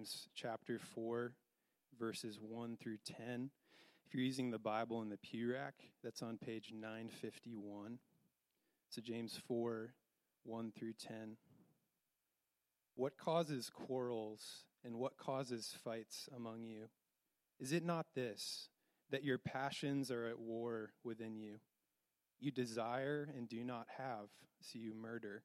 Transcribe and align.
James 0.00 0.28
chapter 0.34 0.78
4, 0.94 1.34
verses 1.98 2.38
1 2.40 2.78
through 2.82 2.96
10. 3.04 3.50
If 4.06 4.14
you're 4.14 4.24
using 4.24 4.50
the 4.50 4.58
Bible 4.58 5.02
in 5.02 5.10
the 5.10 5.18
pew 5.18 5.52
rack, 5.52 5.74
that's 6.02 6.22
on 6.22 6.38
page 6.38 6.72
951. 6.72 7.98
So, 8.88 9.02
James 9.02 9.38
4, 9.46 9.92
1 10.44 10.72
through 10.72 10.94
10. 11.06 11.36
What 12.94 13.18
causes 13.18 13.68
quarrels 13.68 14.64
and 14.82 14.94
what 14.94 15.18
causes 15.18 15.76
fights 15.84 16.30
among 16.34 16.64
you? 16.64 16.84
Is 17.58 17.72
it 17.72 17.84
not 17.84 18.06
this, 18.14 18.70
that 19.10 19.22
your 19.22 19.36
passions 19.36 20.10
are 20.10 20.24
at 20.24 20.38
war 20.38 20.92
within 21.04 21.36
you? 21.36 21.56
You 22.38 22.50
desire 22.50 23.28
and 23.36 23.50
do 23.50 23.62
not 23.64 23.86
have, 23.98 24.28
so 24.62 24.78
you 24.78 24.94
murder. 24.94 25.42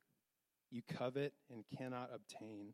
You 0.71 0.81
covet 0.87 1.33
and 1.51 1.65
cannot 1.77 2.11
obtain, 2.15 2.73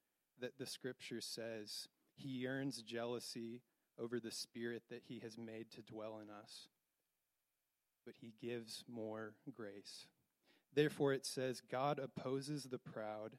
that 0.41 0.57
the 0.57 0.65
scripture 0.65 1.21
says 1.21 1.87
he 2.15 2.29
yearns 2.29 2.81
jealousy 2.81 3.61
over 3.99 4.19
the 4.19 4.31
spirit 4.31 4.83
that 4.89 5.03
he 5.07 5.19
has 5.19 5.37
made 5.37 5.71
to 5.71 5.81
dwell 5.81 6.19
in 6.21 6.29
us? 6.29 6.67
But 8.05 8.15
he 8.19 8.33
gives 8.41 8.83
more 8.91 9.33
grace. 9.53 10.07
Therefore, 10.73 11.13
it 11.13 11.25
says, 11.25 11.61
God 11.69 11.99
opposes 11.99 12.63
the 12.63 12.79
proud, 12.79 13.37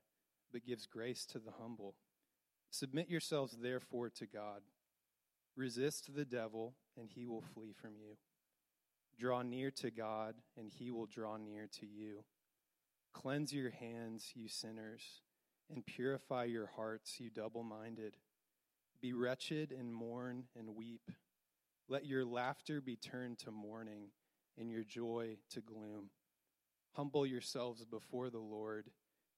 but 0.52 0.66
gives 0.66 0.86
grace 0.86 1.24
to 1.26 1.38
the 1.38 1.52
humble. 1.60 1.94
Submit 2.70 3.08
yourselves, 3.08 3.56
therefore, 3.60 4.10
to 4.10 4.26
God. 4.26 4.62
Resist 5.56 6.14
the 6.14 6.24
devil, 6.24 6.74
and 6.98 7.10
he 7.10 7.26
will 7.26 7.42
flee 7.54 7.72
from 7.72 7.92
you. 7.96 8.16
Draw 9.18 9.42
near 9.42 9.70
to 9.72 9.90
God, 9.90 10.36
and 10.56 10.70
he 10.70 10.90
will 10.90 11.06
draw 11.06 11.36
near 11.36 11.68
to 11.80 11.86
you. 11.86 12.24
Cleanse 13.12 13.52
your 13.52 13.70
hands, 13.70 14.32
you 14.34 14.48
sinners, 14.48 15.20
and 15.70 15.84
purify 15.84 16.44
your 16.44 16.70
hearts, 16.76 17.18
you 17.18 17.30
double 17.30 17.62
minded. 17.62 18.16
Be 19.00 19.12
wretched 19.12 19.72
and 19.72 19.92
mourn 19.92 20.44
and 20.56 20.76
weep. 20.76 21.10
Let 21.88 22.06
your 22.06 22.24
laughter 22.24 22.80
be 22.80 22.96
turned 22.96 23.38
to 23.40 23.50
mourning, 23.50 24.08
and 24.58 24.70
your 24.70 24.84
joy 24.84 25.36
to 25.50 25.60
gloom. 25.60 26.10
Humble 26.92 27.26
yourselves 27.26 27.84
before 27.84 28.30
the 28.30 28.38
Lord, 28.38 28.90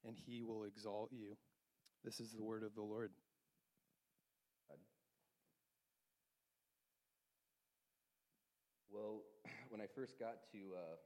and 0.07 0.17
he 0.17 0.43
will 0.43 0.65
exalt 0.65 1.11
you. 1.13 1.37
This 2.05 2.21
is 2.21 2.33
the 2.33 2.43
word 2.43 2.63
of 2.63 2.75
the 2.75 2.83
Lord. 2.83 3.13
Well, 8.93 9.23
when 9.71 9.81
I 9.81 9.87
first 9.95 10.19
got 10.19 10.37
to 10.53 10.59
uh, 10.77 10.97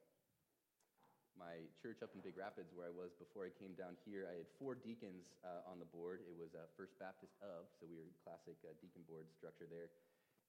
my 1.39 1.62
church 1.78 2.03
up 2.03 2.11
in 2.12 2.20
Big 2.20 2.34
Rapids, 2.34 2.75
where 2.75 2.91
I 2.91 2.92
was 2.92 3.14
before 3.17 3.47
I 3.47 3.53
came 3.55 3.78
down 3.78 3.94
here, 4.03 4.27
I 4.27 4.42
had 4.42 4.50
four 4.58 4.75
deacons 4.75 5.31
uh, 5.47 5.70
on 5.70 5.78
the 5.78 5.86
board. 5.89 6.27
It 6.27 6.34
was 6.34 6.53
uh, 6.53 6.67
First 6.75 6.98
Baptist 6.98 7.39
of, 7.39 7.70
so 7.78 7.86
we 7.86 7.94
were 7.94 8.11
classic 8.27 8.58
uh, 8.67 8.75
deacon 8.83 9.06
board 9.06 9.31
structure 9.31 9.70
there, 9.70 9.94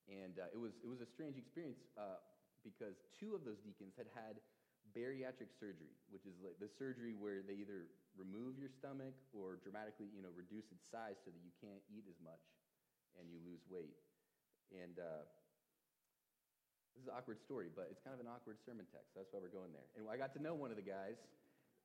and 0.10 0.42
uh, 0.42 0.50
it 0.50 0.60
was 0.60 0.74
it 0.82 0.90
was 0.90 1.00
a 1.00 1.08
strange 1.08 1.38
experience 1.38 1.86
uh, 1.94 2.18
because 2.66 2.98
two 3.14 3.38
of 3.38 3.46
those 3.46 3.62
deacons 3.62 3.94
had 3.94 4.10
had 4.12 4.42
bariatric 4.98 5.54
surgery, 5.54 5.94
which 6.10 6.26
is 6.26 6.34
like 6.42 6.58
the 6.58 6.68
surgery 6.68 7.14
where 7.14 7.46
they 7.46 7.62
either 7.62 7.86
remove 8.18 8.58
your 8.58 8.74
stomach 8.74 9.14
or 9.32 9.62
dramatically, 9.62 10.10
you 10.10 10.26
know, 10.26 10.34
reduce 10.34 10.66
its 10.74 10.90
size 10.90 11.22
so 11.22 11.30
that 11.30 11.42
you 11.46 11.54
can't 11.62 11.86
eat 11.94 12.10
as 12.10 12.18
much 12.26 12.42
and 13.22 13.30
you 13.30 13.38
lose 13.46 13.62
weight. 13.70 13.94
And 14.74 14.98
this 17.00 17.08
is 17.08 17.16
an 17.16 17.16
awkward 17.16 17.40
story, 17.40 17.72
but 17.72 17.88
it's 17.88 18.04
kind 18.04 18.12
of 18.12 18.20
an 18.20 18.28
awkward 18.28 18.60
sermon 18.60 18.84
text. 18.92 19.16
That's 19.16 19.32
why 19.32 19.40
we're 19.40 19.56
going 19.56 19.72
there. 19.72 19.88
And 19.96 20.04
I 20.12 20.20
got 20.20 20.36
to 20.36 20.44
know 20.44 20.52
one 20.52 20.68
of 20.68 20.76
the 20.76 20.84
guys, 20.84 21.16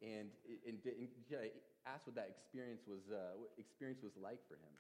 and, 0.03 0.27
and, 0.67 0.83
and, 0.83 1.55
asked 1.87 2.11
what 2.11 2.19
that 2.19 2.27
experience 2.27 2.83
was, 2.83 3.07
uh, 3.15 3.39
experience 3.55 4.03
was 4.03 4.11
like 4.19 4.43
for 4.51 4.59
him. 4.59 4.75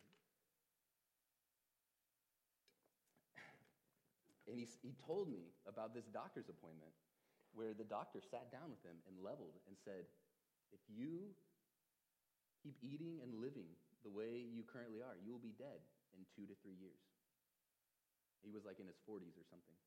And 4.51 4.59
he, 4.59 4.67
he 4.83 4.99
told 5.07 5.31
me 5.31 5.55
about 5.71 5.95
this 5.95 6.11
doctor's 6.11 6.51
appointment 6.51 6.91
where 7.55 7.71
the 7.71 7.87
doctor 7.87 8.19
sat 8.19 8.51
down 8.51 8.75
with 8.75 8.83
him 8.83 8.99
and 9.07 9.15
leveled 9.23 9.55
and 9.71 9.79
said, 9.87 10.11
If 10.75 10.83
you 10.91 11.31
keep 12.59 12.75
eating 12.83 13.23
and 13.23 13.39
living 13.39 13.71
the 14.03 14.11
way 14.11 14.43
you 14.43 14.67
currently 14.67 14.99
are, 14.99 15.15
you 15.23 15.31
will 15.31 15.45
be 15.45 15.55
dead 15.55 15.79
in 16.19 16.27
two 16.35 16.51
to 16.51 16.59
three 16.59 16.75
years. 16.75 16.99
He 18.43 18.51
was 18.51 18.67
like 18.67 18.83
in 18.83 18.91
his 18.91 18.99
40s 19.07 19.39
or 19.39 19.47
something. 19.47 19.79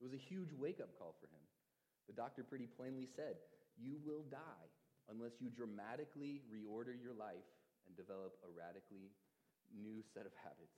It 0.00 0.08
was 0.08 0.16
a 0.16 0.22
huge 0.32 0.56
wake 0.56 0.80
up 0.80 0.96
call 0.96 1.12
for 1.20 1.28
him. 1.28 1.44
The 2.08 2.16
doctor 2.16 2.40
pretty 2.42 2.66
plainly 2.66 3.04
said, 3.04 3.36
You 3.76 4.00
will 4.00 4.24
die 4.32 4.66
unless 5.12 5.36
you 5.44 5.52
dramatically 5.52 6.40
reorder 6.48 6.96
your 6.96 7.12
life 7.12 7.44
and 7.84 7.92
develop 7.92 8.40
a 8.40 8.48
radically 8.48 9.12
new 9.76 10.00
set 10.16 10.24
of 10.24 10.32
habits. 10.40 10.72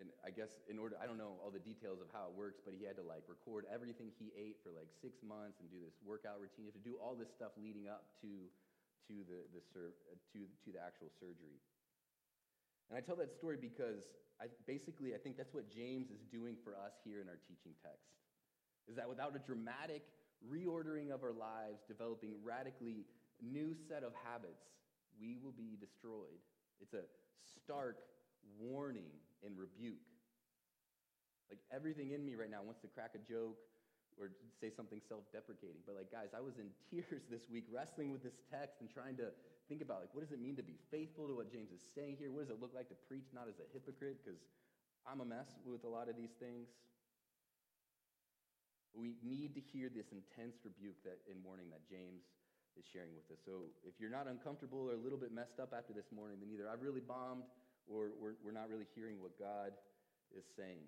And 0.00 0.08
I 0.24 0.32
guess 0.32 0.50
in 0.66 0.80
order, 0.80 0.96
I 0.98 1.06
don't 1.06 1.20
know 1.20 1.38
all 1.44 1.52
the 1.52 1.62
details 1.62 2.00
of 2.00 2.08
how 2.10 2.26
it 2.26 2.34
works, 2.34 2.58
but 2.64 2.74
he 2.74 2.82
had 2.82 2.96
to 2.98 3.06
like 3.06 3.22
record 3.28 3.68
everything 3.70 4.10
he 4.18 4.32
ate 4.34 4.58
for 4.64 4.72
like 4.74 4.90
six 4.98 5.20
months 5.22 5.60
and 5.60 5.70
do 5.70 5.78
this 5.78 5.94
workout 6.02 6.42
routine. 6.42 6.66
You 6.66 6.72
have 6.74 6.80
to 6.80 6.82
do 6.82 6.98
all 6.98 7.14
this 7.14 7.30
stuff 7.30 7.54
leading 7.60 7.86
up 7.86 8.08
to, 8.24 8.50
to, 9.06 9.14
the, 9.28 9.46
the, 9.52 9.62
uh, 9.76 10.16
to, 10.34 10.38
to 10.48 10.68
the 10.72 10.80
actual 10.82 11.12
surgery. 11.20 11.60
And 12.88 12.98
I 12.98 13.00
tell 13.00 13.16
that 13.16 13.32
story 13.32 13.56
because 13.60 14.04
I, 14.40 14.46
basically, 14.66 15.14
I 15.14 15.18
think 15.18 15.36
that's 15.36 15.54
what 15.54 15.70
James 15.70 16.10
is 16.10 16.22
doing 16.30 16.56
for 16.64 16.74
us 16.74 16.92
here 17.04 17.20
in 17.20 17.28
our 17.28 17.38
teaching 17.46 17.72
text. 17.82 18.10
Is 18.88 18.96
that 18.96 19.08
without 19.08 19.36
a 19.36 19.38
dramatic 19.38 20.02
reordering 20.42 21.14
of 21.14 21.22
our 21.22 21.32
lives, 21.32 21.82
developing 21.86 22.34
radically 22.42 23.06
new 23.40 23.74
set 23.88 24.02
of 24.02 24.12
habits, 24.26 24.66
we 25.20 25.38
will 25.42 25.54
be 25.54 25.78
destroyed. 25.78 26.42
It's 26.80 26.94
a 26.94 27.06
stark 27.62 27.98
warning 28.58 29.14
and 29.46 29.56
rebuke. 29.56 30.02
Like 31.50 31.60
everything 31.70 32.10
in 32.10 32.24
me 32.24 32.34
right 32.34 32.50
now 32.50 32.62
wants 32.62 32.80
to 32.80 32.88
crack 32.88 33.14
a 33.14 33.22
joke 33.22 33.58
or 34.18 34.32
say 34.60 34.70
something 34.74 35.00
self 35.08 35.24
deprecating. 35.32 35.80
But, 35.86 35.96
like, 35.96 36.10
guys, 36.12 36.36
I 36.36 36.40
was 36.40 36.58
in 36.58 36.68
tears 36.90 37.22
this 37.30 37.48
week 37.48 37.64
wrestling 37.72 38.12
with 38.12 38.22
this 38.22 38.36
text 38.50 38.80
and 38.80 38.88
trying 38.90 39.16
to 39.16 39.32
think 39.72 39.80
about 39.80 40.04
like 40.04 40.12
what 40.12 40.20
does 40.20 40.36
it 40.36 40.42
mean 40.44 40.52
to 40.60 40.62
be 40.62 40.76
faithful 40.92 41.24
to 41.24 41.32
what 41.32 41.48
James 41.48 41.72
is 41.72 41.80
saying 41.96 42.20
here? 42.20 42.28
What 42.28 42.44
does 42.44 42.52
it 42.52 42.60
look 42.60 42.76
like 42.76 42.92
to 42.92 42.98
preach 43.08 43.32
not 43.32 43.48
as 43.48 43.56
a 43.56 43.64
hypocrite? 43.72 44.20
Because 44.20 44.36
I'm 45.08 45.24
a 45.24 45.24
mess 45.24 45.48
with 45.64 45.88
a 45.88 45.88
lot 45.88 46.12
of 46.12 46.14
these 46.20 46.36
things. 46.36 46.68
We 48.92 49.16
need 49.24 49.56
to 49.56 49.64
hear 49.64 49.88
this 49.88 50.12
intense 50.12 50.60
rebuke 50.60 51.00
that 51.08 51.24
in 51.24 51.40
warning 51.40 51.72
that 51.72 51.88
James 51.88 52.28
is 52.76 52.84
sharing 52.84 53.16
with 53.16 53.24
us. 53.32 53.40
So 53.40 53.64
if 53.88 53.96
you're 53.96 54.12
not 54.12 54.28
uncomfortable 54.28 54.92
or 54.92 54.92
a 54.92 55.00
little 55.00 55.16
bit 55.16 55.32
messed 55.32 55.56
up 55.56 55.72
after 55.72 55.96
this 55.96 56.12
morning, 56.12 56.36
then 56.44 56.52
either 56.52 56.68
I've 56.68 56.84
really 56.84 57.00
bombed 57.00 57.48
or 57.88 58.12
we're, 58.20 58.36
we're 58.44 58.52
not 58.52 58.68
really 58.68 58.84
hearing 58.92 59.24
what 59.24 59.40
God 59.40 59.72
is 60.36 60.44
saying. 60.52 60.84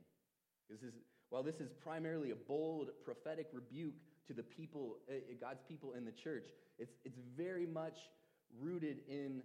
This 0.68 0.84
is, 0.84 0.92
while 1.32 1.40
this 1.40 1.56
is 1.56 1.72
primarily 1.72 2.36
a 2.36 2.36
bold 2.36 2.92
prophetic 3.00 3.48
rebuke 3.56 3.96
to 4.28 4.36
the 4.36 4.44
people, 4.44 5.00
uh, 5.08 5.16
God's 5.40 5.64
people 5.64 5.96
in 5.96 6.04
the 6.04 6.12
church, 6.12 6.44
it's, 6.76 7.00
it's 7.08 7.18
very 7.32 7.64
much 7.64 8.12
rooted 8.60 8.98
in 9.08 9.42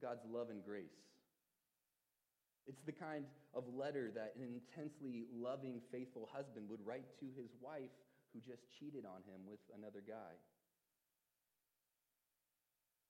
God's 0.00 0.24
love 0.30 0.50
and 0.50 0.64
grace. 0.64 0.96
It's 2.66 2.82
the 2.84 2.92
kind 2.92 3.24
of 3.54 3.64
letter 3.74 4.10
that 4.14 4.34
an 4.36 4.46
intensely 4.46 5.24
loving, 5.34 5.80
faithful 5.90 6.28
husband 6.32 6.68
would 6.68 6.80
write 6.84 7.06
to 7.20 7.26
his 7.36 7.50
wife 7.60 7.90
who 8.32 8.40
just 8.40 8.62
cheated 8.78 9.04
on 9.04 9.22
him 9.26 9.42
with 9.48 9.58
another 9.76 10.02
guy. 10.06 10.38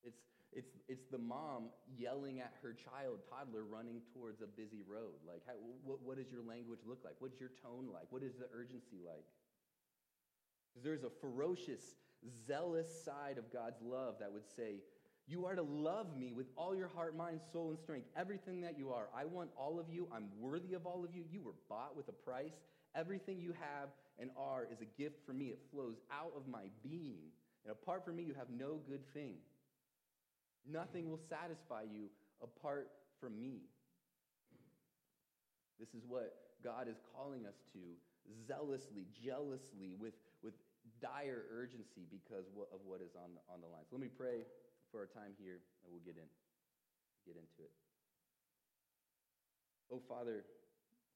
It's, 0.02 0.22
it's, 0.52 0.72
it's 0.88 1.04
the 1.10 1.18
mom 1.18 1.68
yelling 1.98 2.40
at 2.40 2.54
her 2.62 2.72
child, 2.72 3.20
toddler, 3.28 3.64
running 3.64 4.00
towards 4.14 4.40
a 4.40 4.46
busy 4.46 4.80
road. 4.88 5.20
Like, 5.28 5.42
how, 5.46 5.54
what, 5.84 6.00
what 6.02 6.16
does 6.16 6.32
your 6.32 6.42
language 6.42 6.80
look 6.86 7.04
like? 7.04 7.14
What's 7.18 7.38
your 7.38 7.50
tone 7.62 7.92
like? 7.92 8.06
What 8.08 8.22
is 8.22 8.34
the 8.34 8.48
urgency 8.54 8.96
like? 9.04 9.26
Because 10.72 10.84
there's 10.84 11.04
a 11.04 11.12
ferocious, 11.20 11.82
zealous 12.46 12.88
side 13.04 13.36
of 13.36 13.52
God's 13.52 13.82
love 13.82 14.14
that 14.20 14.32
would 14.32 14.48
say, 14.56 14.80
you 15.30 15.46
are 15.46 15.54
to 15.54 15.62
love 15.62 16.16
me 16.18 16.32
with 16.32 16.46
all 16.56 16.74
your 16.74 16.88
heart, 16.88 17.16
mind, 17.16 17.40
soul, 17.52 17.70
and 17.70 17.78
strength, 17.78 18.08
everything 18.16 18.60
that 18.62 18.76
you 18.76 18.90
are. 18.90 19.06
I 19.16 19.24
want 19.24 19.50
all 19.56 19.78
of 19.78 19.86
you. 19.88 20.08
I'm 20.12 20.26
worthy 20.40 20.74
of 20.74 20.86
all 20.86 21.04
of 21.04 21.14
you. 21.14 21.22
You 21.30 21.40
were 21.40 21.54
bought 21.68 21.96
with 21.96 22.08
a 22.08 22.12
price. 22.12 22.58
Everything 22.96 23.40
you 23.40 23.54
have 23.60 23.90
and 24.18 24.30
are 24.36 24.66
is 24.70 24.80
a 24.80 25.00
gift 25.00 25.24
for 25.24 25.32
me. 25.32 25.46
It 25.46 25.60
flows 25.72 25.96
out 26.12 26.32
of 26.36 26.48
my 26.48 26.64
being. 26.82 27.30
And 27.64 27.70
apart 27.70 28.04
from 28.04 28.16
me, 28.16 28.24
you 28.24 28.34
have 28.34 28.50
no 28.50 28.80
good 28.88 29.06
thing. 29.14 29.34
Nothing 30.68 31.08
will 31.08 31.20
satisfy 31.28 31.82
you 31.82 32.10
apart 32.42 32.90
from 33.20 33.40
me. 33.40 33.60
This 35.78 35.90
is 35.90 36.02
what 36.08 36.34
God 36.64 36.88
is 36.88 36.96
calling 37.14 37.46
us 37.46 37.54
to 37.72 37.78
zealously, 38.46 39.06
jealously, 39.24 39.94
with, 39.98 40.14
with 40.42 40.54
dire 41.00 41.44
urgency 41.54 42.04
because 42.10 42.44
of 42.72 42.80
what 42.84 43.00
is 43.00 43.14
on 43.14 43.30
the, 43.32 43.42
on 43.54 43.60
the 43.60 43.68
line. 43.68 43.86
So 43.88 43.96
let 43.96 44.02
me 44.02 44.10
pray 44.12 44.44
for 44.90 44.98
our 45.00 45.10
time 45.10 45.32
here 45.38 45.62
and 45.82 45.88
we'll 45.88 46.04
get 46.04 46.19
in 46.19 46.26
get 47.25 47.38
into 47.38 47.62
it. 47.62 47.72
Oh 49.90 50.02
Father, 50.10 50.42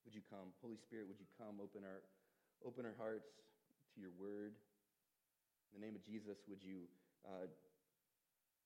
would 0.06 0.14
you 0.14 0.22
come? 0.30 0.54
Holy 0.62 0.78
Spirit, 0.78 1.10
would 1.10 1.18
you 1.18 1.28
come? 1.38 1.58
Open 1.58 1.82
our 1.82 2.02
open 2.62 2.86
our 2.86 2.96
hearts 2.96 3.28
to 3.94 4.00
your 4.00 4.14
word. 4.16 4.54
In 5.74 5.82
the 5.82 5.82
name 5.82 5.98
of 5.98 6.06
Jesus, 6.06 6.38
would 6.46 6.62
you 6.62 6.86
uh, 7.26 7.50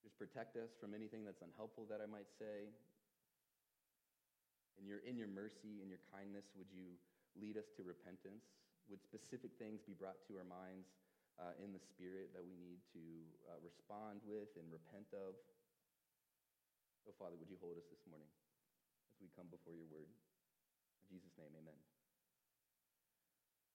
just 0.05 0.15
protect 0.21 0.61
us 0.61 0.77
from 0.77 0.93
anything 0.93 1.25
that's 1.25 1.41
unhelpful 1.41 1.89
that 1.89 2.05
I 2.05 2.09
might 2.09 2.29
say? 2.37 2.69
In 4.79 4.87
your, 4.87 5.03
in 5.03 5.19
your 5.19 5.27
mercy 5.27 5.83
and 5.83 5.91
your 5.91 5.99
kindness, 6.15 6.47
would 6.55 6.71
you 6.71 6.95
lead 7.35 7.59
us 7.59 7.67
to 7.75 7.83
repentance? 7.83 8.47
Would 8.87 9.03
specific 9.03 9.59
things 9.59 9.83
be 9.83 9.97
brought 9.97 10.23
to 10.31 10.39
our 10.39 10.47
minds 10.47 10.87
uh, 11.39 11.55
in 11.63 11.71
the 11.71 11.83
Spirit 11.83 12.35
that 12.35 12.43
we 12.43 12.59
need 12.59 12.83
to 12.95 13.03
uh, 13.47 13.59
respond 13.63 14.21
with 14.27 14.51
and 14.59 14.67
repent 14.71 15.07
of? 15.15 15.39
Oh, 17.07 17.15
Father, 17.17 17.39
would 17.39 17.49
you 17.49 17.57
hold 17.63 17.79
us 17.79 17.89
this 17.89 18.03
morning 18.11 18.29
as 19.15 19.17
we 19.23 19.31
come 19.33 19.49
before 19.49 19.73
your 19.79 19.89
word? 19.89 20.11
In 21.09 21.17
Jesus' 21.17 21.33
name, 21.39 21.55
amen. 21.57 21.79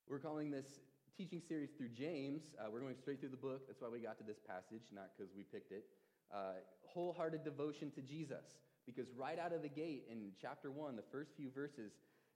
We're 0.06 0.22
calling 0.22 0.52
this 0.52 0.84
teaching 1.18 1.42
series 1.42 1.72
through 1.72 1.96
James. 1.96 2.54
Uh, 2.60 2.70
we're 2.70 2.84
going 2.84 3.00
straight 3.00 3.24
through 3.24 3.34
the 3.34 3.40
book. 3.40 3.66
That's 3.66 3.82
why 3.82 3.90
we 3.90 4.04
got 4.04 4.20
to 4.20 4.28
this 4.28 4.38
passage, 4.44 4.92
not 4.92 5.16
because 5.16 5.32
we 5.34 5.44
picked 5.44 5.72
it. 5.72 5.86
Uh, 6.30 6.60
wholehearted 6.84 7.44
devotion 7.44 7.90
to 7.92 8.02
Jesus. 8.02 8.60
Because 8.86 9.08
right 9.16 9.40
out 9.40 9.54
of 9.54 9.62
the 9.62 9.70
gate 9.70 10.04
in 10.12 10.32
chapter 10.40 10.70
1, 10.70 10.96
the 10.96 11.08
first 11.12 11.32
few 11.38 11.50
verses, 11.50 11.94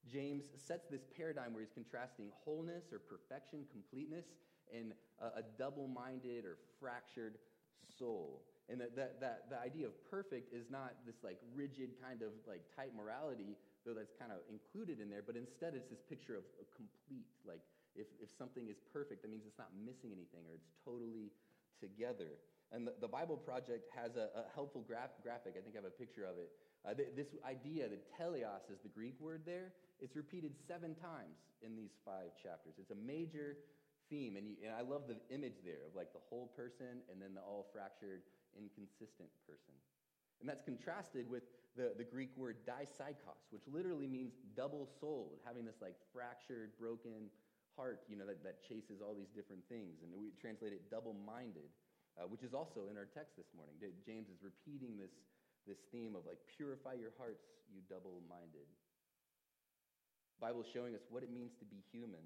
James 0.07 0.45
sets 0.55 0.87
this 0.89 1.03
paradigm 1.15 1.53
where 1.53 1.61
he's 1.61 1.73
contrasting 1.73 2.31
wholeness 2.45 2.93
or 2.93 2.99
perfection, 2.99 3.65
completeness, 3.71 4.25
and 4.75 4.93
a, 5.21 5.39
a 5.39 5.43
double 5.57 5.87
minded 5.87 6.45
or 6.45 6.57
fractured 6.79 7.35
soul. 7.97 8.43
And 8.69 8.81
that, 8.83 8.95
that, 8.99 9.21
that 9.23 9.47
the 9.47 9.59
idea 9.59 9.87
of 9.87 9.95
perfect 10.11 10.51
is 10.51 10.67
not 10.67 10.91
this 11.07 11.23
like 11.23 11.39
rigid 11.55 11.95
kind 12.03 12.21
of 12.21 12.35
like 12.43 12.67
tight 12.75 12.91
morality, 12.91 13.55
though 13.87 13.95
that's 13.95 14.11
kind 14.19 14.31
of 14.31 14.43
included 14.51 14.99
in 14.99 15.07
there, 15.07 15.23
but 15.23 15.39
instead 15.39 15.71
it's 15.71 15.87
this 15.87 16.03
picture 16.03 16.35
of 16.35 16.43
complete. 16.75 17.31
Like 17.47 17.63
if, 17.95 18.07
if 18.19 18.27
something 18.35 18.67
is 18.67 18.75
perfect, 18.91 19.23
that 19.23 19.31
means 19.31 19.47
it's 19.47 19.57
not 19.57 19.71
missing 19.71 20.11
anything 20.11 20.43
or 20.51 20.59
it's 20.59 20.67
totally 20.83 21.31
together. 21.79 22.43
And 22.75 22.83
the, 22.83 22.91
the 22.99 23.07
Bible 23.07 23.39
Project 23.39 23.87
has 23.95 24.19
a, 24.19 24.27
a 24.35 24.43
helpful 24.51 24.83
graph, 24.83 25.15
graphic. 25.23 25.55
I 25.55 25.63
think 25.63 25.79
I 25.79 25.79
have 25.79 25.87
a 25.87 25.95
picture 25.95 26.27
of 26.27 26.35
it. 26.35 26.51
Uh, 26.83 26.91
th- 26.91 27.15
this 27.15 27.31
idea 27.47 27.87
that 27.87 28.03
teleos 28.19 28.67
is 28.67 28.83
the 28.83 28.91
Greek 28.91 29.15
word 29.23 29.47
there, 29.47 29.71
it's 30.03 30.15
repeated 30.15 30.51
seven 30.67 30.93
times 30.95 31.39
in 31.63 31.75
these 31.75 31.95
five 32.03 32.35
chapters. 32.35 32.75
It's 32.77 32.91
a 32.91 32.99
major 32.99 33.57
theme. 34.09 34.35
And, 34.35 34.47
you, 34.47 34.55
and 34.63 34.73
I 34.73 34.81
love 34.81 35.07
the 35.07 35.19
image 35.33 35.63
there 35.63 35.85
of 35.87 35.95
like 35.95 36.13
the 36.13 36.23
whole 36.29 36.51
person 36.55 37.03
and 37.11 37.21
then 37.21 37.33
the 37.33 37.41
all 37.41 37.67
fractured, 37.71 38.23
inconsistent 38.55 39.29
person. 39.45 39.75
And 40.39 40.47
that's 40.47 40.61
contrasted 40.61 41.29
with 41.29 41.43
the, 41.75 41.93
the 41.97 42.05
Greek 42.05 42.31
word 42.37 42.57
dipsychos, 42.65 43.49
which 43.49 43.65
literally 43.65 44.07
means 44.07 44.33
double 44.55 44.87
souled, 44.99 45.41
having 45.45 45.65
this 45.65 45.81
like 45.81 45.95
fractured, 46.13 46.77
broken 46.79 47.29
heart, 47.75 48.01
you 48.09 48.17
know, 48.17 48.25
that, 48.25 48.43
that 48.43 48.61
chases 48.65 49.01
all 49.01 49.13
these 49.13 49.33
different 49.33 49.61
things. 49.69 50.01
And 50.01 50.09
we 50.13 50.33
translate 50.41 50.73
it 50.73 50.89
double 50.89 51.13
minded 51.13 51.69
uh, 52.17 52.25
which 52.25 52.41
is 52.41 52.53
also 52.53 52.89
in 52.89 52.97
our 52.97 53.05
text 53.05 53.37
this 53.37 53.53
morning. 53.53 53.77
James 54.01 54.25
is 54.29 54.41
repeating 54.41 54.97
this, 54.97 55.13
this 55.69 55.77
theme 55.93 56.17
of 56.17 56.25
like, 56.25 56.41
purify 56.49 56.97
your 56.97 57.13
hearts, 57.17 57.45
you 57.69 57.85
double 57.85 58.25
minded. 58.25 58.65
Bible 60.41 60.61
is 60.65 60.69
showing 60.69 60.93
us 60.97 61.05
what 61.09 61.21
it 61.21 61.29
means 61.29 61.53
to 61.61 61.65
be 61.65 61.81
human 61.93 62.25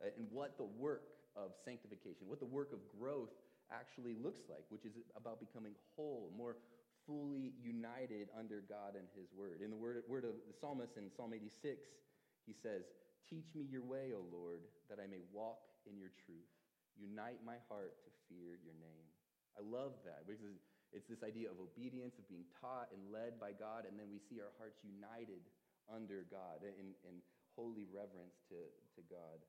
uh, 0.00 0.12
and 0.16 0.28
what 0.32 0.56
the 0.56 0.68
work 0.76 1.15
of 1.36 1.52
sanctification, 1.64 2.26
what 2.26 2.40
the 2.40 2.48
work 2.48 2.72
of 2.72 2.80
growth 2.98 3.30
actually 3.70 4.16
looks 4.16 4.48
like, 4.48 4.64
which 4.68 4.84
is 4.84 4.96
about 5.16 5.38
becoming 5.38 5.72
whole, 5.94 6.32
more 6.36 6.56
fully 7.06 7.54
united 7.62 8.28
under 8.34 8.64
God 8.66 8.98
and 8.98 9.06
His 9.14 9.30
Word. 9.30 9.62
In 9.62 9.70
the 9.70 9.78
word, 9.78 10.02
word 10.08 10.24
of 10.24 10.34
the 10.48 10.56
psalmist 10.56 10.96
in 10.96 11.10
Psalm 11.10 11.32
86, 11.34 11.86
he 12.46 12.54
says, 12.54 12.82
Teach 13.26 13.50
me 13.54 13.66
your 13.66 13.82
way, 13.82 14.14
O 14.14 14.22
Lord, 14.30 14.62
that 14.90 15.02
I 15.02 15.06
may 15.06 15.22
walk 15.34 15.66
in 15.86 15.98
your 15.98 16.14
truth. 16.26 16.46
Unite 16.94 17.42
my 17.42 17.58
heart 17.66 17.98
to 18.06 18.10
fear 18.30 18.54
your 18.62 18.74
name. 18.78 19.06
I 19.58 19.62
love 19.62 19.98
that 20.06 20.24
because 20.30 20.62
it's 20.94 21.10
this 21.10 21.26
idea 21.26 21.50
of 21.50 21.58
obedience, 21.58 22.16
of 22.22 22.28
being 22.30 22.46
taught 22.54 22.88
and 22.94 23.10
led 23.10 23.42
by 23.42 23.50
God, 23.50 23.84
and 23.84 23.98
then 23.98 24.06
we 24.08 24.22
see 24.22 24.38
our 24.38 24.54
hearts 24.56 24.78
united 24.86 25.42
under 25.90 26.26
God 26.30 26.62
in, 26.62 26.94
in 27.02 27.18
holy 27.58 27.88
reverence 27.90 28.38
to, 28.52 28.58
to 28.94 29.02
God. 29.10 29.42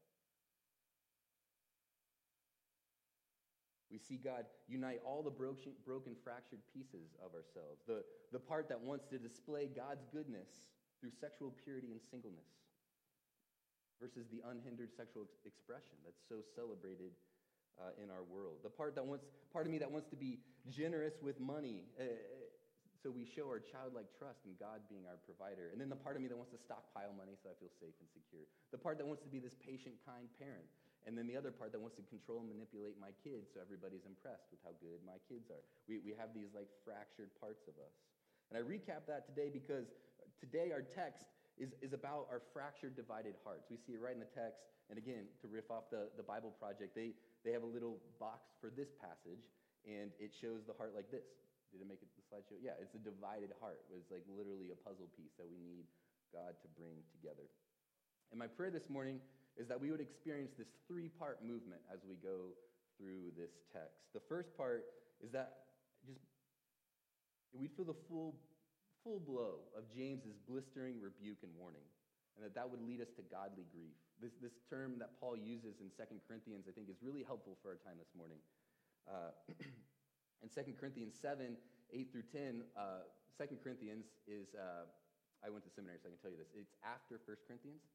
We 3.91 3.97
see 3.97 4.17
God 4.17 4.45
unite 4.67 4.99
all 5.05 5.23
the 5.23 5.31
broken, 5.31 5.71
broken, 5.85 6.15
fractured 6.23 6.59
pieces 6.73 7.15
of 7.23 7.31
ourselves. 7.31 7.81
The, 7.87 8.03
the 8.31 8.39
part 8.39 8.67
that 8.69 8.79
wants 8.79 9.07
to 9.07 9.17
display 9.17 9.69
God's 9.71 10.03
goodness 10.11 10.49
through 10.99 11.11
sexual 11.19 11.53
purity 11.63 11.91
and 11.91 12.01
singleness 12.01 12.51
versus 14.01 14.27
the 14.29 14.43
unhindered 14.49 14.93
sexual 14.93 15.23
ex- 15.23 15.39
expression 15.45 15.97
that's 16.03 16.21
so 16.27 16.43
celebrated 16.55 17.15
uh, 17.79 17.93
in 18.01 18.09
our 18.09 18.25
world. 18.25 18.61
The 18.63 18.73
part 18.73 18.95
that 18.95 19.05
wants, 19.05 19.25
part 19.53 19.65
of 19.65 19.71
me 19.71 19.77
that 19.79 19.89
wants 19.89 20.09
to 20.09 20.17
be 20.17 20.39
generous 20.69 21.13
with 21.21 21.39
money, 21.39 21.85
uh, 21.99 22.03
so 22.97 23.13
we 23.13 23.25
show 23.25 23.45
our 23.45 23.61
childlike 23.61 24.09
trust 24.17 24.41
in 24.49 24.57
God 24.57 24.81
being 24.89 25.05
our 25.05 25.21
provider. 25.21 25.69
And 25.69 25.77
then 25.77 25.89
the 25.89 25.97
part 25.97 26.17
of 26.17 26.21
me 26.21 26.27
that 26.27 26.37
wants 26.37 26.51
to 26.51 26.59
stockpile 26.59 27.13
money 27.13 27.37
so 27.37 27.53
I 27.53 27.55
feel 27.61 27.69
safe 27.77 27.93
and 28.01 28.09
secure. 28.09 28.49
The 28.73 28.81
part 28.81 28.97
that 28.97 29.05
wants 29.05 29.21
to 29.21 29.29
be 29.29 29.37
this 29.37 29.53
patient, 29.61 30.01
kind 30.01 30.25
parent. 30.41 30.65
And 31.07 31.15
then 31.15 31.23
the 31.23 31.39
other 31.39 31.55
part 31.55 31.71
that 31.71 31.79
wants 31.79 31.95
to 31.95 32.03
control 32.11 32.43
and 32.43 32.51
manipulate 32.51 32.99
my 32.99 33.15
kids 33.23 33.55
so 33.55 33.63
everybody's 33.63 34.03
impressed 34.03 34.51
with 34.51 34.59
how 34.67 34.75
good 34.83 34.99
my 35.07 35.15
kids 35.31 35.47
are. 35.47 35.63
We, 35.87 36.03
we 36.03 36.11
have 36.19 36.35
these 36.35 36.51
like 36.51 36.67
fractured 36.83 37.31
parts 37.39 37.63
of 37.71 37.79
us. 37.79 37.95
And 38.51 38.59
I 38.59 38.61
recap 38.67 39.07
that 39.07 39.23
today 39.23 39.47
because 39.47 39.87
today 40.43 40.75
our 40.75 40.83
text 40.83 41.23
is, 41.55 41.71
is 41.79 41.95
about 41.95 42.27
our 42.27 42.43
fractured, 42.51 42.99
divided 42.99 43.39
hearts. 43.47 43.71
We 43.71 43.79
see 43.79 43.95
it 43.95 44.03
right 44.03 44.11
in 44.11 44.19
the 44.19 44.27
text. 44.35 44.67
And 44.91 44.99
again, 44.99 45.31
to 45.39 45.47
riff 45.47 45.71
off 45.71 45.87
the, 45.87 46.11
the 46.19 46.27
Bible 46.27 46.51
Project, 46.59 46.91
they, 46.91 47.15
they 47.47 47.55
have 47.55 47.63
a 47.63 47.71
little 47.71 48.03
box 48.19 48.51
for 48.59 48.67
this 48.71 48.91
passage, 48.99 49.43
and 49.83 50.11
it 50.15 50.31
shows 50.31 50.63
the 50.63 50.75
heart 50.75 50.95
like 50.95 51.11
this. 51.11 51.27
Did 51.71 51.83
it 51.83 51.87
make 51.87 51.99
it 51.99 52.07
the 52.15 52.23
slideshow? 52.23 52.55
Yeah, 52.63 52.79
it's 52.79 52.95
a 52.95 53.03
divided 53.03 53.51
heart. 53.59 53.83
It's 53.91 54.07
like 54.07 54.23
literally 54.31 54.71
a 54.71 54.79
puzzle 54.79 55.11
piece 55.19 55.35
that 55.35 55.47
we 55.47 55.59
need 55.59 55.83
God 56.31 56.55
to 56.63 56.67
bring 56.79 57.03
together. 57.11 57.47
And 58.31 58.39
my 58.39 58.47
prayer 58.47 58.71
this 58.71 58.87
morning 58.87 59.19
is 59.57 59.67
that 59.67 59.79
we 59.79 59.91
would 59.91 60.01
experience 60.01 60.53
this 60.57 60.69
three 60.87 61.09
part 61.09 61.43
movement 61.43 61.81
as 61.91 61.99
we 62.07 62.15
go 62.15 62.53
through 62.97 63.33
this 63.37 63.51
text. 63.73 64.13
The 64.13 64.21
first 64.29 64.55
part 64.55 64.85
is 65.21 65.31
that 65.33 65.73
just 66.05 66.21
we'd 67.53 67.73
feel 67.73 67.85
the 67.85 67.97
full, 68.07 68.37
full 69.03 69.19
blow 69.19 69.65
of 69.73 69.89
James's 69.89 70.37
blistering 70.45 71.01
rebuke 71.01 71.41
and 71.41 71.51
warning, 71.57 71.85
and 72.37 72.45
that 72.45 72.53
that 72.53 72.69
would 72.69 72.81
lead 72.85 73.01
us 73.01 73.09
to 73.17 73.23
godly 73.25 73.65
grief. 73.73 73.97
This, 74.21 74.33
this 74.41 74.57
term 74.69 74.97
that 75.01 75.17
Paul 75.21 75.37
uses 75.37 75.81
in 75.81 75.89
2 75.93 76.21
Corinthians, 76.25 76.65
I 76.69 76.73
think, 76.73 76.89
is 76.89 77.01
really 77.01 77.25
helpful 77.25 77.57
for 77.61 77.73
our 77.73 77.81
time 77.81 77.97
this 77.97 78.13
morning. 78.17 78.41
Uh, 79.05 79.33
in 80.43 80.49
2 80.49 80.73
Corinthians 80.77 81.17
7, 81.17 81.57
8 81.93 82.11
through 82.11 82.27
10, 82.33 82.65
uh, 82.77 83.05
2 83.37 83.57
Corinthians 83.61 84.05
is, 84.25 84.53
uh, 84.57 84.89
I 85.45 85.49
went 85.53 85.65
to 85.65 85.71
seminary, 85.73 86.01
so 86.01 86.09
I 86.09 86.17
can 86.17 86.21
tell 86.21 86.33
you 86.33 86.41
this. 86.41 86.49
It's 86.57 86.73
after 86.81 87.21
1 87.21 87.45
Corinthians. 87.45 87.85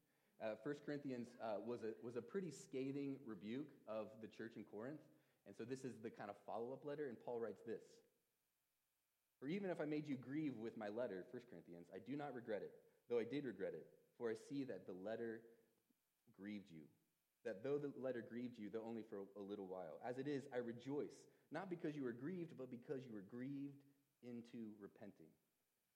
Uh, 0.41 0.55
1 0.63 0.75
Corinthians 0.85 1.29
uh, 1.41 1.61
was, 1.65 1.83
a, 1.83 1.93
was 2.05 2.15
a 2.15 2.21
pretty 2.21 2.51
scathing 2.51 3.15
rebuke 3.25 3.69
of 3.87 4.07
the 4.21 4.27
church 4.27 4.53
in 4.57 4.63
Corinth. 4.71 4.99
And 5.47 5.55
so 5.55 5.63
this 5.63 5.83
is 5.83 5.99
the 5.99 6.09
kind 6.09 6.29
of 6.29 6.35
follow 6.47 6.71
up 6.71 6.85
letter, 6.85 7.07
and 7.07 7.17
Paul 7.25 7.39
writes 7.39 7.61
this 7.67 7.83
For 9.39 9.47
even 9.47 9.69
if 9.69 9.79
I 9.79 9.85
made 9.85 10.07
you 10.07 10.15
grieve 10.15 10.55
with 10.55 10.77
my 10.77 10.87
letter, 10.87 11.25
1 11.31 11.41
Corinthians, 11.51 11.87
I 11.91 11.99
do 11.99 12.15
not 12.15 12.33
regret 12.33 12.63
it, 12.63 12.71
though 13.09 13.19
I 13.19 13.27
did 13.27 13.43
regret 13.43 13.75
it, 13.75 13.85
for 14.17 14.31
I 14.31 14.35
see 14.49 14.63
that 14.65 14.87
the 14.87 14.95
letter 14.95 15.41
grieved 16.39 16.71
you. 16.71 16.87
That 17.43 17.63
though 17.63 17.75
the 17.75 17.91
letter 17.99 18.23
grieved 18.23 18.55
you, 18.55 18.71
though 18.71 18.87
only 18.87 19.03
for 19.03 19.27
a 19.35 19.43
little 19.43 19.67
while. 19.67 19.99
As 20.07 20.17
it 20.17 20.27
is, 20.27 20.47
I 20.55 20.63
rejoice, 20.63 21.11
not 21.51 21.69
because 21.69 21.95
you 21.95 22.03
were 22.03 22.15
grieved, 22.15 22.55
but 22.57 22.71
because 22.71 23.03
you 23.03 23.11
were 23.11 23.27
grieved 23.27 23.83
into 24.23 24.71
repenting. 24.79 25.27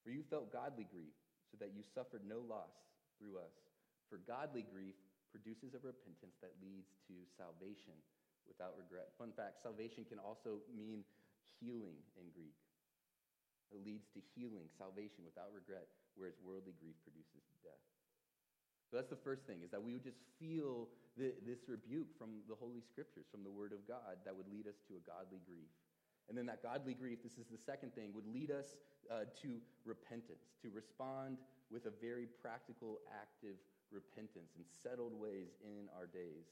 For 0.03 0.11
you 0.11 0.23
felt 0.27 0.51
godly 0.51 0.83
grief, 0.91 1.15
so 1.51 1.55
that 1.63 1.71
you 1.71 1.83
suffered 1.95 2.27
no 2.27 2.43
loss 2.43 2.75
through 3.15 3.39
us. 3.39 3.55
For 4.07 4.23
godly 4.23 4.63
grief 4.63 4.95
produces 5.31 5.75
a 5.75 5.81
repentance 5.83 6.39
that 6.39 6.55
leads 6.63 6.95
to 7.11 7.15
salvation 7.35 7.95
without 8.47 8.79
regret. 8.79 9.11
Fun 9.19 9.35
fact 9.35 9.59
salvation 9.59 10.07
can 10.07 10.19
also 10.19 10.63
mean 10.71 11.03
healing 11.59 11.99
in 12.15 12.31
Greek. 12.31 12.55
It 13.67 13.83
leads 13.83 14.07
to 14.15 14.23
healing, 14.31 14.71
salvation 14.79 15.27
without 15.27 15.51
regret, 15.51 15.91
whereas 16.15 16.39
worldly 16.39 16.71
grief 16.79 16.95
produces 17.03 17.43
death. 17.59 17.83
So 18.87 18.95
that's 18.95 19.11
the 19.11 19.19
first 19.19 19.43
thing, 19.43 19.59
is 19.59 19.71
that 19.75 19.83
we 19.83 19.91
would 19.91 20.07
just 20.07 20.23
feel 20.39 20.87
the, 21.19 21.35
this 21.43 21.67
rebuke 21.67 22.07
from 22.15 22.39
the 22.47 22.55
Holy 22.55 22.79
Scriptures, 22.79 23.27
from 23.27 23.43
the 23.43 23.51
Word 23.51 23.75
of 23.75 23.83
God, 23.83 24.23
that 24.23 24.31
would 24.31 24.47
lead 24.47 24.71
us 24.71 24.79
to 24.87 24.95
a 24.95 25.03
godly 25.03 25.43
grief. 25.43 25.67
And 26.31 26.37
then 26.39 26.47
that 26.47 26.63
godly 26.63 26.95
grief, 26.95 27.19
this 27.19 27.35
is 27.35 27.51
the 27.51 27.59
second 27.59 27.91
thing, 27.91 28.15
would 28.15 28.27
lead 28.27 28.51
us 28.51 28.79
uh, 29.11 29.27
to 29.43 29.59
repentance, 29.83 30.47
to 30.63 30.71
respond 30.71 31.35
with 31.67 31.83
a 31.87 31.93
very 31.99 32.31
practical, 32.39 33.03
active 33.11 33.59
repentance 33.91 34.55
and 34.55 34.65
settled 34.67 35.13
ways 35.13 35.55
in 35.63 35.87
our 35.95 36.07
days. 36.07 36.47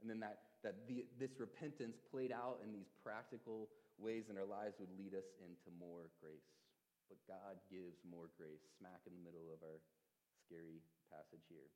And 0.00 0.10
then 0.10 0.20
that, 0.20 0.60
that 0.62 0.86
the, 0.88 1.06
this 1.18 1.40
repentance 1.40 1.96
played 2.10 2.32
out 2.32 2.60
in 2.60 2.72
these 2.72 2.92
practical 3.02 3.68
ways 3.96 4.28
in 4.28 4.36
our 4.36 4.44
lives 4.44 4.76
would 4.78 4.92
lead 4.98 5.16
us 5.16 5.28
into 5.40 5.72
more 5.80 6.12
grace. 6.20 6.52
But 7.08 7.22
God 7.24 7.56
gives 7.70 8.02
more 8.04 8.28
grace, 8.36 8.60
smack 8.76 9.06
in 9.06 9.14
the 9.16 9.24
middle 9.24 9.48
of 9.48 9.62
our 9.62 9.80
scary 10.44 10.82
passage 11.08 11.46
here. 11.48 11.70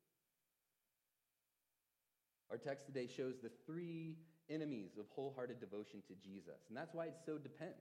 Our 2.50 2.58
text 2.58 2.86
today 2.86 3.06
shows 3.06 3.38
the 3.38 3.50
three 3.64 4.18
enemies 4.50 4.98
of 4.98 5.06
wholehearted 5.14 5.60
devotion 5.60 6.02
to 6.10 6.14
Jesus. 6.18 6.66
And 6.68 6.76
that's 6.76 6.92
why 6.92 7.06
it's 7.06 7.24
so 7.24 7.38
depend, 7.38 7.78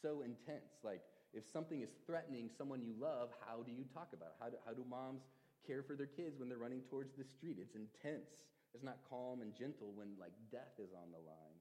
so 0.00 0.22
intense. 0.22 0.78
Like, 0.86 1.02
if 1.34 1.42
something 1.50 1.82
is 1.82 1.90
threatening 2.06 2.48
someone 2.56 2.82
you 2.82 2.94
love, 3.00 3.30
how 3.44 3.66
do 3.66 3.72
you 3.72 3.84
talk 3.92 4.14
about 4.14 4.30
it? 4.30 4.38
How 4.38 4.48
do, 4.48 4.56
how 4.64 4.72
do 4.72 4.84
moms 4.88 5.22
care 5.66 5.82
for 5.82 5.96
their 5.96 6.10
kids 6.10 6.38
when 6.38 6.48
they're 6.48 6.58
running 6.58 6.82
towards 6.88 7.14
the 7.14 7.24
street? 7.24 7.58
It's 7.60 7.74
intense. 7.74 8.46
It's 8.74 8.84
not 8.84 8.98
calm 9.08 9.42
and 9.42 9.54
gentle 9.54 9.92
when, 9.94 10.16
like, 10.18 10.32
death 10.50 10.78
is 10.78 10.92
on 10.92 11.12
the 11.12 11.18
line. 11.18 11.58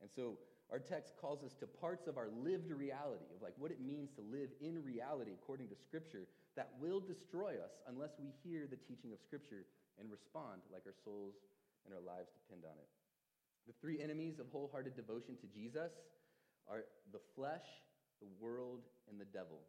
And 0.00 0.10
so, 0.10 0.38
our 0.72 0.80
text 0.80 1.14
calls 1.20 1.44
us 1.44 1.54
to 1.60 1.66
parts 1.66 2.08
of 2.08 2.16
our 2.16 2.28
lived 2.32 2.72
reality, 2.72 3.28
of 3.36 3.42
like 3.42 3.52
what 3.58 3.70
it 3.70 3.80
means 3.80 4.10
to 4.16 4.22
live 4.24 4.48
in 4.60 4.82
reality 4.82 5.32
according 5.36 5.68
to 5.68 5.76
Scripture, 5.76 6.26
that 6.56 6.72
will 6.80 6.98
destroy 6.98 7.60
us 7.60 7.76
unless 7.86 8.16
we 8.18 8.32
hear 8.42 8.66
the 8.66 8.80
teaching 8.80 9.12
of 9.12 9.20
Scripture 9.20 9.68
and 10.00 10.10
respond 10.10 10.64
like 10.72 10.82
our 10.86 10.96
souls 11.04 11.36
and 11.84 11.92
our 11.92 12.00
lives 12.00 12.32
depend 12.32 12.64
on 12.64 12.76
it. 12.80 12.88
The 13.66 13.76
three 13.80 14.00
enemies 14.00 14.40
of 14.40 14.48
wholehearted 14.48 14.96
devotion 14.96 15.36
to 15.44 15.46
Jesus 15.46 15.92
are 16.66 16.88
the 17.12 17.22
flesh, 17.36 17.68
the 18.20 18.32
world, 18.40 18.80
and 19.10 19.20
the 19.20 19.28
devil. 19.28 19.60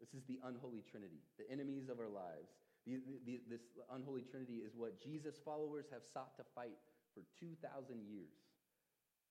This 0.00 0.12
is 0.12 0.24
the 0.28 0.38
unholy 0.44 0.84
trinity, 0.84 1.24
the 1.40 1.48
enemies 1.48 1.88
of 1.88 2.00
our 2.00 2.10
lives. 2.10 2.52
The, 2.84 3.00
the, 3.24 3.40
this 3.50 3.64
unholy 3.90 4.22
trinity 4.22 4.62
is 4.62 4.76
what 4.76 5.00
Jesus' 5.02 5.40
followers 5.42 5.86
have 5.90 6.04
sought 6.04 6.36
to 6.36 6.44
fight 6.54 6.78
for 7.16 7.24
2,000 7.40 7.58
years. 8.04 8.36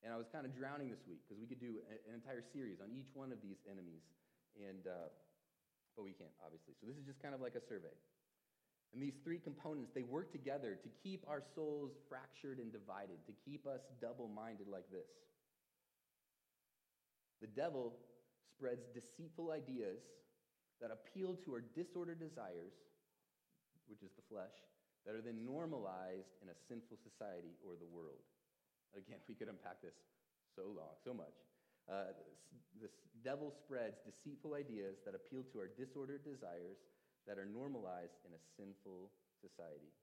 And 0.03 0.11
I 0.13 0.17
was 0.17 0.27
kind 0.29 0.45
of 0.45 0.53
drowning 0.53 0.89
this 0.89 1.05
week 1.07 1.21
because 1.25 1.39
we 1.39 1.47
could 1.47 1.61
do 1.61 1.81
an 1.89 2.13
entire 2.13 2.41
series 2.41 2.81
on 2.81 2.93
each 2.93 3.09
one 3.13 3.31
of 3.31 3.41
these 3.41 3.57
enemies, 3.65 4.05
and 4.53 4.85
uh, 4.85 5.09
but 5.97 6.03
we 6.03 6.13
can't 6.13 6.35
obviously. 6.43 6.77
So 6.77 6.85
this 6.85 6.93
is 6.93 7.05
just 7.09 7.17
kind 7.21 7.33
of 7.33 7.41
like 7.41 7.55
a 7.55 7.63
survey. 7.63 7.93
And 8.93 9.01
these 9.01 9.17
three 9.23 9.39
components 9.39 9.91
they 9.95 10.03
work 10.03 10.31
together 10.31 10.77
to 10.77 10.89
keep 11.01 11.25
our 11.25 11.41
souls 11.41 11.97
fractured 12.05 12.59
and 12.59 12.69
divided, 12.69 13.17
to 13.25 13.33
keep 13.33 13.65
us 13.65 13.81
double-minded 13.97 14.67
like 14.67 14.85
this. 14.91 15.09
The 17.41 17.47
devil 17.47 17.97
spreads 18.53 18.85
deceitful 18.93 19.51
ideas 19.51 20.05
that 20.81 20.91
appeal 20.91 21.37
to 21.45 21.55
our 21.55 21.63
disordered 21.73 22.19
desires, 22.19 22.75
which 23.87 24.03
is 24.03 24.11
the 24.15 24.25
flesh, 24.27 24.53
that 25.05 25.13
are 25.13 25.21
then 25.21 25.45
normalized 25.45 26.33
in 26.41 26.49
a 26.49 26.57
sinful 26.67 26.97
society 26.97 27.53
or 27.61 27.77
the 27.77 27.87
world. 27.87 28.25
Again, 28.97 29.21
we 29.29 29.35
could 29.37 29.47
unpack 29.47 29.79
this 29.79 29.95
so 30.57 30.71
long, 30.73 30.97
so 31.05 31.13
much. 31.13 31.35
Uh, 31.85 32.17
this 32.81 32.91
devil 33.21 33.53
spreads 33.53 34.01
deceitful 34.01 34.57
ideas 34.57 34.97
that 35.05 35.13
appeal 35.13 35.45
to 35.53 35.61
our 35.61 35.69
disordered 35.69 36.25
desires 36.25 36.81
that 37.29 37.37
are 37.37 37.45
normalized 37.45 38.17
in 38.25 38.33
a 38.33 38.41
sinful 38.57 39.13
society. 39.41 39.93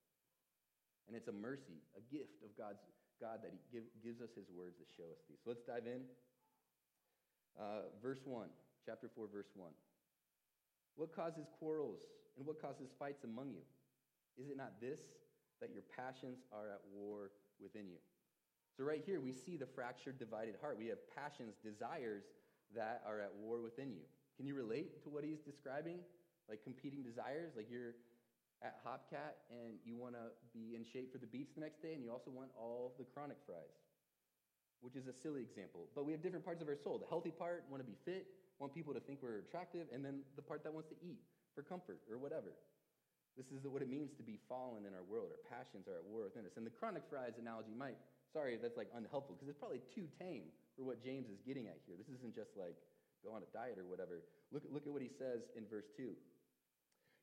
And 1.11 1.19
it's 1.19 1.27
a 1.27 1.35
mercy, 1.35 1.83
a 1.99 2.03
gift 2.15 2.39
of 2.47 2.55
God's 2.55 2.83
God 3.19 3.43
that 3.43 3.51
He 3.51 3.59
give, 3.71 3.87
gives 4.03 4.23
us 4.23 4.31
His 4.39 4.47
words 4.55 4.79
to 4.79 4.87
show 4.95 5.11
us 5.11 5.23
these. 5.27 5.39
So 5.43 5.51
let's 5.51 5.67
dive 5.67 5.87
in. 5.91 6.07
Uh, 7.59 7.91
verse 8.01 8.23
1, 8.25 8.49
chapter 8.87 9.11
4, 9.11 9.27
verse 9.29 9.51
1. 9.55 9.71
What 10.97 11.15
causes 11.15 11.47
quarrels 11.59 12.01
and 12.37 12.47
what 12.47 12.61
causes 12.61 12.91
fights 12.99 13.25
among 13.25 13.51
you? 13.51 13.63
Is 14.39 14.49
it 14.49 14.57
not 14.57 14.81
this, 14.81 15.01
that 15.61 15.71
your 15.73 15.83
passions 15.97 16.39
are 16.53 16.69
at 16.71 16.81
war 16.93 17.31
within 17.61 17.89
you? 17.89 17.99
So, 18.77 18.85
right 18.85 19.03
here, 19.05 19.21
we 19.21 19.33
see 19.33 19.57
the 19.57 19.67
fractured, 19.67 20.19
divided 20.19 20.57
heart. 20.61 20.79
We 20.79 20.87
have 20.89 20.99
passions, 21.15 21.57
desires 21.63 22.25
that 22.75 23.03
are 23.07 23.21
at 23.21 23.33
war 23.35 23.61
within 23.61 23.93
you. 23.93 24.09
Can 24.37 24.47
you 24.47 24.55
relate 24.55 25.03
to 25.05 25.11
what 25.11 25.25
he's 25.25 25.41
describing? 25.41 25.99
Like 26.49 26.65
competing 26.65 27.03
desires? 27.03 27.53
Like 27.55 27.69
you're 27.71 27.95
at 28.63 28.79
Hopcat 28.87 29.37
and 29.51 29.77
you 29.85 29.97
want 29.97 30.15
to 30.15 30.33
be 30.55 30.75
in 30.75 30.85
shape 30.85 31.13
for 31.13 31.19
the 31.19 31.27
beach 31.27 31.51
the 31.55 31.61
next 31.61 31.83
day, 31.83 31.93
and 31.93 32.03
you 32.03 32.11
also 32.11 32.31
want 32.31 32.49
all 32.57 32.95
the 32.99 33.05
chronic 33.05 33.37
fries, 33.45 33.77
which 34.83 34.99
is 34.99 35.07
a 35.07 35.15
silly 35.15 35.41
example. 35.41 35.89
But 35.95 36.05
we 36.05 36.13
have 36.13 36.21
different 36.21 36.45
parts 36.45 36.61
of 36.61 36.69
our 36.69 36.77
soul. 36.77 36.99
The 36.99 37.09
healthy 37.09 37.31
part, 37.31 37.65
want 37.71 37.81
to 37.83 37.89
be 37.89 37.97
fit, 38.05 38.27
want 38.59 38.75
people 38.75 38.93
to 38.93 39.01
think 39.01 39.23
we're 39.23 39.39
attractive, 39.41 39.87
and 39.95 40.05
then 40.05 40.27
the 40.37 40.43
part 40.43 40.63
that 40.67 40.75
wants 40.75 40.91
to 40.91 40.99
eat 41.01 41.23
for 41.55 41.63
comfort 41.63 42.03
or 42.11 42.19
whatever. 42.19 42.53
This 43.39 43.49
is 43.49 43.65
what 43.65 43.81
it 43.81 43.89
means 43.89 44.13
to 44.21 44.23
be 44.23 44.37
fallen 44.45 44.85
in 44.85 44.93
our 44.93 45.07
world. 45.07 45.33
Our 45.33 45.41
passions 45.49 45.89
are 45.89 45.97
at 45.97 46.05
war 46.05 46.29
within 46.29 46.45
us. 46.45 46.61
And 46.61 46.69
the 46.69 46.75
chronic 46.75 47.09
fries 47.09 47.41
analogy 47.41 47.73
might 47.73 47.97
sorry 48.33 48.57
that's 48.57 48.81
like 48.81 48.89
unhelpful 48.97 49.37
because 49.37 49.49
it's 49.49 49.61
probably 49.61 49.85
too 49.93 50.09
tame 50.17 50.49
for 50.77 50.89
what 50.89 51.05
James 51.05 51.29
is 51.29 51.41
getting 51.45 51.69
at 51.69 51.77
here. 51.85 51.97
This 52.01 52.09
isn't 52.09 52.33
just 52.33 52.57
like 52.57 52.77
go 53.21 53.37
on 53.37 53.45
a 53.45 53.51
diet 53.53 53.77
or 53.79 53.85
whatever. 53.85 54.25
Look, 54.51 54.65
look 54.73 54.89
at 54.89 54.93
what 54.93 55.05
he 55.05 55.13
says 55.13 55.45
in 55.55 55.69
verse 55.69 55.87
2. 55.97 56.13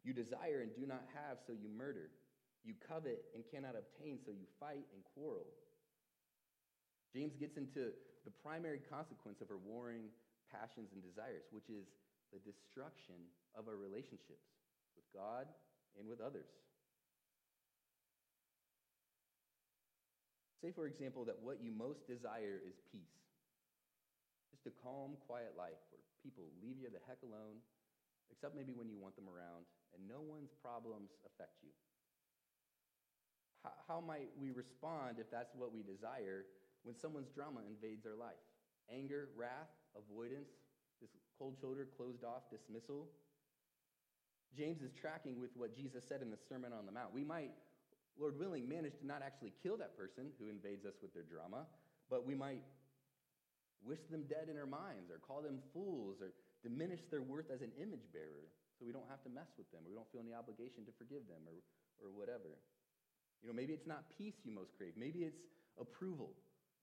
You 0.06 0.14
desire 0.16 0.64
and 0.64 0.72
do 0.72 0.88
not 0.88 1.04
have, 1.12 1.44
so 1.44 1.52
you 1.52 1.68
murder. 1.68 2.14
You 2.64 2.74
covet 2.88 3.26
and 3.36 3.44
cannot 3.52 3.76
obtain, 3.76 4.20
so 4.24 4.32
you 4.32 4.48
fight 4.60 4.88
and 4.96 5.04
quarrel. 5.12 5.50
James 7.14 7.34
gets 7.36 7.58
into 7.58 7.90
the 8.26 8.34
primary 8.44 8.80
consequence 8.86 9.42
of 9.42 9.50
our 9.50 9.58
warring 9.58 10.14
passions 10.50 10.94
and 10.94 11.02
desires, 11.02 11.50
which 11.50 11.70
is 11.70 11.90
the 12.30 12.42
destruction 12.46 13.18
of 13.58 13.66
our 13.66 13.78
relationships 13.78 14.46
with 14.94 15.06
God 15.14 15.50
and 15.98 16.06
with 16.06 16.22
others. 16.22 16.50
Say, 20.62 20.76
for 20.76 20.86
example, 20.86 21.24
that 21.26 21.40
what 21.40 21.64
you 21.64 21.72
most 21.72 22.04
desire 22.06 22.60
is 22.60 22.76
peace. 22.92 23.16
Just 24.52 24.68
a 24.68 24.76
calm, 24.84 25.16
quiet 25.24 25.56
life 25.56 25.80
where 25.90 26.04
people 26.20 26.52
leave 26.60 26.76
you 26.76 26.92
the 26.92 27.00
heck 27.08 27.24
alone, 27.24 27.64
except 28.28 28.60
maybe 28.60 28.76
when 28.76 28.92
you 28.92 29.00
want 29.00 29.16
them 29.16 29.32
around, 29.32 29.64
and 29.96 30.04
no 30.04 30.20
one's 30.20 30.52
problems 30.60 31.16
affect 31.24 31.64
you. 31.64 31.72
How, 33.64 33.72
how 33.88 34.00
might 34.04 34.30
we 34.36 34.52
respond 34.52 35.18
if 35.18 35.32
that's 35.32 35.56
what 35.56 35.72
we 35.72 35.80
desire 35.80 36.44
when 36.84 36.96
someone's 36.96 37.30
drama 37.30 37.62
invades 37.68 38.06
our 38.06 38.16
life? 38.16 38.42
Anger, 38.92 39.30
wrath, 39.36 39.70
avoidance, 39.96 40.50
this 41.02 41.12
cold 41.38 41.56
shoulder, 41.62 41.88
closed 41.96 42.24
off 42.24 42.50
dismissal. 42.50 43.08
James 44.58 44.82
is 44.82 44.92
tracking 44.92 45.40
with 45.40 45.52
what 45.56 45.76
Jesus 45.76 46.04
said 46.08 46.22
in 46.22 46.32
the 46.32 46.42
Sermon 46.50 46.74
on 46.74 46.86
the 46.86 46.92
Mount. 46.92 47.14
We 47.14 47.24
might 47.24 47.52
Lord 48.20 48.36
willing, 48.36 48.68
manage 48.68 49.00
to 49.00 49.08
not 49.08 49.24
actually 49.24 49.56
kill 49.64 49.80
that 49.80 49.96
person 49.96 50.36
who 50.36 50.52
invades 50.52 50.84
us 50.84 51.00
with 51.02 51.16
their 51.16 51.24
drama, 51.24 51.64
but 52.12 52.28
we 52.28 52.36
might 52.36 52.62
wish 53.80 54.04
them 54.12 54.28
dead 54.28 54.52
in 54.52 54.60
our 54.60 54.68
minds 54.68 55.08
or 55.08 55.24
call 55.24 55.40
them 55.40 55.64
fools 55.72 56.20
or 56.20 56.36
diminish 56.60 57.00
their 57.08 57.24
worth 57.24 57.48
as 57.48 57.64
an 57.64 57.72
image 57.80 58.04
bearer 58.12 58.52
so 58.76 58.84
we 58.84 58.92
don't 58.92 59.08
have 59.08 59.24
to 59.24 59.32
mess 59.32 59.48
with 59.56 59.72
them 59.72 59.88
or 59.88 59.90
we 59.92 59.96
don't 59.96 60.12
feel 60.12 60.20
any 60.20 60.36
obligation 60.36 60.84
to 60.84 60.92
forgive 61.00 61.24
them 61.32 61.40
or, 61.48 61.64
or 62.04 62.12
whatever. 62.12 62.60
You 63.40 63.48
know, 63.48 63.56
maybe 63.56 63.72
it's 63.72 63.88
not 63.88 64.04
peace 64.20 64.36
you 64.44 64.52
most 64.52 64.76
crave. 64.76 65.00
Maybe 65.00 65.24
it's 65.24 65.40
approval, 65.80 66.36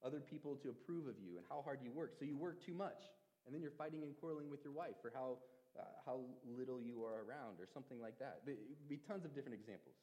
other 0.04 0.20
people 0.20 0.56
to 0.62 0.70
approve 0.70 1.06
of 1.06 1.16
you 1.18 1.36
and 1.36 1.44
how 1.48 1.62
hard 1.62 1.80
you 1.82 1.90
work. 1.90 2.14
So 2.18 2.24
you 2.24 2.36
work 2.36 2.64
too 2.64 2.74
much, 2.74 3.00
and 3.46 3.54
then 3.54 3.62
you're 3.62 3.76
fighting 3.76 4.02
and 4.02 4.12
quarreling 4.20 4.50
with 4.50 4.64
your 4.64 4.72
wife 4.72 4.96
for 5.00 5.12
how, 5.14 5.38
uh, 5.78 5.82
how 6.04 6.20
little 6.44 6.80
you 6.80 7.04
are 7.04 7.24
around 7.24 7.60
or 7.60 7.66
something 7.72 8.00
like 8.00 8.18
that. 8.18 8.42
There'd 8.44 8.58
be 8.88 8.98
tons 9.08 9.24
of 9.24 9.34
different 9.34 9.56
examples. 9.56 9.96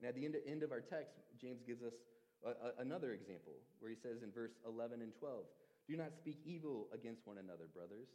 And 0.00 0.08
at 0.08 0.14
the 0.14 0.24
end, 0.24 0.36
end 0.46 0.62
of 0.62 0.72
our 0.72 0.82
text, 0.82 1.16
James 1.40 1.62
gives 1.64 1.82
us 1.82 1.94
a, 2.44 2.52
a, 2.52 2.68
another 2.84 3.16
example 3.16 3.56
where 3.80 3.88
he 3.88 3.96
says 3.96 4.20
in 4.20 4.30
verse 4.30 4.52
11 4.68 5.00
and 5.00 5.16
12, 5.16 5.48
Do 5.88 5.96
not 5.96 6.12
speak 6.12 6.44
evil 6.44 6.92
against 6.92 7.24
one 7.24 7.38
another, 7.38 7.70
brothers. 7.72 8.12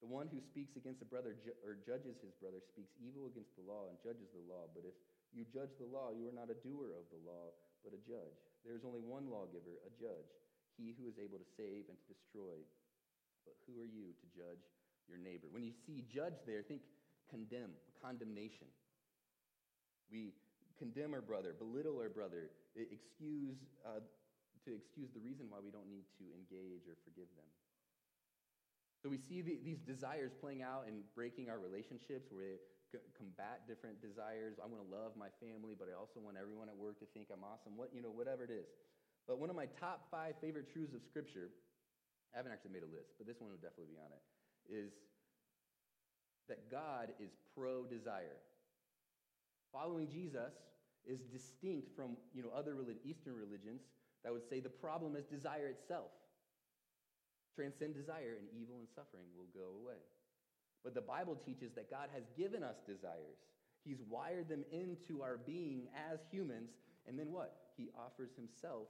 The 0.00 0.06
one 0.06 0.30
who 0.30 0.38
speaks 0.38 0.78
against 0.78 1.02
a 1.02 1.08
brother 1.10 1.34
ju- 1.42 1.58
or 1.66 1.76
judges 1.82 2.22
his 2.22 2.32
brother 2.38 2.62
speaks 2.62 2.94
evil 3.02 3.26
against 3.26 3.52
the 3.58 3.66
law 3.66 3.90
and 3.90 3.98
judges 3.98 4.30
the 4.30 4.46
law. 4.46 4.70
But 4.70 4.86
if 4.86 4.94
you 5.34 5.44
judge 5.44 5.74
the 5.76 5.90
law, 5.90 6.14
you 6.14 6.24
are 6.30 6.36
not 6.36 6.48
a 6.48 6.58
doer 6.62 6.94
of 6.94 7.10
the 7.10 7.20
law, 7.26 7.50
but 7.82 7.92
a 7.92 8.00
judge. 8.06 8.40
There 8.68 8.76
is 8.76 8.84
only 8.84 9.00
one 9.00 9.32
lawgiver, 9.32 9.80
a 9.80 9.92
judge, 9.96 10.28
he 10.76 10.92
who 10.92 11.08
is 11.08 11.16
able 11.16 11.40
to 11.40 11.48
save 11.56 11.88
and 11.88 11.96
to 11.96 12.06
destroy. 12.12 12.60
But 13.48 13.56
who 13.64 13.80
are 13.80 13.88
you 13.88 14.12
to 14.12 14.26
judge 14.28 14.60
your 15.08 15.16
neighbor? 15.16 15.48
When 15.48 15.64
you 15.64 15.72
see 15.72 16.04
judge 16.04 16.36
there, 16.44 16.60
think 16.60 16.84
condemn, 17.32 17.72
condemnation. 18.04 18.68
We 20.12 20.36
condemn 20.76 21.16
our 21.16 21.24
brother, 21.24 21.56
belittle 21.56 21.96
our 21.96 22.12
brother, 22.12 22.52
excuse, 22.76 23.56
uh, 23.88 24.04
to 24.68 24.76
excuse 24.76 25.08
the 25.16 25.24
reason 25.24 25.48
why 25.48 25.64
we 25.64 25.72
don't 25.72 25.88
need 25.88 26.04
to 26.20 26.28
engage 26.36 26.84
or 26.84 27.00
forgive 27.08 27.32
them. 27.40 27.48
So 29.00 29.08
we 29.08 29.16
see 29.16 29.40
the, 29.40 29.56
these 29.64 29.80
desires 29.80 30.36
playing 30.36 30.60
out 30.60 30.84
and 30.84 31.08
breaking 31.16 31.48
our 31.48 31.56
relationships 31.56 32.28
where 32.28 32.60
c- 32.92 33.04
combat 33.16 33.68
different 33.68 34.00
desires. 34.00 34.56
I 34.56 34.66
want 34.66 34.80
to 34.80 34.88
love 34.88 35.16
my 35.16 35.28
family, 35.38 35.76
but 35.76 35.88
I 35.88 35.94
also 35.96 36.20
want 36.20 36.36
everyone 36.40 36.68
at 36.68 36.76
work 36.76 36.98
to 37.00 37.08
think 37.12 37.28
I'm 37.28 37.44
awesome. 37.44 37.76
What, 37.76 37.92
you 37.92 38.00
know, 38.00 38.12
whatever 38.12 38.44
it 38.44 38.52
is. 38.52 38.68
But 39.28 39.36
one 39.38 39.52
of 39.52 39.56
my 39.56 39.68
top 39.76 40.08
five 40.10 40.40
favorite 40.40 40.72
truths 40.72 40.96
of 40.96 41.04
Scripture, 41.04 41.52
I 42.32 42.40
haven't 42.40 42.52
actually 42.52 42.72
made 42.72 42.86
a 42.86 42.92
list, 42.92 43.12
but 43.20 43.28
this 43.28 43.36
one 43.40 43.52
would 43.52 43.60
definitely 43.60 43.92
be 43.92 44.00
on 44.00 44.08
it, 44.08 44.22
is 44.72 44.92
that 46.48 46.72
God 46.72 47.12
is 47.20 47.28
pro 47.52 47.84
desire. 47.84 48.40
Following 49.68 50.08
Jesus 50.08 50.56
is 51.04 51.20
distinct 51.28 51.92
from 51.92 52.16
you 52.32 52.42
know, 52.42 52.48
other 52.56 52.72
Eastern 53.04 53.36
religions 53.36 53.84
that 54.24 54.32
would 54.32 54.48
say 54.48 54.60
the 54.60 54.72
problem 54.72 55.16
is 55.16 55.24
desire 55.28 55.68
itself. 55.68 56.08
Transcend 57.54 57.94
desire, 57.94 58.38
and 58.38 58.48
evil 58.54 58.78
and 58.78 58.88
suffering 58.94 59.28
will 59.36 59.50
go 59.52 59.76
away. 59.82 60.00
But 60.84 60.94
the 60.94 61.02
Bible 61.04 61.36
teaches 61.36 61.72
that 61.74 61.90
God 61.90 62.08
has 62.14 62.24
given 62.36 62.62
us 62.62 62.80
desires. 62.86 63.38
He's 63.84 64.02
wired 64.08 64.48
them 64.48 64.64
into 64.70 65.22
our 65.22 65.38
being 65.38 65.88
as 66.10 66.20
humans, 66.30 66.70
and 67.06 67.18
then 67.18 67.32
what? 67.32 67.72
He 67.76 67.90
offers 67.96 68.30
himself 68.36 68.88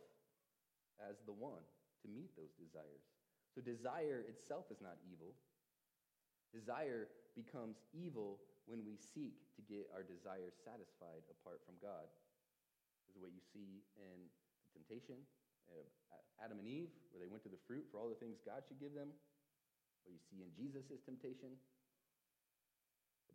as 0.99 1.17
the 1.27 1.33
one 1.33 1.63
to 2.03 2.07
meet 2.09 2.35
those 2.37 2.53
desires. 2.59 3.05
So 3.55 3.61
desire 3.61 4.25
itself 4.29 4.67
is 4.71 4.81
not 4.81 4.99
evil. 5.07 5.35
Desire 6.55 7.09
becomes 7.37 7.79
evil 7.93 8.41
when 8.67 8.85
we 8.85 8.97
seek 9.01 9.39
to 9.57 9.63
get 9.65 9.89
our 9.93 10.05
desires 10.05 10.57
satisfied 10.61 11.25
apart 11.33 11.65
from 11.65 11.81
God. 11.81 12.05
This 13.09 13.17
is 13.17 13.21
what 13.23 13.33
you 13.33 13.41
see 13.41 13.81
in 13.97 14.29
the 14.29 14.71
temptation, 14.77 15.17
of 15.69 15.85
Adam 16.41 16.61
and 16.61 16.69
Eve, 16.69 16.93
where 17.13 17.21
they 17.21 17.29
went 17.29 17.45
to 17.45 17.53
the 17.53 17.61
fruit 17.69 17.85
for 17.93 18.01
all 18.01 18.09
the 18.09 18.17
things 18.17 18.41
God 18.41 18.65
should 18.65 18.81
give 18.81 18.97
them. 18.97 19.13
What 20.05 20.17
you 20.17 20.23
see 20.29 20.41
in 20.41 20.49
Jesus' 20.57 21.01
temptation. 21.05 21.57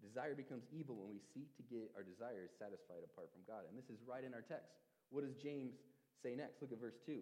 Desire 0.02 0.34
becomes 0.34 0.66
evil 0.74 0.96
when 0.98 1.10
we 1.10 1.22
seek 1.34 1.54
to 1.58 1.64
get 1.68 1.94
our 1.94 2.04
desires 2.04 2.52
satisfied 2.58 3.06
apart 3.06 3.30
from 3.32 3.46
God. 3.46 3.70
And 3.70 3.78
this 3.78 3.90
is 3.90 4.02
right 4.06 4.24
in 4.24 4.34
our 4.34 4.44
text. 4.46 4.74
What 5.14 5.22
does 5.26 5.36
James 5.38 5.78
say 6.22 6.34
next? 6.34 6.62
Look 6.62 6.72
at 6.72 6.80
verse 6.82 6.98
2. 7.06 7.22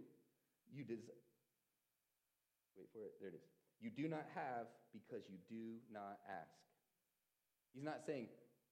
You 0.71 0.83
des- 0.83 1.11
Wait 2.77 2.87
for 2.95 3.03
it. 3.05 3.13
There 3.19 3.29
it 3.29 3.35
is. 3.35 3.45
You 3.81 3.89
do 3.89 4.07
not 4.07 4.25
have 4.33 4.69
because 4.93 5.25
you 5.27 5.37
do 5.49 5.81
not 5.91 6.21
ask. 6.29 6.53
He's 7.73 7.83
not 7.83 8.05
saying, 8.05 8.27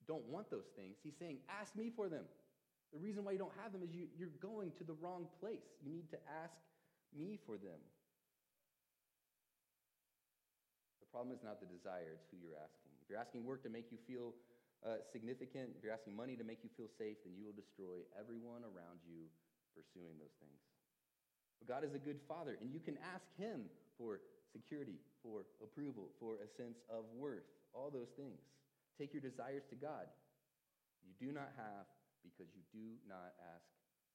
don't 0.07 0.25
want 0.27 0.49
those 0.49 0.67
things. 0.75 0.97
He's 1.03 1.15
saying, 1.19 1.39
ask 1.49 1.75
me 1.75 1.91
for 1.95 2.09
them. 2.09 2.25
The 2.93 2.99
reason 2.99 3.23
why 3.23 3.33
you 3.33 3.37
don't 3.37 3.53
have 3.61 3.71
them 3.71 3.83
is 3.83 3.93
you, 3.93 4.09
you're 4.17 4.33
going 4.41 4.71
to 4.77 4.83
the 4.83 4.97
wrong 4.97 5.29
place. 5.39 5.65
You 5.85 5.93
need 5.93 6.09
to 6.11 6.19
ask 6.41 6.57
me 7.13 7.37
for 7.45 7.57
them. 7.57 7.77
The 11.01 11.07
problem 11.13 11.35
is 11.35 11.43
not 11.43 11.59
the 11.59 11.69
desire, 11.69 12.17
it's 12.17 12.25
who 12.29 12.37
you're 12.41 12.57
asking. 12.57 12.88
If 13.09 13.17
you're 13.17 13.25
asking 13.25 13.41
work 13.41 13.65
to 13.65 13.73
make 13.73 13.89
you 13.89 13.97
feel 14.05 14.37
uh, 14.85 15.01
significant, 15.09 15.73
if 15.73 15.81
you're 15.81 15.89
asking 15.89 16.13
money 16.13 16.37
to 16.37 16.45
make 16.45 16.61
you 16.61 16.69
feel 16.77 16.85
safe, 16.93 17.17
then 17.25 17.33
you 17.33 17.41
will 17.41 17.57
destroy 17.57 18.05
everyone 18.13 18.61
around 18.61 19.01
you 19.01 19.25
pursuing 19.73 20.21
those 20.21 20.37
things. 20.37 20.61
But 21.57 21.65
God 21.65 21.81
is 21.81 21.97
a 21.97 22.01
good 22.05 22.21
father, 22.29 22.61
and 22.61 22.69
you 22.69 22.77
can 22.77 23.01
ask 23.01 23.25
Him 23.33 23.65
for 23.97 24.21
security, 24.53 25.01
for 25.25 25.49
approval, 25.57 26.13
for 26.21 26.37
a 26.37 26.47
sense 26.53 26.85
of 26.85 27.09
worth, 27.17 27.49
all 27.73 27.89
those 27.89 28.13
things. 28.13 28.45
Take 29.01 29.09
your 29.09 29.25
desires 29.25 29.65
to 29.73 29.75
God. 29.75 30.05
You 31.01 31.17
do 31.17 31.33
not 31.33 31.49
have 31.57 31.89
because 32.21 32.53
you 32.53 32.61
do 32.69 32.93
not 33.09 33.33
ask 33.41 33.65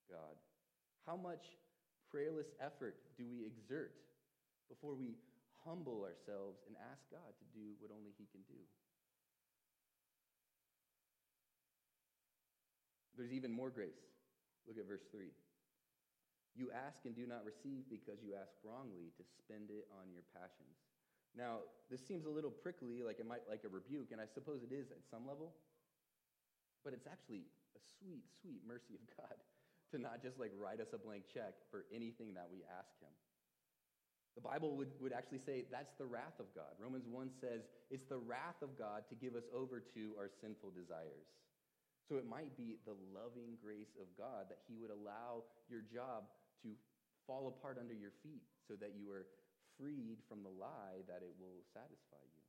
God. 0.06 0.38
How 1.02 1.18
much 1.18 1.58
prayerless 2.14 2.54
effort 2.62 2.94
do 3.18 3.26
we 3.26 3.42
exert 3.42 3.98
before 4.70 4.94
we 4.94 5.18
humble 5.66 6.06
ourselves 6.06 6.62
and 6.70 6.78
ask 6.94 7.02
God 7.10 7.34
to 7.42 7.46
do 7.50 7.74
what 7.82 7.90
only 7.90 8.14
He 8.14 8.30
can 8.30 8.46
do? 8.46 8.62
There's 13.16 13.32
even 13.32 13.50
more 13.50 13.70
grace. 13.70 14.02
Look 14.66 14.78
at 14.78 14.88
verse 14.88 15.04
3. 15.10 15.30
You 16.54 16.70
ask 16.70 17.02
and 17.04 17.14
do 17.14 17.26
not 17.26 17.42
receive 17.42 17.90
because 17.90 18.22
you 18.22 18.38
ask 18.38 18.54
wrongly 18.62 19.10
to 19.18 19.22
spend 19.26 19.74
it 19.74 19.90
on 19.90 20.10
your 20.14 20.22
passions. 20.30 20.78
Now, 21.34 21.66
this 21.90 21.98
seems 21.98 22.26
a 22.26 22.30
little 22.30 22.50
prickly, 22.50 23.02
like 23.02 23.18
it 23.18 23.26
might 23.26 23.42
like 23.50 23.66
a 23.66 23.72
rebuke, 23.72 24.14
and 24.14 24.22
I 24.22 24.30
suppose 24.30 24.62
it 24.62 24.70
is 24.70 24.94
at 24.94 25.02
some 25.10 25.26
level. 25.26 25.50
But 26.86 26.94
it's 26.94 27.10
actually 27.10 27.50
a 27.74 27.80
sweet, 27.98 28.22
sweet 28.38 28.62
mercy 28.62 28.94
of 28.94 29.02
God 29.18 29.34
to 29.90 29.98
not 29.98 30.22
just 30.22 30.38
like 30.38 30.54
write 30.54 30.78
us 30.78 30.94
a 30.94 30.98
blank 30.98 31.26
check 31.26 31.58
for 31.74 31.90
anything 31.90 32.38
that 32.38 32.46
we 32.46 32.62
ask 32.70 32.94
him. 33.02 33.10
The 34.38 34.42
Bible 34.42 34.74
would, 34.78 34.90
would 34.98 35.14
actually 35.14 35.38
say 35.38 35.66
that's 35.70 35.94
the 35.94 36.06
wrath 36.06 36.38
of 36.38 36.46
God. 36.54 36.74
Romans 36.78 37.06
1 37.06 37.30
says 37.40 37.66
it's 37.90 38.06
the 38.06 38.18
wrath 38.18 38.62
of 38.62 38.78
God 38.78 39.06
to 39.10 39.14
give 39.14 39.34
us 39.34 39.46
over 39.54 39.82
to 39.94 40.14
our 40.18 40.30
sinful 40.40 40.70
desires. 40.74 41.30
So 42.04 42.20
it 42.20 42.28
might 42.28 42.52
be 42.56 42.76
the 42.84 42.96
loving 43.16 43.56
grace 43.64 43.96
of 43.96 44.12
God 44.20 44.52
that 44.52 44.60
He 44.68 44.76
would 44.76 44.92
allow 44.92 45.48
your 45.72 45.80
job 45.80 46.28
to 46.62 46.76
fall 47.24 47.48
apart 47.48 47.80
under 47.80 47.96
your 47.96 48.12
feet 48.20 48.44
so 48.68 48.76
that 48.76 48.92
you 48.92 49.08
are 49.08 49.24
freed 49.80 50.20
from 50.28 50.44
the 50.44 50.52
lie 50.52 51.00
that 51.08 51.24
it 51.24 51.32
will 51.40 51.64
satisfy 51.72 52.20
you. 52.20 52.44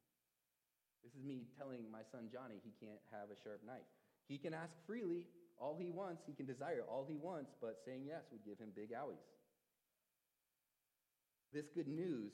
This 1.03 1.15
is 1.15 1.23
me 1.23 1.47
telling 1.55 1.87
my 1.87 2.03
son 2.11 2.27
Johnny 2.33 2.59
he 2.65 2.73
can't 2.81 3.01
have 3.13 3.29
a 3.29 3.37
sharp 3.39 3.61
knife. 3.63 3.87
He 4.27 4.37
can 4.37 4.53
ask 4.53 4.73
freely 4.85 5.29
all 5.55 5.77
he 5.79 5.89
wants, 5.89 6.23
he 6.27 6.33
can 6.33 6.45
desire 6.45 6.83
all 6.89 7.05
he 7.07 7.15
wants, 7.15 7.53
but 7.61 7.79
saying 7.85 8.03
yes 8.03 8.27
would 8.31 8.43
give 8.43 8.59
him 8.59 8.75
big 8.75 8.91
owies. 8.91 9.23
This 11.53 11.69
good 11.71 11.87
news, 11.87 12.33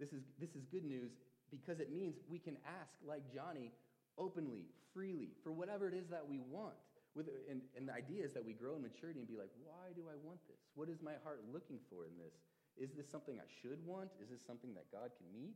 this 0.00 0.12
is, 0.12 0.22
this 0.40 0.54
is 0.56 0.64
good 0.72 0.84
news 0.84 1.10
because 1.50 1.80
it 1.80 1.92
means 1.92 2.16
we 2.30 2.38
can 2.38 2.56
ask 2.64 2.94
like 3.04 3.22
Johnny 3.28 3.72
openly, 4.16 4.64
freely, 4.94 5.34
for 5.42 5.52
whatever 5.52 5.88
it 5.88 5.94
is 5.94 6.08
that 6.08 6.24
we 6.28 6.38
want. 6.38 6.76
With, 7.14 7.28
and, 7.50 7.60
and 7.76 7.88
the 7.88 7.92
idea 7.92 8.24
is 8.24 8.32
that 8.32 8.44
we 8.44 8.56
grow 8.56 8.76
in 8.76 8.82
maturity 8.82 9.20
and 9.20 9.28
be 9.28 9.36
like, 9.36 9.52
why 9.60 9.92
do 9.92 10.08
I 10.08 10.16
want 10.24 10.40
this? 10.48 10.56
What 10.74 10.88
is 10.88 11.02
my 11.04 11.20
heart 11.24 11.44
looking 11.52 11.76
for 11.92 12.08
in 12.08 12.16
this? 12.16 12.32
Is 12.80 12.96
this 12.96 13.04
something 13.04 13.36
I 13.36 13.48
should 13.60 13.84
want? 13.84 14.08
Is 14.16 14.32
this 14.32 14.40
something 14.46 14.72
that 14.72 14.88
God 14.88 15.12
can 15.20 15.28
meet? 15.28 15.52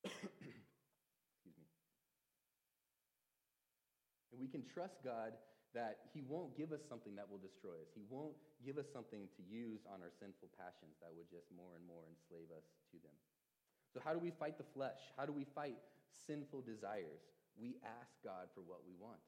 Excuse 0.08 1.56
me. 1.60 1.68
And 4.32 4.40
we 4.40 4.48
can 4.48 4.64
trust 4.64 5.04
God 5.04 5.36
that 5.76 6.08
He 6.16 6.24
won't 6.24 6.56
give 6.56 6.72
us 6.72 6.80
something 6.88 7.12
that 7.20 7.28
will 7.28 7.40
destroy 7.40 7.76
us. 7.84 7.92
He 7.92 8.04
won't 8.08 8.36
give 8.64 8.80
us 8.80 8.88
something 8.92 9.28
to 9.36 9.42
use 9.44 9.84
on 9.88 10.00
our 10.00 10.12
sinful 10.20 10.48
passions 10.56 10.96
that 11.04 11.12
would 11.12 11.28
just 11.28 11.52
more 11.52 11.76
and 11.76 11.84
more 11.84 12.08
enslave 12.08 12.48
us 12.56 12.64
to 12.92 12.96
them. 13.04 13.16
So, 13.92 14.00
how 14.00 14.16
do 14.16 14.20
we 14.20 14.32
fight 14.32 14.56
the 14.56 14.68
flesh? 14.72 15.00
How 15.20 15.28
do 15.28 15.36
we 15.36 15.44
fight 15.44 15.76
sinful 16.26 16.62
desires? 16.62 17.22
We 17.58 17.76
ask 17.84 18.16
God 18.24 18.48
for 18.54 18.60
what 18.60 18.86
we 18.86 18.94
want. 18.98 19.20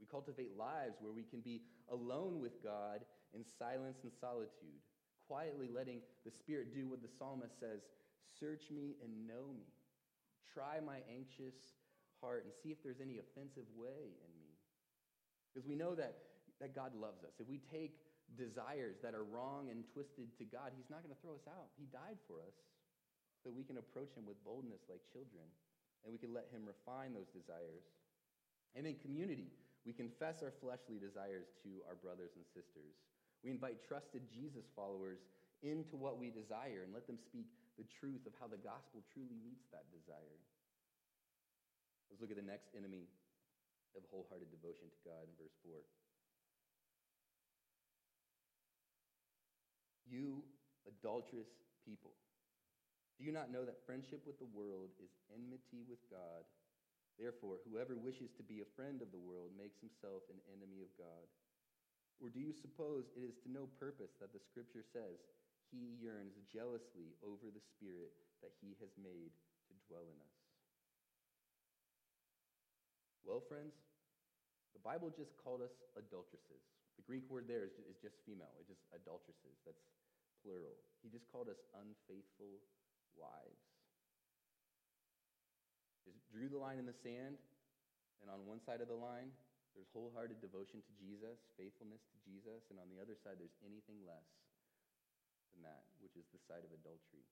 We 0.00 0.06
cultivate 0.06 0.56
lives 0.56 1.00
where 1.00 1.12
we 1.12 1.24
can 1.24 1.40
be 1.40 1.62
alone 1.90 2.40
with 2.40 2.62
God 2.62 3.00
in 3.34 3.44
silence 3.44 4.04
and 4.04 4.12
solitude, 4.12 4.80
quietly 5.26 5.68
letting 5.72 6.00
the 6.24 6.30
Spirit 6.30 6.74
do 6.74 6.88
what 6.88 7.02
the 7.02 7.08
psalmist 7.08 7.58
says 7.58 7.80
Search 8.38 8.68
me 8.68 8.96
and 9.00 9.26
know 9.26 9.48
me. 9.56 9.70
Try 10.52 10.80
my 10.84 11.00
anxious 11.08 11.56
heart 12.20 12.44
and 12.44 12.52
see 12.52 12.68
if 12.68 12.82
there's 12.84 13.00
any 13.00 13.16
offensive 13.16 13.64
way 13.72 14.12
in 14.20 14.32
me. 14.36 14.52
Because 15.48 15.64
we 15.64 15.76
know 15.76 15.94
that, 15.94 16.16
that 16.60 16.76
God 16.76 16.92
loves 16.92 17.24
us. 17.24 17.40
If 17.40 17.48
we 17.48 17.64
take 17.72 17.96
desires 18.36 19.00
that 19.00 19.14
are 19.14 19.24
wrong 19.24 19.72
and 19.72 19.84
twisted 19.88 20.36
to 20.36 20.44
God, 20.44 20.76
He's 20.76 20.90
not 20.92 21.00
going 21.00 21.14
to 21.14 21.22
throw 21.24 21.32
us 21.32 21.48
out. 21.48 21.72
He 21.80 21.88
died 21.88 22.20
for 22.28 22.44
us 22.44 22.56
so 23.40 23.48
we 23.48 23.64
can 23.64 23.78
approach 23.80 24.12
Him 24.12 24.28
with 24.28 24.36
boldness 24.44 24.84
like 24.90 25.00
children 25.08 25.48
and 26.06 26.14
we 26.14 26.22
can 26.22 26.30
let 26.30 26.46
Him 26.54 26.62
refine 26.62 27.10
those 27.10 27.34
desires. 27.34 27.82
And 28.78 28.86
in 28.86 28.94
community, 29.02 29.50
we 29.82 29.90
confess 29.90 30.46
our 30.46 30.54
fleshly 30.62 31.02
desires 31.02 31.50
to 31.66 31.82
our 31.90 31.98
brothers 31.98 32.38
and 32.38 32.46
sisters. 32.46 32.94
We 33.42 33.50
invite 33.50 33.82
trusted 33.82 34.30
Jesus 34.30 34.70
followers 34.78 35.18
into 35.66 35.98
what 35.98 36.22
we 36.22 36.30
desire 36.30 36.86
and 36.86 36.94
let 36.94 37.10
them 37.10 37.18
speak 37.18 37.50
the 37.74 37.86
truth 37.90 38.22
of 38.22 38.38
how 38.38 38.46
the 38.46 38.62
gospel 38.62 39.02
truly 39.10 39.34
meets 39.42 39.66
that 39.74 39.90
desire. 39.90 40.38
Let's 42.06 42.22
look 42.22 42.30
at 42.30 42.38
the 42.38 42.46
next 42.46 42.70
enemy 42.78 43.10
of 43.98 44.06
wholehearted 44.14 44.48
devotion 44.54 44.86
to 44.86 45.00
God 45.02 45.26
in 45.26 45.34
verse 45.34 45.58
4. 45.66 45.74
You 50.06 50.46
adulterous 50.86 51.50
people, 51.82 52.14
do 53.16 53.24
you 53.24 53.32
not 53.32 53.48
know 53.48 53.64
that 53.64 53.84
friendship 53.88 54.20
with 54.28 54.36
the 54.36 54.52
world 54.52 54.92
is 55.00 55.08
enmity 55.32 55.80
with 55.88 56.00
God? 56.12 56.44
Therefore, 57.16 57.64
whoever 57.64 57.96
wishes 57.96 58.28
to 58.36 58.44
be 58.44 58.60
a 58.60 58.74
friend 58.76 59.00
of 59.00 59.08
the 59.08 59.20
world 59.20 59.56
makes 59.56 59.80
himself 59.80 60.28
an 60.28 60.36
enemy 60.52 60.84
of 60.84 60.92
God. 61.00 61.24
Or 62.20 62.28
do 62.28 62.40
you 62.40 62.52
suppose 62.52 63.08
it 63.16 63.24
is 63.24 63.40
to 63.44 63.48
no 63.48 63.68
purpose 63.80 64.12
that 64.20 64.36
the 64.36 64.40
scripture 64.40 64.84
says, 64.84 65.20
He 65.72 65.96
yearns 65.96 66.36
jealously 66.48 67.16
over 67.24 67.48
the 67.48 67.64
Spirit 67.76 68.12
that 68.44 68.52
He 68.60 68.76
has 68.84 68.92
made 69.00 69.32
to 69.32 69.72
dwell 69.88 70.04
in 70.08 70.16
us? 70.20 70.36
Well, 73.24 73.40
friends, 73.40 73.76
the 74.76 74.84
Bible 74.84 75.08
just 75.08 75.36
called 75.40 75.64
us 75.64 75.72
adulteresses. 75.96 76.62
The 77.00 77.04
Greek 77.04 77.28
word 77.32 77.48
there 77.48 77.64
is, 77.64 77.76
just 78.00 78.20
female, 78.24 78.52
it's 78.60 78.68
just 78.68 78.84
adulteresses. 78.92 79.56
That's 79.64 79.84
plural. 80.40 80.76
He 81.04 81.08
just 81.08 81.28
called 81.28 81.48
us 81.52 81.60
unfaithful 81.76 82.60
wives. 83.18 83.64
Just 86.06 86.22
drew 86.30 86.46
the 86.46 86.60
line 86.60 86.78
in 86.78 86.86
the 86.86 86.94
sand, 87.02 87.40
and 88.22 88.28
on 88.30 88.46
one 88.46 88.62
side 88.62 88.78
of 88.78 88.86
the 88.86 88.96
line, 88.96 89.34
there's 89.74 89.90
wholehearted 89.92 90.40
devotion 90.40 90.80
to 90.80 90.92
Jesus, 90.96 91.36
faithfulness 91.60 92.00
to 92.08 92.16
Jesus, 92.24 92.64
and 92.72 92.80
on 92.80 92.88
the 92.88 92.96
other 92.96 93.12
side, 93.12 93.36
there's 93.36 93.58
anything 93.60 94.00
less 94.08 94.24
than 95.52 95.66
that, 95.68 95.84
which 96.00 96.16
is 96.16 96.24
the 96.32 96.40
side 96.48 96.64
of 96.64 96.72
adultery. 96.72 97.26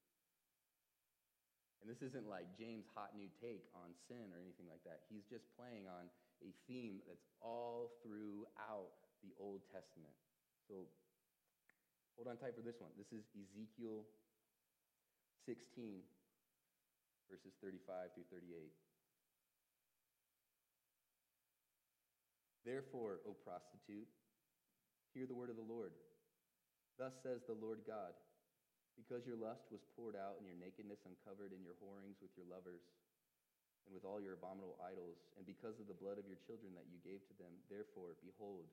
And 1.81 1.89
this 1.93 2.01
isn't 2.01 2.29
like 2.29 2.49
James' 2.57 2.89
hot 2.97 3.13
new 3.13 3.29
take 3.45 3.69
on 3.77 3.93
sin 4.09 4.33
or 4.33 4.41
anything 4.41 4.65
like 4.69 4.81
that. 4.89 5.05
He's 5.13 5.29
just 5.29 5.45
playing 5.53 5.85
on 5.85 6.09
a 6.41 6.49
theme 6.65 7.05
that's 7.05 7.29
all 7.45 8.01
throughout 8.01 8.93
the 9.21 9.33
Old 9.37 9.61
Testament. 9.69 10.17
So 10.65 10.89
hold 12.17 12.29
on 12.29 12.41
tight 12.41 12.57
for 12.57 12.65
this 12.65 12.81
one. 12.81 12.93
This 12.97 13.13
is 13.13 13.25
Ezekiel 13.37 14.09
16, 15.47 16.01
verses 17.31 17.53
35 17.61 18.17
through 18.17 18.29
38. 18.33 18.73
Therefore, 22.65 23.21
O 23.29 23.37
prostitute, 23.45 24.09
hear 25.13 25.29
the 25.29 25.37
word 25.37 25.53
of 25.53 25.61
the 25.61 25.69
Lord. 25.69 25.93
Thus 26.97 27.13
says 27.21 27.45
the 27.45 27.59
Lord 27.61 27.85
God 27.85 28.17
because 28.95 29.27
your 29.27 29.39
lust 29.39 29.67
was 29.75 29.83
poured 29.99 30.15
out 30.15 30.39
and 30.39 30.47
your 30.47 30.59
nakedness 30.59 31.03
uncovered 31.03 31.51
in 31.51 31.67
your 31.67 31.75
whorings 31.83 32.23
with 32.23 32.31
your 32.39 32.47
lovers 32.47 32.87
and 33.85 33.93
with 33.93 34.07
all 34.07 34.17
your 34.17 34.41
abominable 34.41 34.81
idols, 34.81 35.21
and 35.37 35.45
because 35.45 35.77
of 35.77 35.85
the 35.85 36.01
blood 36.01 36.17
of 36.17 36.25
your 36.25 36.41
children 36.41 36.73
that 36.73 36.89
you 36.89 36.97
gave 37.05 37.21
to 37.29 37.37
them, 37.37 37.53
therefore, 37.69 38.17
behold, 38.25 38.65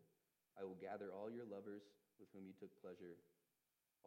I 0.55 0.63
will 0.63 0.79
gather 0.79 1.11
all 1.11 1.27
your 1.27 1.43
lovers 1.43 1.83
with 2.15 2.31
whom 2.31 2.47
you 2.47 2.55
took 2.55 2.71
pleasure, 2.79 3.19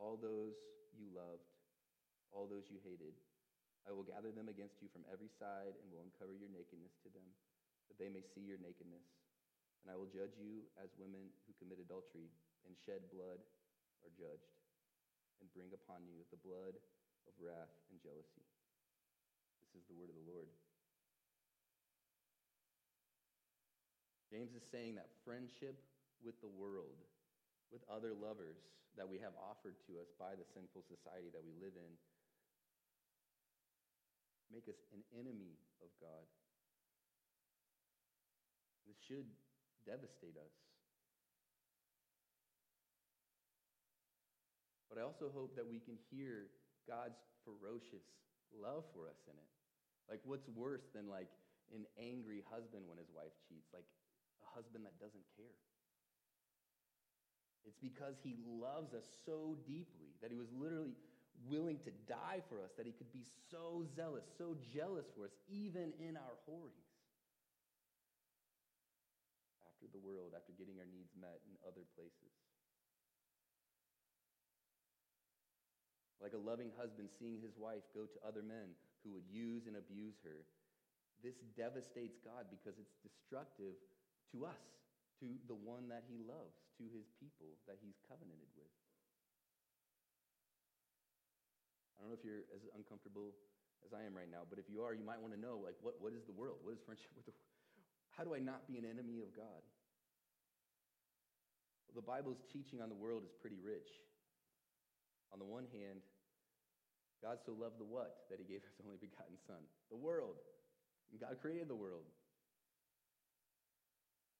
all 0.00 0.16
those 0.16 0.57
you 0.96 1.12
loved, 1.12 1.44
all 2.34 2.50
those 2.50 2.66
you 2.68 2.82
hated. 2.82 3.14
I 3.86 3.94
will 3.94 4.04
gather 4.04 4.34
them 4.34 4.50
against 4.50 4.82
you 4.82 4.90
from 4.90 5.06
every 5.08 5.30
side 5.30 5.78
and 5.78 5.86
will 5.88 6.02
uncover 6.02 6.34
your 6.34 6.50
nakedness 6.50 6.98
to 7.06 7.08
them, 7.14 7.24
that 7.88 7.96
they 7.96 8.10
may 8.10 8.26
see 8.34 8.42
your 8.42 8.58
nakedness. 8.58 9.06
And 9.84 9.92
I 9.92 9.96
will 9.96 10.10
judge 10.10 10.34
you 10.40 10.66
as 10.80 10.90
women 10.98 11.30
who 11.44 11.56
commit 11.60 11.78
adultery 11.78 12.32
and 12.64 12.72
shed 12.74 13.04
blood 13.12 13.38
are 14.02 14.12
judged 14.16 14.56
and 15.40 15.52
bring 15.52 15.70
upon 15.76 16.08
you 16.08 16.24
the 16.32 16.40
blood 16.40 16.74
of 17.28 17.32
wrath 17.36 17.72
and 17.92 18.00
jealousy. 18.00 18.44
This 19.60 19.76
is 19.76 19.84
the 19.88 19.96
word 19.96 20.08
of 20.08 20.16
the 20.16 20.28
Lord. 20.28 20.48
James 24.32 24.56
is 24.56 24.64
saying 24.72 24.96
that 24.96 25.12
friendship 25.22 25.76
with 26.24 26.40
the 26.40 26.50
world, 26.50 26.96
with 27.68 27.84
other 27.92 28.16
lovers 28.16 28.58
that 28.96 29.04
we 29.04 29.20
have 29.20 29.36
offered 29.36 29.76
to 29.84 30.00
us 30.00 30.08
by 30.16 30.32
the 30.32 30.48
sinful 30.56 30.82
society 30.88 31.28
that 31.30 31.44
we 31.44 31.52
live 31.60 31.76
in, 31.76 31.92
make 34.54 34.70
us 34.70 34.78
an 34.94 35.02
enemy 35.10 35.58
of 35.82 35.90
God. 35.98 36.22
This 38.86 38.94
should 39.02 39.26
devastate 39.82 40.38
us. 40.38 40.54
But 44.86 45.02
I 45.02 45.02
also 45.02 45.26
hope 45.34 45.58
that 45.58 45.66
we 45.66 45.82
can 45.82 45.98
hear 46.06 46.54
God's 46.86 47.18
ferocious 47.42 48.06
love 48.54 48.86
for 48.94 49.10
us 49.10 49.18
in 49.26 49.34
it. 49.34 49.50
Like, 50.06 50.22
what's 50.22 50.46
worse 50.46 50.86
than 50.94 51.10
like 51.10 51.34
an 51.74 51.82
angry 51.98 52.46
husband 52.46 52.86
when 52.86 53.02
his 53.02 53.10
wife 53.10 53.34
cheats? 53.50 53.74
Like 53.74 53.88
a 54.38 54.48
husband 54.54 54.86
that 54.86 54.94
doesn't 55.02 55.26
care. 55.34 55.58
It's 57.66 57.80
because 57.80 58.20
he 58.22 58.38
loves 58.46 58.94
us 58.94 59.08
so 59.24 59.58
deeply 59.66 60.14
that 60.22 60.30
he 60.30 60.36
was 60.36 60.52
literally 60.54 60.94
willing 61.48 61.78
to 61.84 61.92
die 62.08 62.40
for 62.48 62.62
us, 62.62 62.72
that 62.76 62.86
he 62.86 62.92
could 62.92 63.12
be 63.12 63.24
so 63.50 63.84
zealous, 63.94 64.24
so 64.38 64.56
jealous 64.72 65.06
for 65.12 65.24
us, 65.24 65.34
even 65.48 65.92
in 66.00 66.16
our 66.16 66.36
whorings. 66.46 66.90
After 69.68 69.86
the 69.92 70.00
world, 70.00 70.32
after 70.32 70.52
getting 70.56 70.80
our 70.80 70.88
needs 70.88 71.12
met 71.18 71.42
in 71.44 71.54
other 71.66 71.84
places. 71.98 72.32
Like 76.22 76.32
a 76.32 76.40
loving 76.40 76.72
husband 76.80 77.12
seeing 77.12 77.36
his 77.44 77.52
wife 77.60 77.84
go 77.92 78.08
to 78.08 78.18
other 78.24 78.40
men 78.40 78.72
who 79.04 79.12
would 79.12 79.28
use 79.28 79.68
and 79.68 79.76
abuse 79.76 80.16
her. 80.24 80.48
This 81.20 81.36
devastates 81.52 82.16
God 82.24 82.48
because 82.48 82.80
it's 82.80 82.96
destructive 83.04 83.76
to 84.32 84.48
us, 84.48 84.64
to 85.20 85.36
the 85.48 85.56
one 85.56 85.92
that 85.92 86.08
he 86.08 86.24
loves, 86.24 86.56
to 86.80 86.84
his 86.88 87.12
people 87.20 87.60
that 87.68 87.76
he's 87.84 88.00
covenanted 88.08 88.48
with. 88.56 88.72
I 91.96 92.02
don't 92.02 92.11
know 92.11 92.18
if 92.18 92.26
you're 92.26 92.46
as 92.50 92.66
uncomfortable 92.74 93.33
as 93.87 93.92
I 93.92 94.02
am 94.02 94.16
right 94.16 94.30
now, 94.30 94.48
but 94.48 94.59
if 94.59 94.66
you 94.66 94.83
are, 94.83 94.96
you 94.96 95.04
might 95.04 95.20
want 95.20 95.37
to 95.37 95.40
know 95.40 95.61
like 95.61 95.76
what, 95.85 96.00
what 96.00 96.16
is 96.16 96.24
the 96.24 96.35
world? 96.35 96.64
What 96.64 96.72
is 96.72 96.80
friendship 96.83 97.12
with 97.14 97.28
the 97.28 97.37
world? 97.37 97.52
How 98.16 98.22
do 98.22 98.33
I 98.35 98.40
not 98.40 98.66
be 98.70 98.78
an 98.78 98.87
enemy 98.87 99.20
of 99.20 99.35
God? 99.35 99.62
Well, 101.87 101.98
the 101.98 102.07
Bible's 102.07 102.42
teaching 102.50 102.80
on 102.80 102.88
the 102.88 102.98
world 102.98 103.26
is 103.26 103.35
pretty 103.35 103.59
rich. 103.59 103.90
On 105.35 105.38
the 105.42 105.46
one 105.46 105.66
hand, 105.74 106.00
God 107.20 107.42
so 107.42 107.57
loved 107.57 107.83
the 107.83 107.88
what 107.88 108.28
that 108.30 108.38
he 108.38 108.46
gave 108.46 108.62
his 108.62 108.78
only 108.87 109.00
begotten 109.00 109.35
Son? 109.48 109.59
The 109.90 109.98
world. 109.98 110.38
And 111.11 111.18
God 111.18 111.40
created 111.42 111.66
the 111.66 111.78
world. 111.78 112.07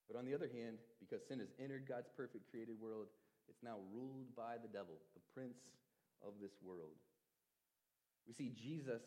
But 0.07 0.21
on 0.21 0.25
the 0.25 0.35
other 0.35 0.51
hand, 0.53 0.79
because 1.01 1.25
sin 1.27 1.40
has 1.40 1.49
entered 1.59 1.88
God's 1.88 2.12
perfect 2.12 2.47
created 2.53 2.77
world, 2.77 3.09
it's 3.49 3.64
now 3.64 3.81
ruled 3.93 4.31
by 4.37 4.61
the 4.61 4.69
devil, 4.69 5.01
the 5.17 5.25
prince 5.33 5.75
of 6.21 6.37
this 6.40 6.53
world. 6.61 6.97
We 8.27 8.33
see 8.33 8.53
Jesus 8.57 9.03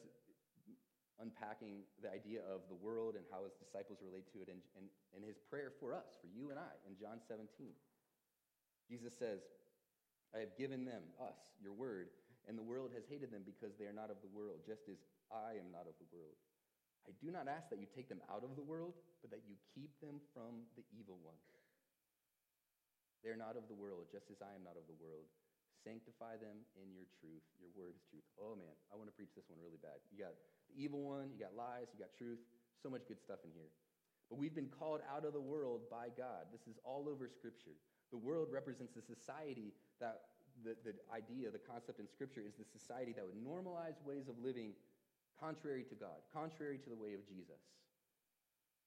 unpacking 1.17 1.81
the 2.01 2.13
idea 2.13 2.45
of 2.45 2.61
the 2.69 2.77
world 2.77 3.17
and 3.17 3.25
how 3.33 3.41
his 3.49 3.57
disciples 3.57 3.97
relate 4.05 4.29
to 4.33 4.45
it 4.45 4.49
in, 4.53 4.61
in, 4.77 4.85
in 5.17 5.21
his 5.25 5.41
prayer 5.49 5.73
for 5.81 5.93
us, 5.97 6.13
for 6.21 6.29
you 6.29 6.53
and 6.53 6.61
I, 6.61 6.73
in 6.85 6.93
John 6.93 7.17
17. 7.25 7.49
Jesus 8.85 9.17
says, 9.17 9.41
I 10.31 10.45
have 10.45 10.53
given 10.55 10.85
them, 10.85 11.01
us, 11.17 11.37
your 11.57 11.73
word, 11.73 12.13
and 12.45 12.53
the 12.53 12.63
world 12.63 12.93
has 12.93 13.03
hated 13.09 13.33
them 13.33 13.41
because 13.43 13.73
they 13.75 13.89
are 13.89 13.95
not 13.95 14.13
of 14.13 14.21
the 14.21 14.29
world, 14.29 14.61
just 14.63 14.85
as 14.87 15.01
I 15.33 15.57
am 15.57 15.73
not 15.73 15.89
of 15.89 15.97
the 15.97 16.07
world. 16.13 16.37
I 17.09 17.15
do 17.17 17.31
not 17.33 17.49
ask 17.49 17.71
that 17.71 17.79
you 17.81 17.87
take 17.89 18.07
them 18.07 18.21
out 18.29 18.43
of 18.43 18.53
the 18.53 18.63
world, 18.63 18.93
but 19.23 19.31
that 19.31 19.43
you 19.47 19.55
keep 19.73 19.95
them 20.03 20.19
from 20.35 20.67
the 20.77 20.83
evil 20.93 21.17
one. 21.23 21.39
They 23.23 23.31
are 23.33 23.39
not 23.39 23.57
of 23.57 23.65
the 23.67 23.75
world, 23.75 24.11
just 24.11 24.29
as 24.29 24.39
I 24.43 24.53
am 24.53 24.63
not 24.63 24.77
of 24.77 24.85
the 24.85 24.99
world. 25.01 25.27
Sanctify 25.83 26.41
them 26.41 26.65
in 26.77 26.89
your 26.93 27.05
truth. 27.21 27.45
Your 27.61 27.69
word 27.77 27.93
is 27.93 28.03
truth. 28.09 28.25
Oh 28.37 28.57
man, 28.57 28.73
I 28.89 28.97
want 28.97 29.09
to 29.09 29.15
preach 29.15 29.33
this 29.37 29.45
one 29.49 29.61
really 29.61 29.79
bad. 29.79 30.01
You 30.09 30.21
got 30.21 30.33
the 30.69 30.75
evil 30.77 31.05
one, 31.05 31.29
you 31.33 31.37
got 31.37 31.53
lies, 31.53 31.89
you 31.93 31.99
got 32.01 32.13
truth. 32.17 32.41
So 32.81 32.89
much 32.89 33.05
good 33.07 33.21
stuff 33.21 33.41
in 33.45 33.51
here. 33.53 33.69
But 34.29 34.37
we've 34.37 34.55
been 34.55 34.69
called 34.69 35.01
out 35.07 35.23
of 35.23 35.31
the 35.31 35.41
world 35.41 35.87
by 35.89 36.11
God. 36.11 36.51
This 36.51 36.67
is 36.67 36.75
all 36.83 37.07
over 37.07 37.29
Scripture. 37.31 37.77
The 38.11 38.19
world 38.19 38.49
represents 38.51 38.93
the 38.93 39.01
society 39.01 39.71
that 39.99 40.35
the, 40.63 40.75
the 40.83 40.93
idea, 41.13 41.51
the 41.51 41.61
concept 41.61 41.99
in 41.99 42.07
Scripture 42.07 42.41
is 42.43 42.55
the 42.55 42.67
society 42.67 43.13
that 43.15 43.23
would 43.23 43.39
normalize 43.39 43.95
ways 44.03 44.27
of 44.27 44.35
living 44.39 44.73
contrary 45.39 45.85
to 45.87 45.95
God, 45.95 46.25
contrary 46.33 46.77
to 46.81 46.89
the 46.89 46.95
way 46.95 47.13
of 47.13 47.21
Jesus. 47.27 47.61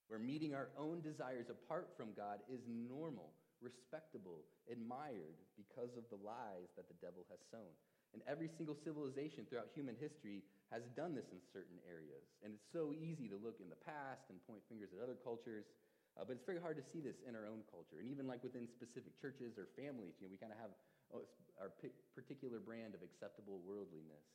Where 0.09 0.19
meeting 0.19 0.55
our 0.55 0.69
own 0.77 1.01
desires 1.01 1.47
apart 1.49 1.95
from 1.97 2.11
God 2.17 2.43
is 2.51 2.67
normal, 2.67 3.31
respectable, 3.63 4.45
admired 4.69 5.39
because 5.57 5.97
of 5.97 6.09
the 6.09 6.21
lies 6.21 6.73
that 6.77 6.89
the 6.89 6.99
devil 7.01 7.25
has 7.31 7.41
sown. 7.49 7.73
And 8.11 8.27
every 8.27 8.51
single 8.51 8.75
civilization 8.75 9.47
throughout 9.47 9.71
human 9.71 9.95
history 9.95 10.43
has 10.75 10.83
done 10.99 11.15
this 11.15 11.31
in 11.31 11.39
certain 11.55 11.79
areas. 11.87 12.27
And 12.43 12.51
it's 12.51 12.67
so 12.67 12.91
easy 12.91 13.31
to 13.31 13.39
look 13.39 13.63
in 13.63 13.71
the 13.71 13.79
past 13.79 14.27
and 14.31 14.43
point 14.51 14.67
fingers 14.67 14.91
at 14.91 14.99
other 14.99 15.15
cultures. 15.15 15.71
Uh, 16.19 16.27
but 16.27 16.35
it's 16.35 16.47
very 16.47 16.59
hard 16.59 16.75
to 16.75 16.83
see 16.83 16.99
this 16.99 17.23
in 17.23 17.39
our 17.39 17.47
own 17.47 17.63
culture. 17.71 18.03
And 18.03 18.11
even 18.11 18.27
like 18.27 18.43
within 18.43 18.67
specific 18.67 19.15
churches 19.15 19.55
or 19.55 19.71
families, 19.79 20.19
you 20.19 20.27
know, 20.27 20.33
we 20.35 20.43
kind 20.43 20.51
of 20.51 20.59
have 20.59 20.75
oh, 21.15 21.23
our 21.63 21.71
particular 22.19 22.59
brand 22.59 22.99
of 22.99 23.03
acceptable 23.07 23.63
worldliness. 23.63 24.27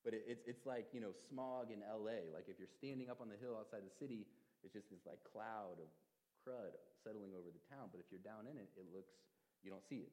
But 0.00 0.16
it, 0.16 0.24
it's, 0.24 0.44
it's 0.48 0.64
like, 0.64 0.88
you 0.96 1.04
know, 1.04 1.12
smog 1.28 1.68
in 1.68 1.84
LA. 1.84 2.32
Like 2.32 2.48
if 2.48 2.56
you're 2.56 2.72
standing 2.72 3.12
up 3.12 3.20
on 3.20 3.28
the 3.28 3.36
hill 3.36 3.52
outside 3.52 3.84
the 3.84 3.92
city, 4.00 4.24
it's 4.64 4.72
just 4.72 4.88
this 4.88 5.04
like 5.04 5.20
cloud 5.28 5.76
of 5.76 5.88
crud 6.50 6.74
settling 7.06 7.30
over 7.38 7.54
the 7.54 7.62
town. 7.70 7.94
But 7.94 8.02
if 8.02 8.10
you're 8.10 8.22
down 8.26 8.50
in 8.50 8.58
it, 8.58 8.66
it 8.74 8.90
looks, 8.90 9.14
you 9.62 9.70
don't 9.70 9.86
see 9.86 10.02
it. 10.02 10.10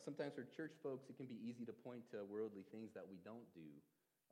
Sometimes 0.00 0.32
for 0.32 0.48
church 0.56 0.72
folks, 0.80 1.04
it 1.12 1.20
can 1.20 1.28
be 1.28 1.36
easy 1.44 1.68
to 1.68 1.74
point 1.84 2.00
to 2.08 2.24
worldly 2.24 2.64
things 2.72 2.96
that 2.96 3.04
we 3.04 3.20
don't 3.20 3.44
do, 3.52 3.68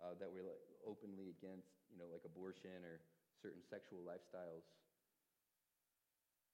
uh, 0.00 0.16
that 0.16 0.24
we're 0.24 0.40
like 0.40 0.64
openly 0.88 1.37
against, 1.37 1.68
you 1.92 2.00
know, 2.00 2.08
like 2.08 2.24
abortion 2.24 2.80
or 2.80 3.04
certain 3.44 3.60
sexual 3.68 4.00
lifestyles. 4.00 4.64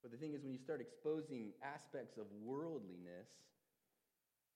But 0.03 0.11
the 0.11 0.19
thing 0.19 0.35
is, 0.35 0.43
when 0.43 0.51
you 0.51 0.59
start 0.59 0.83
exposing 0.83 1.55
aspects 1.63 2.19
of 2.19 2.27
worldliness, 2.43 3.31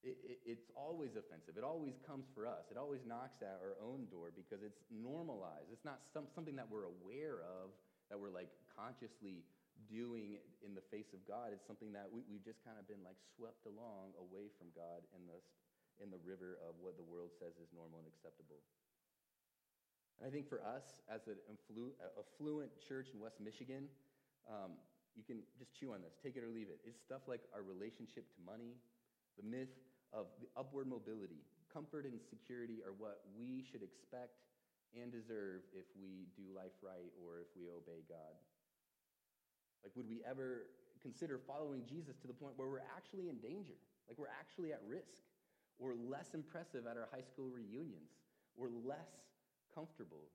it, 0.03 0.19
it, 0.19 0.37
it's 0.43 0.67
always 0.75 1.15
offensive. 1.15 1.55
It 1.55 1.63
always 1.63 1.95
comes 2.03 2.27
for 2.35 2.43
us. 2.43 2.67
It 2.67 2.75
always 2.75 3.07
knocks 3.07 3.39
at 3.39 3.63
our 3.63 3.79
own 3.79 4.11
door 4.11 4.35
because 4.35 4.67
it's 4.67 4.83
normalized. 4.91 5.71
It's 5.71 5.87
not 5.87 6.03
some, 6.11 6.27
something 6.35 6.59
that 6.59 6.67
we're 6.67 6.91
aware 6.91 7.39
of, 7.39 7.71
that 8.11 8.19
we're 8.19 8.35
like 8.35 8.51
consciously 8.75 9.47
doing 9.87 10.39
in 10.63 10.75
the 10.75 10.85
face 10.91 11.11
of 11.11 11.23
God. 11.27 11.51
It's 11.51 11.67
something 11.67 11.91
that 11.95 12.07
we, 12.07 12.23
we've 12.27 12.43
just 12.43 12.63
kind 12.63 12.79
of 12.79 12.87
been 12.87 13.03
like 13.03 13.19
swept 13.35 13.67
along 13.67 14.15
away 14.19 14.51
from 14.55 14.71
God 14.75 15.03
in 15.15 15.27
the, 15.27 15.39
in 15.99 16.11
the 16.11 16.21
river 16.23 16.59
of 16.63 16.75
what 16.79 16.99
the 16.99 17.07
world 17.07 17.31
says 17.35 17.55
is 17.59 17.71
normal 17.75 18.03
and 18.03 18.07
acceptable. 18.07 18.63
And 20.19 20.23
I 20.27 20.31
think 20.31 20.47
for 20.47 20.63
us, 20.63 21.03
as 21.11 21.27
an 21.27 21.35
affluent 22.15 22.71
church 22.79 23.11
in 23.11 23.19
West 23.19 23.43
Michigan, 23.43 23.91
um, 24.47 24.79
you 25.15 25.23
can 25.27 25.43
just 25.59 25.75
chew 25.75 25.91
on 25.91 26.03
this, 26.03 26.15
take 26.23 26.35
it 26.35 26.43
or 26.43 26.51
leave 26.51 26.71
it. 26.71 26.79
It's 26.87 26.99
stuff 27.03 27.27
like 27.27 27.43
our 27.51 27.63
relationship 27.63 28.27
to 28.35 28.39
money, 28.43 28.79
the 29.35 29.43
myth 29.43 29.71
of 30.15 30.31
the 30.39 30.47
upward 30.55 30.87
mobility, 30.87 31.43
comfort 31.71 32.07
and 32.07 32.19
security 32.31 32.79
are 32.87 32.95
what 32.95 33.27
we 33.35 33.63
should 33.67 33.83
expect 33.83 34.39
and 34.95 35.11
deserve 35.11 35.67
if 35.75 35.83
we 35.99 36.31
do 36.39 36.47
life 36.55 36.75
right 36.79 37.11
or 37.19 37.43
if 37.43 37.51
we 37.59 37.67
obey 37.67 38.07
God. 38.07 38.31
Like, 39.85 39.93
would 39.93 40.09
we 40.09 40.25
ever 40.25 40.65
consider 41.05 41.37
following 41.37 41.85
Jesus 41.85 42.17
to 42.17 42.27
the 42.27 42.33
point 42.33 42.57
where 42.57 42.67
we're 42.67 42.89
actually 42.97 43.29
in 43.29 43.37
danger? 43.37 43.77
Like, 44.09 44.17
we're 44.17 44.33
actually 44.33 44.73
at 44.73 44.81
risk? 44.89 45.21
Or 45.77 45.93
less 45.93 46.33
impressive 46.33 46.89
at 46.89 46.97
our 46.97 47.05
high 47.13 47.21
school 47.21 47.53
reunions? 47.53 48.09
Or 48.57 48.73
less 48.81 49.13
comfortable? 49.69 50.25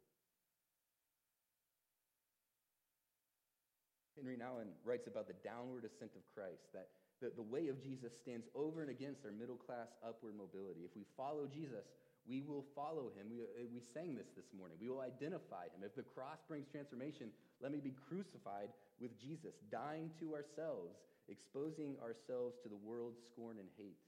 Henri 4.15 4.39
Nouwen 4.39 4.71
writes 4.85 5.11
about 5.11 5.27
the 5.27 5.35
downward 5.43 5.83
ascent 5.83 6.13
of 6.15 6.23
Christ, 6.31 6.71
that 6.71 6.95
the, 7.19 7.33
the 7.35 7.43
way 7.43 7.67
of 7.67 7.83
Jesus 7.83 8.13
stands 8.15 8.47
over 8.55 8.85
and 8.85 8.91
against 8.93 9.25
our 9.25 9.33
middle 9.33 9.57
class 9.57 9.89
upward 10.07 10.39
mobility. 10.39 10.87
If 10.87 10.95
we 10.95 11.03
follow 11.17 11.51
Jesus, 11.51 11.91
we 12.29 12.45
will 12.45 12.65
follow 12.77 13.11
him. 13.17 13.33
We, 13.33 13.43
uh, 13.43 13.67
we 13.73 13.81
sang 13.81 14.15
this 14.15 14.29
this 14.37 14.53
morning. 14.53 14.77
We 14.77 14.93
will 14.93 15.01
identify 15.01 15.73
him. 15.73 15.81
If 15.81 15.97
the 15.97 16.05
cross 16.05 16.45
brings 16.47 16.69
transformation, 16.69 17.33
let 17.63 17.73
me 17.73 17.81
be 17.81 17.93
crucified 18.09 18.73
with 19.01 19.13
Jesus, 19.21 19.53
dying 19.71 20.11
to 20.21 20.35
ourselves, 20.35 20.97
exposing 21.29 21.97
ourselves 22.01 22.57
to 22.65 22.69
the 22.69 22.77
world's 22.77 23.21
scorn 23.33 23.61
and 23.61 23.69
hate. 23.77 24.01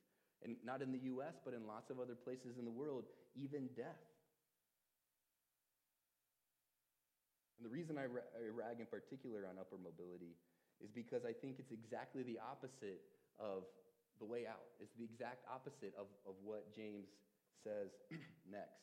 And 0.42 0.56
not 0.64 0.82
in 0.82 0.90
the 0.90 1.04
U.S., 1.16 1.38
but 1.44 1.54
in 1.54 1.68
lots 1.68 1.88
of 1.92 2.00
other 2.00 2.16
places 2.16 2.58
in 2.58 2.64
the 2.64 2.74
world, 2.74 3.04
even 3.36 3.68
death. 3.76 4.02
And 7.56 7.70
the 7.70 7.70
reason 7.70 7.94
I, 7.94 8.10
rag 8.50 8.82
in 8.82 8.90
particular 8.90 9.46
on 9.46 9.54
upper 9.54 9.78
mobility 9.78 10.34
is 10.82 10.90
because 10.90 11.22
I 11.22 11.30
think 11.30 11.62
it's 11.62 11.70
exactly 11.70 12.26
the 12.26 12.42
opposite 12.42 13.06
of 13.38 13.70
the 14.18 14.26
way 14.26 14.50
out. 14.50 14.66
It's 14.82 14.90
the 14.98 15.06
exact 15.06 15.46
opposite 15.46 15.94
of, 15.94 16.10
of 16.26 16.34
what 16.42 16.74
James 16.74 17.06
says 17.62 17.94
next. 18.50 18.82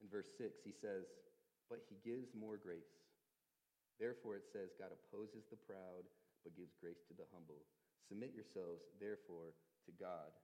In 0.00 0.08
verse 0.08 0.32
6, 0.40 0.64
he 0.64 0.72
says, 0.72 1.04
But 1.72 1.88
he 1.88 1.96
gives 2.04 2.36
more 2.36 2.60
grace. 2.60 2.92
Therefore, 3.96 4.36
it 4.36 4.44
says, 4.52 4.76
God 4.76 4.92
opposes 4.92 5.48
the 5.48 5.56
proud, 5.56 6.04
but 6.44 6.52
gives 6.52 6.76
grace 6.76 7.00
to 7.08 7.16
the 7.16 7.24
humble. 7.32 7.64
Submit 8.12 8.36
yourselves, 8.36 8.84
therefore, 9.00 9.56
to 9.88 9.92
God. 9.96 10.36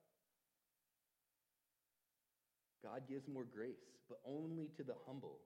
God 2.80 3.04
gives 3.04 3.28
more 3.28 3.44
grace, 3.44 3.84
but 4.08 4.24
only 4.24 4.72
to 4.80 4.82
the 4.88 4.96
humble. 5.04 5.44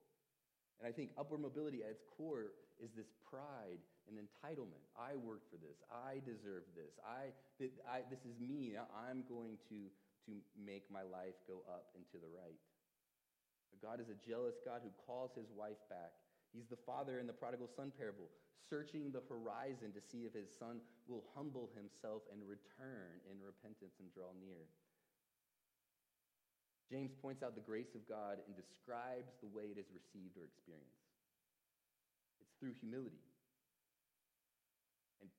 And 0.78 0.86
I 0.86 0.94
think 0.94 1.10
upward 1.18 1.42
mobility 1.42 1.82
at 1.82 1.98
its 1.98 2.06
core 2.14 2.54
is 2.78 2.94
this 2.94 3.10
pride 3.26 3.82
and 4.06 4.14
entitlement. 4.22 4.86
I 4.94 5.18
worked 5.18 5.50
for 5.50 5.58
this. 5.58 5.82
I 5.90 6.22
deserve 6.22 6.62
this. 6.78 6.94
I, 7.02 7.34
th- 7.58 7.74
I, 7.90 8.06
this 8.06 8.22
is 8.22 8.38
me. 8.38 8.78
I'm 8.78 9.26
going 9.26 9.58
to, 9.66 9.90
to 10.30 10.32
make 10.54 10.86
my 10.94 11.02
life 11.02 11.34
go 11.50 11.66
up 11.66 11.90
and 11.98 12.06
to 12.14 12.22
the 12.22 12.30
right. 12.30 12.54
God 13.80 14.00
is 14.02 14.10
a 14.10 14.18
jealous 14.18 14.60
God 14.60 14.84
who 14.84 14.92
calls 15.06 15.32
his 15.32 15.48
wife 15.54 15.80
back. 15.88 16.12
He's 16.52 16.68
the 16.68 16.80
father 16.84 17.16
in 17.16 17.26
the 17.26 17.32
prodigal 17.32 17.70
son 17.70 17.92
parable, 17.96 18.28
searching 18.68 19.08
the 19.08 19.24
horizon 19.24 19.94
to 19.96 20.04
see 20.04 20.28
if 20.28 20.36
his 20.36 20.52
son 20.52 20.84
will 21.08 21.24
humble 21.32 21.72
himself 21.72 22.26
and 22.28 22.44
return 22.44 23.22
in 23.24 23.40
repentance 23.40 23.96
and 24.02 24.12
draw 24.12 24.36
near. 24.36 24.68
James 26.92 27.16
points 27.24 27.40
out 27.40 27.56
the 27.56 27.64
grace 27.64 27.96
of 27.96 28.04
God 28.04 28.44
and 28.44 28.52
describes 28.52 29.32
the 29.40 29.48
way 29.48 29.72
it 29.72 29.80
is 29.80 29.88
received 29.88 30.36
or 30.36 30.44
experienced. 30.44 31.08
It's 32.44 32.52
through 32.60 32.76
humility. 32.84 33.24
And 35.24 35.32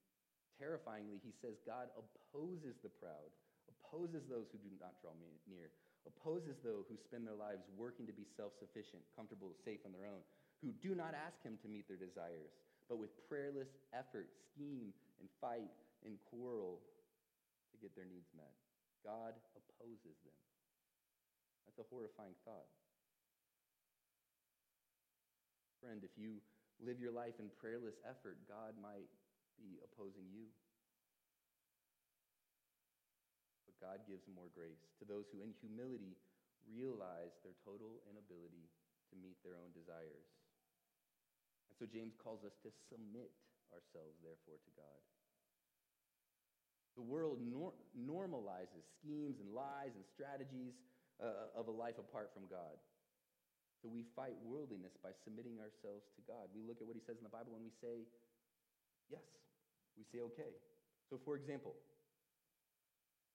terrifyingly, 0.57 1.21
he 1.21 1.29
says 1.29 1.61
God 1.61 1.93
opposes 1.93 2.81
the 2.81 2.89
proud, 2.89 3.29
opposes 3.69 4.25
those 4.25 4.49
who 4.49 4.57
do 4.65 4.73
not 4.81 4.97
draw 4.97 5.13
near, 5.45 5.69
opposes 6.05 6.59
those 6.63 6.85
who 6.89 6.97
spend 6.99 7.23
their 7.23 7.37
lives 7.37 7.63
working 7.79 8.05
to 8.07 8.15
be 8.15 8.27
self 8.35 8.51
sufficient, 8.59 9.03
comfortable, 9.15 9.55
safe 9.63 9.79
on 9.85 9.91
their 9.91 10.07
own, 10.07 10.21
who 10.59 10.75
do 10.83 10.95
not 10.95 11.15
ask 11.15 11.39
him 11.43 11.59
to 11.63 11.67
meet 11.71 11.87
their 11.87 11.99
desires, 11.99 12.51
but 12.87 12.99
with 12.99 13.11
prayerless 13.27 13.71
effort 13.95 14.27
scheme 14.51 14.91
and 15.19 15.27
fight 15.39 15.71
and 16.03 16.19
quarrel 16.27 16.83
to 17.71 17.75
get 17.79 17.95
their 17.95 18.07
needs 18.07 18.27
met. 18.35 18.51
God 19.03 19.35
opposes 19.55 20.15
them. 20.23 20.37
That's 21.67 21.79
a 21.83 21.87
horrifying 21.91 22.35
thought. 22.47 22.69
Friend, 25.83 25.99
if 26.03 26.15
you 26.15 26.39
live 26.79 26.99
your 26.99 27.11
life 27.11 27.35
in 27.43 27.51
prayerless 27.59 27.99
effort, 28.07 28.39
God 28.47 28.75
might 28.79 29.11
be 29.59 29.79
opposing 29.83 30.27
you. 30.31 30.47
God 33.83 34.07
gives 34.07 34.23
more 34.31 34.47
grace 34.55 34.79
to 34.97 35.03
those 35.03 35.27
who, 35.35 35.43
in 35.43 35.51
humility, 35.59 36.15
realize 36.63 37.35
their 37.43 37.59
total 37.67 37.99
inability 38.07 38.71
to 39.11 39.19
meet 39.19 39.35
their 39.43 39.59
own 39.59 39.75
desires. 39.75 40.31
And 41.67 41.75
so 41.75 41.83
James 41.83 42.15
calls 42.15 42.47
us 42.47 42.55
to 42.63 42.71
submit 42.87 43.35
ourselves, 43.75 44.15
therefore, 44.23 44.63
to 44.63 44.71
God. 44.79 44.99
The 46.95 47.03
world 47.03 47.43
nor- 47.43 47.75
normalizes 47.97 48.87
schemes 49.01 49.43
and 49.43 49.51
lies 49.51 49.91
and 49.99 50.05
strategies 50.07 50.79
uh, 51.19 51.51
of 51.57 51.67
a 51.67 51.75
life 51.75 51.99
apart 51.99 52.31
from 52.31 52.47
God. 52.47 52.79
So 53.81 53.91
we 53.91 54.07
fight 54.15 54.39
worldliness 54.47 54.95
by 55.03 55.11
submitting 55.27 55.59
ourselves 55.59 56.07
to 56.15 56.21
God. 56.23 56.47
We 56.55 56.63
look 56.63 56.79
at 56.79 56.87
what 56.87 56.95
he 56.95 57.03
says 57.03 57.19
in 57.19 57.25
the 57.27 57.33
Bible 57.33 57.51
and 57.59 57.65
we 57.67 57.73
say, 57.83 58.07
yes. 59.11 59.25
We 59.99 60.07
say, 60.07 60.23
okay. 60.31 60.55
So, 61.09 61.19
for 61.19 61.35
example, 61.35 61.75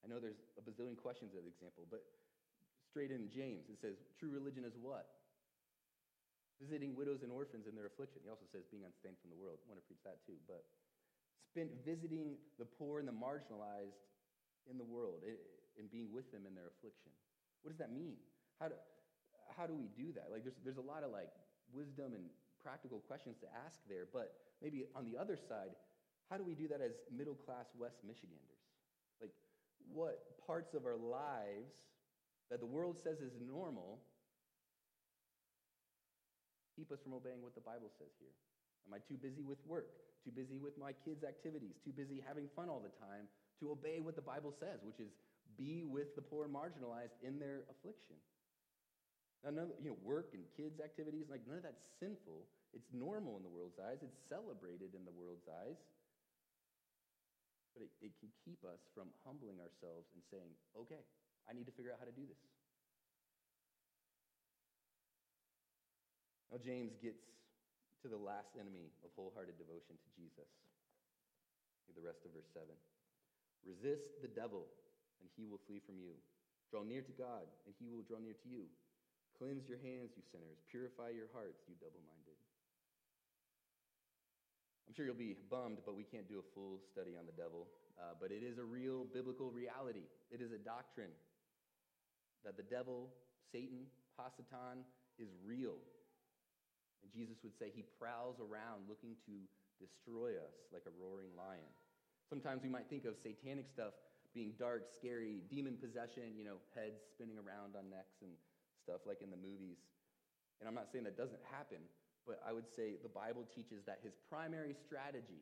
I 0.05 0.07
know 0.07 0.19
there's 0.23 0.41
a 0.57 0.63
bazillion 0.63 0.97
questions 0.97 1.35
of 1.35 1.43
the 1.43 1.51
example, 1.51 1.87
but 1.91 2.03
straight 2.87 3.11
in 3.11 3.29
James, 3.29 3.69
it 3.69 3.79
says, 3.81 3.99
true 4.19 4.31
religion 4.31 4.65
is 4.65 4.75
what? 4.79 5.07
Visiting 6.59 6.95
widows 6.95 7.23
and 7.23 7.31
orphans 7.31 7.67
in 7.67 7.75
their 7.75 7.87
affliction. 7.87 8.23
He 8.23 8.31
also 8.31 8.47
says 8.51 8.67
being 8.67 8.83
unstained 8.83 9.19
from 9.23 9.31
the 9.31 9.39
world. 9.39 9.63
I 9.63 9.71
want 9.71 9.79
to 9.79 9.87
preach 9.87 10.03
that 10.03 10.19
too. 10.27 10.39
But 10.47 10.67
spent 11.47 11.71
visiting 11.87 12.35
the 12.59 12.67
poor 12.67 12.99
and 12.99 13.07
the 13.07 13.15
marginalized 13.15 14.03
in 14.67 14.77
the 14.77 14.85
world 14.85 15.23
eh, 15.23 15.39
and 15.79 15.87
being 15.91 16.11
with 16.11 16.31
them 16.35 16.45
in 16.47 16.55
their 16.55 16.67
affliction. 16.67 17.15
What 17.63 17.71
does 17.71 17.79
that 17.79 17.95
mean? 17.95 18.19
How 18.59 18.69
do, 18.69 18.77
how 19.55 19.67
do 19.67 19.75
we 19.75 19.87
do 19.95 20.11
that? 20.19 20.35
Like, 20.35 20.43
there's, 20.43 20.59
there's 20.67 20.83
a 20.83 20.85
lot 20.85 21.07
of 21.07 21.11
like 21.15 21.31
wisdom 21.71 22.15
and 22.15 22.27
practical 22.63 22.99
questions 23.07 23.39
to 23.39 23.49
ask 23.67 23.79
there, 23.87 24.07
but 24.11 24.35
maybe 24.63 24.87
on 24.95 25.07
the 25.07 25.15
other 25.15 25.39
side, 25.39 25.79
how 26.31 26.37
do 26.37 26.45
we 26.45 26.55
do 26.55 26.69
that 26.69 26.83
as 26.83 26.93
middle 27.11 27.35
class 27.35 27.71
West 27.79 28.03
Michiganders? 28.05 28.58
What 29.93 30.21
parts 30.47 30.75
of 30.75 30.85
our 30.85 30.97
lives 30.97 31.73
that 32.51 32.61
the 32.61 32.67
world 32.67 32.97
says 33.03 33.21
is 33.21 33.33
normal 33.41 34.01
keep 36.77 36.93
us 36.93 37.03
from 37.03 37.13
obeying 37.13 37.43
what 37.43 37.55
the 37.55 37.65
Bible 37.65 37.91
says 37.99 38.15
here? 38.23 38.33
Am 38.87 38.95
I 38.95 39.03
too 39.03 39.19
busy 39.19 39.43
with 39.43 39.59
work? 39.67 39.91
Too 40.25 40.31
busy 40.31 40.59
with 40.63 40.79
my 40.79 40.95
kids' 41.05 41.25
activities? 41.25 41.77
Too 41.85 41.93
busy 41.93 42.23
having 42.23 42.47
fun 42.55 42.71
all 42.71 42.81
the 42.81 42.95
time 43.03 43.27
to 43.61 43.75
obey 43.75 43.99
what 43.99 44.15
the 44.15 44.23
Bible 44.23 44.55
says, 44.55 44.81
which 44.87 45.01
is 45.03 45.11
be 45.59 45.83
with 45.83 46.15
the 46.15 46.23
poor 46.23 46.47
and 46.47 46.55
marginalized 46.55 47.19
in 47.27 47.39
their 47.43 47.67
affliction. 47.67 48.15
Now, 49.43 49.51
none, 49.51 49.71
you 49.83 49.91
know, 49.91 49.99
work 50.03 50.31
and 50.35 50.43
kids' 50.55 50.81
activities, 50.81 51.27
like 51.31 51.43
none 51.47 51.59
of 51.59 51.67
that's 51.67 51.87
sinful. 51.99 52.47
It's 52.75 52.91
normal 52.95 53.37
in 53.39 53.43
the 53.43 53.51
world's 53.51 53.79
eyes. 53.79 54.03
It's 54.03 54.19
celebrated 54.29 54.95
in 54.95 55.03
the 55.07 55.15
world's 55.15 55.47
eyes. 55.47 55.79
But 57.79 57.87
it, 57.87 58.11
it 58.11 58.15
can 58.19 58.35
keep 58.43 58.59
us 58.67 58.83
from 58.91 59.15
humbling 59.23 59.63
ourselves 59.63 60.11
and 60.11 60.23
saying, 60.35 60.51
okay, 60.75 60.99
I 61.47 61.55
need 61.55 61.71
to 61.71 61.75
figure 61.79 61.95
out 61.95 62.03
how 62.03 62.11
to 62.11 62.17
do 62.19 62.27
this. 62.27 62.43
Now, 66.51 66.59
James 66.59 66.99
gets 66.99 67.23
to 68.03 68.11
the 68.11 68.19
last 68.19 68.59
enemy 68.59 68.91
of 69.07 69.15
wholehearted 69.15 69.55
devotion 69.63 69.95
to 69.95 70.09
Jesus. 70.19 70.51
The 71.95 72.03
rest 72.03 72.27
of 72.27 72.35
verse 72.35 72.51
7. 72.51 72.67
Resist 73.63 74.23
the 74.27 74.31
devil, 74.31 74.67
and 75.23 75.31
he 75.39 75.47
will 75.47 75.63
flee 75.71 75.79
from 75.79 76.03
you. 76.03 76.19
Draw 76.75 76.83
near 76.83 77.07
to 77.07 77.15
God, 77.15 77.47
and 77.63 77.79
he 77.79 77.87
will 77.87 78.03
draw 78.03 78.19
near 78.19 78.35
to 78.35 78.49
you. 78.51 78.67
Cleanse 79.39 79.71
your 79.71 79.79
hands, 79.87 80.19
you 80.19 80.23
sinners. 80.35 80.59
Purify 80.67 81.15
your 81.15 81.31
hearts, 81.31 81.63
you 81.71 81.79
double 81.79 82.03
minded. 82.03 82.28
I'm 84.89 84.97
sure 84.97 85.05
you'll 85.05 85.21
be 85.21 85.37
bummed, 85.53 85.85
but 85.85 85.93
we 85.93 86.03
can't 86.03 86.25
do 86.25 86.41
a 86.41 86.47
full 86.57 86.81
study 86.89 87.13
on 87.21 87.29
the 87.29 87.37
devil. 87.37 87.69
Uh, 88.01 88.17
but 88.17 88.33
it 88.33 88.41
is 88.41 88.57
a 88.57 88.65
real 88.65 89.05
biblical 89.05 89.53
reality. 89.53 90.09
It 90.33 90.41
is 90.41 90.49
a 90.49 90.57
doctrine 90.57 91.13
that 92.41 92.57
the 92.57 92.65
devil, 92.65 93.13
Satan, 93.53 93.85
Hasatan, 94.17 94.89
is 95.21 95.29
real. 95.45 95.77
And 97.05 97.13
Jesus 97.13 97.37
would 97.45 97.53
say 97.53 97.69
he 97.69 97.85
prowls 98.01 98.41
around 98.41 98.89
looking 98.89 99.13
to 99.29 99.45
destroy 99.77 100.41
us 100.41 100.57
like 100.73 100.89
a 100.89 100.95
roaring 100.97 101.37
lion. 101.37 101.69
Sometimes 102.33 102.65
we 102.65 102.73
might 102.73 102.89
think 102.89 103.05
of 103.05 103.21
satanic 103.21 103.69
stuff 103.69 103.93
being 104.33 104.57
dark, 104.57 104.89
scary, 104.89 105.45
demon 105.53 105.77
possession, 105.77 106.33
you 106.33 106.49
know, 106.49 106.65
heads 106.73 107.05
spinning 107.13 107.37
around 107.37 107.77
on 107.77 107.93
necks 107.93 108.25
and 108.25 108.33
stuff 108.85 109.05
like 109.05 109.21
in 109.21 109.29
the 109.29 109.41
movies. 109.41 109.85
And 110.61 110.69
I'm 110.69 110.75
not 110.75 110.89
saying 110.89 111.05
that 111.05 111.17
doesn't 111.17 111.45
happen, 111.53 111.85
but 112.29 112.45
I 112.47 112.53
would 112.53 112.69
say 112.69 113.01
the 113.03 113.09
Bible 113.09 113.49
teaches 113.49 113.83
that 113.89 114.01
his 114.05 114.13
primary 114.29 114.77
strategy, 114.77 115.41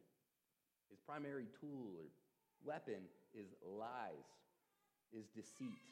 his 0.89 1.03
primary 1.05 1.51
tool 1.61 1.99
or 1.99 2.07
weapon 2.65 3.03
is 3.35 3.51
lies. 3.67 4.31
is 5.13 5.27
deceit. 5.35 5.83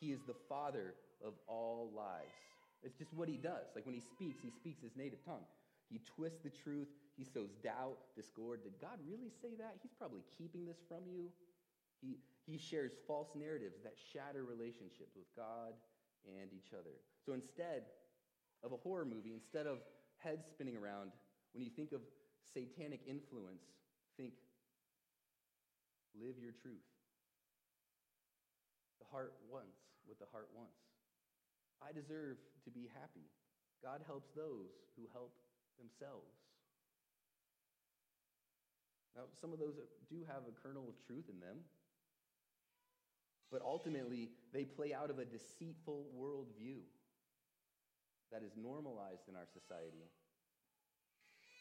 He 0.00 0.10
is 0.10 0.20
the 0.26 0.34
father 0.48 0.94
of 1.24 1.34
all 1.46 1.90
lies. 1.94 2.34
It's 2.82 2.98
just 2.98 3.14
what 3.14 3.28
he 3.28 3.36
does. 3.36 3.66
Like 3.74 3.86
when 3.86 3.94
he 3.94 4.02
speaks, 4.02 4.38
he 4.42 4.50
speaks 4.50 4.82
his 4.82 4.94
native 4.96 5.24
tongue. 5.24 5.46
He 5.90 6.00
twists 6.04 6.38
the 6.42 6.50
truth. 6.50 6.88
He 7.16 7.24
sows 7.24 7.50
doubt, 7.62 7.98
discord. 8.14 8.62
Did 8.62 8.78
God 8.80 8.98
really 9.06 9.30
say 9.42 9.54
that? 9.58 9.78
He's 9.82 9.94
probably 9.98 10.22
keeping 10.36 10.66
this 10.66 10.78
from 10.86 11.02
you. 11.10 11.30
He, 12.00 12.18
he 12.46 12.58
shares 12.58 12.92
false 13.06 13.34
narratives 13.34 13.82
that 13.82 13.94
shatter 14.12 14.44
relationships 14.44 15.18
with 15.18 15.26
God 15.34 15.74
and 16.26 16.50
each 16.54 16.70
other. 16.72 16.94
So 17.26 17.32
instead 17.32 17.82
of 18.64 18.72
a 18.72 18.76
horror 18.76 19.04
movie, 19.04 19.32
instead 19.32 19.66
of 19.66 19.78
heads 20.18 20.46
spinning 20.50 20.76
around, 20.76 21.12
when 21.52 21.62
you 21.62 21.70
think 21.70 21.92
of 21.92 22.00
satanic 22.54 23.00
influence, 23.06 23.62
think 24.16 24.34
live 26.18 26.38
your 26.40 26.52
truth. 26.52 26.82
The 28.98 29.06
heart 29.10 29.34
wants 29.50 29.78
what 30.06 30.18
the 30.18 30.26
heart 30.32 30.48
wants. 30.56 30.80
I 31.78 31.92
deserve 31.92 32.38
to 32.64 32.70
be 32.70 32.90
happy. 32.98 33.30
God 33.82 34.02
helps 34.06 34.30
those 34.34 34.74
who 34.96 35.06
help 35.12 35.30
themselves. 35.78 36.34
Now, 39.14 39.30
some 39.40 39.52
of 39.52 39.58
those 39.58 39.78
do 40.10 40.26
have 40.26 40.42
a 40.48 40.54
kernel 40.54 40.88
of 40.88 40.98
truth 41.06 41.26
in 41.30 41.38
them, 41.38 41.62
but 43.50 43.62
ultimately 43.62 44.30
they 44.52 44.64
play 44.64 44.92
out 44.92 45.10
of 45.10 45.18
a 45.18 45.24
deceitful 45.24 46.06
worldview 46.18 46.82
that 48.32 48.42
is 48.44 48.52
normalized 48.56 49.28
in 49.28 49.34
our 49.36 49.48
society. 49.48 50.04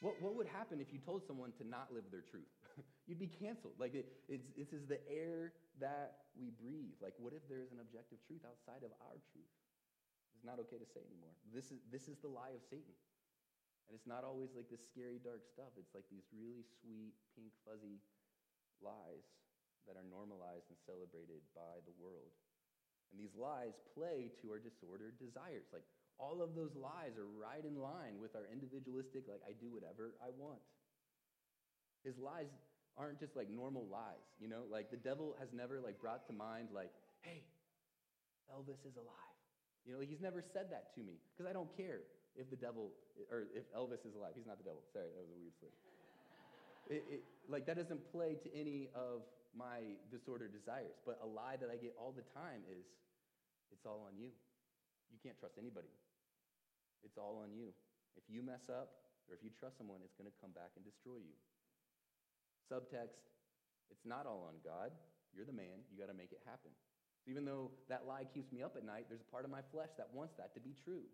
What, 0.01 0.21
what 0.21 0.37
would 0.37 0.45
happen 0.45 0.77
if 0.77 0.93
you 0.93 1.01
told 1.01 1.25
someone 1.25 1.51
to 1.57 1.65
not 1.65 1.89
live 1.89 2.05
their 2.13 2.21
truth? 2.21 2.49
You'd 3.09 3.17
be 3.17 3.31
canceled. 3.31 3.81
Like, 3.81 3.97
it, 3.97 4.05
it's, 4.29 4.45
this 4.53 4.69
is 4.69 4.85
the 4.85 5.01
air 5.09 5.57
that 5.81 6.29
we 6.37 6.53
breathe. 6.53 6.93
Like, 7.01 7.17
what 7.17 7.33
if 7.33 7.41
there's 7.49 7.73
an 7.73 7.81
objective 7.81 8.21
truth 8.29 8.45
outside 8.45 8.85
of 8.85 8.93
our 9.01 9.17
truth? 9.33 9.49
It's 10.37 10.45
not 10.45 10.61
okay 10.69 10.77
to 10.77 10.85
say 10.85 11.01
anymore. 11.01 11.33
This 11.49 11.73
is, 11.73 11.81
this 11.89 12.05
is 12.05 12.21
the 12.21 12.29
lie 12.29 12.53
of 12.53 12.61
Satan. 12.61 12.93
And 13.89 13.97
it's 13.97 14.05
not 14.05 14.21
always 14.21 14.53
like 14.53 14.69
this 14.69 14.85
scary, 14.85 15.17
dark 15.17 15.49
stuff. 15.49 15.73
It's 15.81 15.97
like 15.97 16.05
these 16.13 16.29
really 16.29 16.61
sweet, 16.61 17.17
pink, 17.33 17.49
fuzzy 17.65 17.97
lies 18.83 19.25
that 19.89 19.97
are 19.97 20.05
normalized 20.05 20.69
and 20.69 20.77
celebrated 20.85 21.41
by 21.57 21.81
the 21.89 21.95
world. 21.97 22.35
And 23.09 23.17
these 23.17 23.33
lies 23.33 23.79
play 23.95 24.29
to 24.43 24.51
our 24.51 24.59
disordered 24.59 25.15
desires. 25.17 25.71
Like, 25.71 25.87
all 26.19 26.41
of 26.41 26.55
those 26.55 26.73
lies 26.73 27.17
are 27.17 27.29
right 27.29 27.63
in 27.63 27.77
line 27.77 28.17
with 28.21 28.35
our 28.35 28.49
individualistic, 28.51 29.29
like, 29.29 29.41
I 29.45 29.53
do 29.61 29.69
whatever 29.69 30.17
I 30.21 30.33
want. 30.33 30.61
His 32.03 32.17
lies 32.17 32.49
aren't 32.97 33.19
just 33.19 33.35
like 33.35 33.49
normal 33.49 33.85
lies, 33.85 34.25
you 34.41 34.49
know? 34.49 34.65
Like, 34.69 34.89
the 34.89 34.97
devil 34.97 35.35
has 35.39 35.49
never, 35.53 35.79
like, 35.79 36.01
brought 36.01 36.25
to 36.27 36.33
mind, 36.33 36.69
like, 36.73 36.89
hey, 37.21 37.45
Elvis 38.49 38.81
is 38.87 38.97
alive. 38.97 39.37
You 39.85 39.95
know, 39.95 40.01
he's 40.03 40.19
never 40.19 40.43
said 40.43 40.67
that 40.71 40.91
to 40.95 41.01
me 41.01 41.15
because 41.31 41.47
I 41.47 41.53
don't 41.53 41.71
care 41.77 42.03
if 42.35 42.51
the 42.51 42.59
devil 42.59 42.91
or 43.31 43.47
if 43.55 43.63
Elvis 43.71 44.03
is 44.03 44.19
alive. 44.19 44.35
He's 44.35 44.45
not 44.45 44.59
the 44.59 44.67
devil. 44.67 44.83
Sorry, 44.91 45.07
that 45.15 45.23
was 45.23 45.31
a 45.31 45.39
weird 45.39 45.55
slip. 45.59 45.73
It, 46.87 47.03
it, 47.11 47.21
like 47.51 47.67
that 47.67 47.75
doesn't 47.75 47.99
play 48.15 48.39
to 48.39 48.47
any 48.55 48.87
of 48.95 49.27
my 49.51 49.99
disordered 50.07 50.55
desires. 50.55 50.95
But 51.03 51.19
a 51.19 51.27
lie 51.27 51.59
that 51.59 51.67
I 51.67 51.75
get 51.75 51.91
all 51.99 52.15
the 52.15 52.23
time 52.31 52.63
is, 52.71 52.87
it's 53.75 53.83
all 53.83 54.07
on 54.07 54.15
you. 54.15 54.31
You 55.11 55.19
can't 55.19 55.35
trust 55.35 55.59
anybody. 55.59 55.91
It's 57.05 57.17
all 57.17 57.41
on 57.43 57.53
you. 57.53 57.73
If 58.15 58.25
you 58.29 58.41
mess 58.41 58.65
up 58.71 58.97
or 59.29 59.35
if 59.35 59.43
you 59.43 59.51
trust 59.53 59.77
someone, 59.77 60.01
it's 60.01 60.15
going 60.15 60.29
to 60.29 60.37
come 60.41 60.55
back 60.55 60.73
and 60.79 60.83
destroy 60.85 61.19
you. 61.19 61.35
Subtext, 62.67 63.21
it's 63.91 64.03
not 64.03 64.25
all 64.25 64.47
on 64.47 64.59
God. 64.63 64.91
You're 65.35 65.47
the 65.47 65.55
man. 65.55 65.83
You 65.91 65.99
got 65.99 66.11
to 66.11 66.17
make 66.17 66.31
it 66.31 66.41
happen. 66.43 66.71
So 67.23 67.31
even 67.31 67.43
though 67.45 67.71
that 67.91 68.07
lie 68.07 68.25
keeps 68.27 68.51
me 68.51 68.63
up 68.63 68.75
at 68.75 68.83
night, 68.83 69.07
there's 69.07 69.23
a 69.23 69.31
part 69.31 69.45
of 69.45 69.51
my 69.51 69.63
flesh 69.71 69.91
that 69.99 70.09
wants 70.11 70.35
that 70.39 70.55
to 70.55 70.61
be 70.63 70.73
true. 70.73 71.05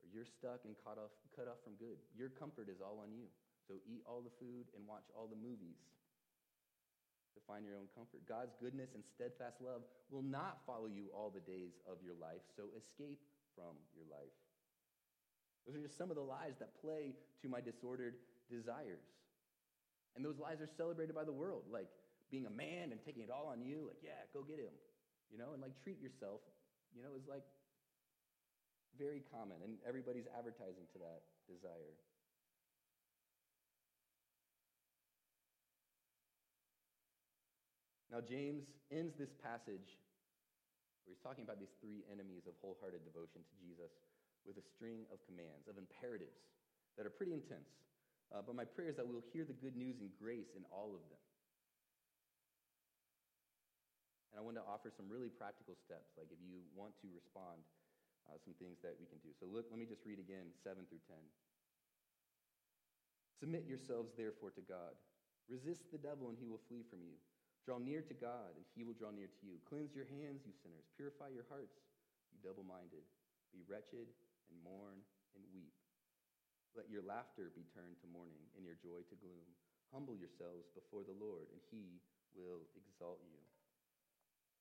Or 0.00 0.06
you're 0.12 0.28
stuck 0.28 0.64
and 0.68 0.76
cut 0.84 1.00
off, 1.00 1.12
cut 1.34 1.48
off 1.48 1.60
from 1.64 1.74
good. 1.80 1.98
Your 2.14 2.30
comfort 2.30 2.68
is 2.68 2.80
all 2.84 3.00
on 3.00 3.10
you. 3.12 3.28
So 3.66 3.82
eat 3.82 4.06
all 4.06 4.22
the 4.22 4.32
food 4.38 4.70
and 4.78 4.86
watch 4.86 5.10
all 5.10 5.26
the 5.26 5.36
movies 5.36 5.82
to 7.34 7.40
find 7.44 7.66
your 7.66 7.76
own 7.76 7.90
comfort. 7.92 8.24
God's 8.24 8.56
goodness 8.56 8.96
and 8.96 9.04
steadfast 9.04 9.60
love 9.60 9.84
will 10.08 10.24
not 10.24 10.64
follow 10.64 10.88
you 10.88 11.12
all 11.12 11.28
the 11.28 11.44
days 11.44 11.76
of 11.84 12.00
your 12.00 12.16
life, 12.16 12.40
so 12.56 12.72
escape 12.72 13.20
from 13.56 13.74
your 13.96 14.04
life. 14.06 14.36
Those 15.66 15.76
are 15.76 15.82
just 15.82 15.98
some 15.98 16.12
of 16.12 16.16
the 16.16 16.22
lies 16.22 16.60
that 16.60 16.76
play 16.78 17.16
to 17.42 17.48
my 17.48 17.60
disordered 17.60 18.14
desires. 18.46 19.02
And 20.14 20.24
those 20.24 20.38
lies 20.38 20.60
are 20.60 20.70
celebrated 20.76 21.16
by 21.16 21.24
the 21.24 21.32
world. 21.32 21.64
Like, 21.72 21.88
being 22.30 22.46
a 22.46 22.50
man 22.50 22.90
and 22.90 22.98
taking 23.04 23.22
it 23.22 23.30
all 23.30 23.46
on 23.48 23.62
you, 23.62 23.86
like, 23.86 24.02
yeah, 24.02 24.18
go 24.34 24.42
get 24.42 24.58
him, 24.58 24.74
you 25.30 25.38
know, 25.38 25.54
and 25.54 25.62
like 25.62 25.74
treat 25.82 26.00
yourself, 26.02 26.40
you 26.94 27.02
know, 27.02 27.14
is 27.14 27.26
like 27.28 27.46
very 28.98 29.22
common, 29.30 29.62
and 29.62 29.78
everybody's 29.86 30.26
advertising 30.36 30.90
to 30.92 30.98
that 30.98 31.22
desire. 31.46 31.94
Now, 38.10 38.18
James 38.22 38.64
ends 38.90 39.14
this 39.18 39.34
passage 39.42 39.98
where 41.06 41.14
he's 41.14 41.22
talking 41.22 41.46
about 41.46 41.62
these 41.62 41.70
three 41.78 42.02
enemies 42.10 42.50
of 42.50 42.58
wholehearted 42.58 43.06
devotion 43.06 43.46
to 43.46 43.54
Jesus 43.54 43.94
with 44.42 44.58
a 44.58 44.66
string 44.66 45.06
of 45.14 45.22
commands, 45.22 45.70
of 45.70 45.78
imperatives 45.78 46.50
that 46.98 47.06
are 47.06 47.14
pretty 47.14 47.30
intense. 47.30 47.70
Uh, 48.34 48.42
but 48.42 48.58
my 48.58 48.66
prayer 48.66 48.90
is 48.90 48.98
that 48.98 49.06
we'll 49.06 49.22
hear 49.30 49.46
the 49.46 49.54
good 49.54 49.78
news 49.78 50.02
and 50.02 50.10
grace 50.18 50.50
in 50.58 50.66
all 50.74 50.98
of 50.98 51.02
them. 51.06 51.22
And 54.34 54.42
I 54.42 54.42
want 54.42 54.58
to 54.58 54.66
offer 54.66 54.90
some 54.90 55.06
really 55.06 55.30
practical 55.30 55.78
steps, 55.78 56.18
like 56.18 56.34
if 56.34 56.42
you 56.42 56.66
want 56.74 56.98
to 57.06 57.08
respond, 57.14 57.62
uh, 58.26 58.34
some 58.42 58.58
things 58.58 58.82
that 58.82 58.98
we 58.98 59.06
can 59.06 59.22
do. 59.22 59.30
So 59.38 59.46
look, 59.46 59.70
let 59.70 59.78
me 59.78 59.86
just 59.86 60.02
read 60.02 60.18
again 60.18 60.50
7 60.66 60.82
through 60.90 61.06
10. 61.06 61.14
Submit 63.38 63.70
yourselves, 63.70 64.10
therefore, 64.18 64.50
to 64.58 64.64
God. 64.66 64.98
Resist 65.46 65.86
the 65.94 66.02
devil, 66.02 66.26
and 66.26 66.36
he 66.40 66.50
will 66.50 66.60
flee 66.66 66.82
from 66.82 67.06
you. 67.06 67.14
Draw 67.66 67.82
near 67.82 68.00
to 68.06 68.14
God, 68.14 68.54
and 68.54 68.62
he 68.78 68.86
will 68.86 68.94
draw 68.94 69.10
near 69.10 69.26
to 69.26 69.42
you. 69.42 69.58
Cleanse 69.66 69.90
your 69.90 70.06
hands, 70.06 70.46
you 70.46 70.54
sinners. 70.62 70.86
Purify 70.94 71.34
your 71.34 71.50
hearts, 71.50 71.82
you 72.30 72.38
double 72.38 72.62
minded. 72.62 73.02
Be 73.50 73.66
wretched, 73.66 74.06
and 74.06 74.56
mourn, 74.62 75.02
and 75.34 75.42
weep. 75.50 75.74
Let 76.78 76.86
your 76.86 77.02
laughter 77.02 77.50
be 77.58 77.66
turned 77.74 77.98
to 78.00 78.06
mourning, 78.06 78.46
and 78.54 78.62
your 78.62 78.78
joy 78.78 79.02
to 79.10 79.16
gloom. 79.18 79.50
Humble 79.90 80.14
yourselves 80.14 80.70
before 80.78 81.02
the 81.02 81.18
Lord, 81.18 81.50
and 81.50 81.58
he 81.74 81.98
will 82.38 82.70
exalt 82.78 83.18
you. 83.26 83.42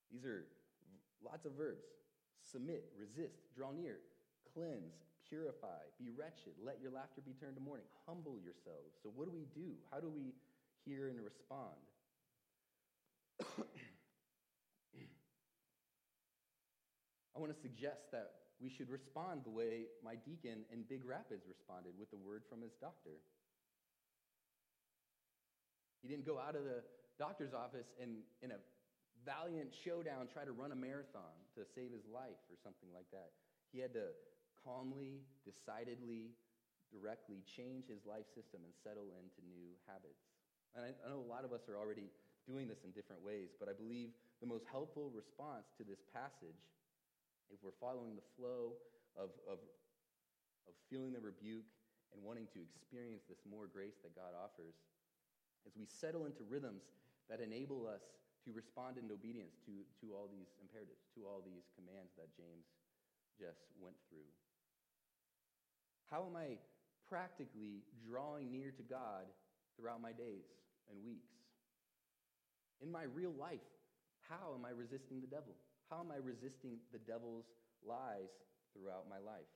These 0.10 0.26
are 0.26 0.50
lots 1.22 1.46
of 1.46 1.54
verbs 1.54 1.86
submit, 2.46 2.86
resist, 2.94 3.42
draw 3.58 3.74
near, 3.74 3.98
cleanse, 4.54 4.94
purify, 5.28 5.82
be 5.98 6.14
wretched, 6.14 6.54
let 6.62 6.78
your 6.78 6.94
laughter 6.94 7.22
be 7.26 7.34
turned 7.34 7.58
to 7.58 7.62
mourning, 7.62 7.90
humble 8.06 8.38
yourselves. 8.38 8.94
So, 9.02 9.10
what 9.10 9.26
do 9.26 9.34
we 9.34 9.50
do? 9.58 9.74
How 9.90 10.00
do 10.00 10.10
we 10.10 10.38
hear 10.86 11.10
and 11.10 11.18
respond? 11.20 11.82
I 17.36 17.40
want 17.40 17.54
to 17.54 17.60
suggest 17.60 18.12
that 18.12 18.32
we 18.62 18.70
should 18.70 18.90
respond 18.90 19.42
the 19.44 19.52
way 19.52 19.92
my 20.04 20.16
deacon 20.16 20.64
in 20.72 20.84
Big 20.88 21.04
Rapids 21.04 21.44
responded 21.48 21.92
with 22.00 22.10
the 22.10 22.18
word 22.18 22.44
from 22.48 22.62
his 22.62 22.72
doctor. 22.80 23.20
He 26.02 26.08
didn't 26.08 26.26
go 26.26 26.40
out 26.40 26.56
of 26.56 26.64
the 26.64 26.80
doctor's 27.20 27.54
office 27.54 27.92
and, 28.00 28.24
in 28.42 28.52
a 28.52 28.60
valiant 29.26 29.74
showdown, 29.74 30.28
try 30.32 30.46
to 30.46 30.54
run 30.54 30.72
a 30.72 30.80
marathon 30.80 31.36
to 31.58 31.66
save 31.76 31.92
his 31.92 32.08
life 32.08 32.40
or 32.48 32.56
something 32.64 32.88
like 32.94 33.10
that. 33.12 33.36
He 33.74 33.84
had 33.84 33.92
to 34.00 34.16
calmly, 34.64 35.26
decidedly, 35.44 36.32
directly 36.94 37.44
change 37.44 37.92
his 37.92 38.06
life 38.06 38.30
system 38.32 38.64
and 38.64 38.72
settle 38.72 39.12
into 39.12 39.44
new 39.44 39.76
habits. 39.90 40.24
And 40.78 40.86
I, 40.88 41.10
know 41.10 41.20
a 41.20 41.28
lot 41.28 41.44
of 41.44 41.52
us 41.52 41.68
are 41.68 41.76
already 41.76 42.08
doing 42.46 42.70
this 42.70 42.86
in 42.86 42.94
different 42.94 43.26
ways, 43.26 43.54
but 43.58 43.68
I 43.68 43.74
believe 43.74 44.14
the 44.42 44.50
most 44.50 44.66
helpful 44.70 45.10
response 45.14 45.74
to 45.78 45.84
this 45.84 46.02
passage, 46.14 46.62
if 47.50 47.58
we're 47.62 47.76
following 47.82 48.14
the 48.14 48.28
flow 48.38 48.78
of, 49.18 49.34
of, 49.50 49.62
of 50.70 50.74
feeling 50.90 51.14
the 51.14 51.22
rebuke 51.22 51.66
and 52.14 52.22
wanting 52.22 52.46
to 52.54 52.62
experience 52.62 53.26
this 53.26 53.42
more 53.50 53.66
grace 53.66 53.98
that 54.06 54.14
God 54.14 54.38
offers, 54.38 54.78
is 55.66 55.74
we 55.74 55.90
settle 55.90 56.30
into 56.30 56.46
rhythms 56.46 56.86
that 57.30 57.42
enable 57.42 57.90
us 57.90 58.06
to 58.46 58.54
respond 58.54 59.02
in 59.02 59.10
obedience 59.10 59.58
to, 59.66 59.74
to 60.06 60.14
all 60.14 60.30
these 60.30 60.54
imperatives, 60.62 61.02
to 61.18 61.26
all 61.26 61.42
these 61.42 61.66
commands 61.74 62.14
that 62.14 62.30
James 62.38 62.70
just 63.42 63.66
went 63.82 63.98
through. 64.06 64.30
How 66.14 66.30
am 66.30 66.38
I 66.38 66.62
practically 67.10 67.82
drawing 68.06 68.54
near 68.54 68.70
to 68.70 68.86
God 68.86 69.26
throughout 69.74 70.02
my 70.02 70.14
days 70.14 70.46
and 70.90 71.02
weeks? 71.02 71.34
In 72.82 72.92
my 72.92 73.04
real 73.04 73.34
life, 73.40 73.64
how 74.30 74.54
am 74.54 74.66
I 74.66 74.72
resisting 74.72 75.22
the 75.22 75.28
devil? 75.28 75.54
How 75.90 76.00
am 76.02 76.12
I 76.12 76.18
resisting 76.18 76.78
the 76.92 77.00
devil's 77.00 77.46
lies 77.86 78.34
throughout 78.74 79.06
my 79.10 79.20
life? 79.20 79.50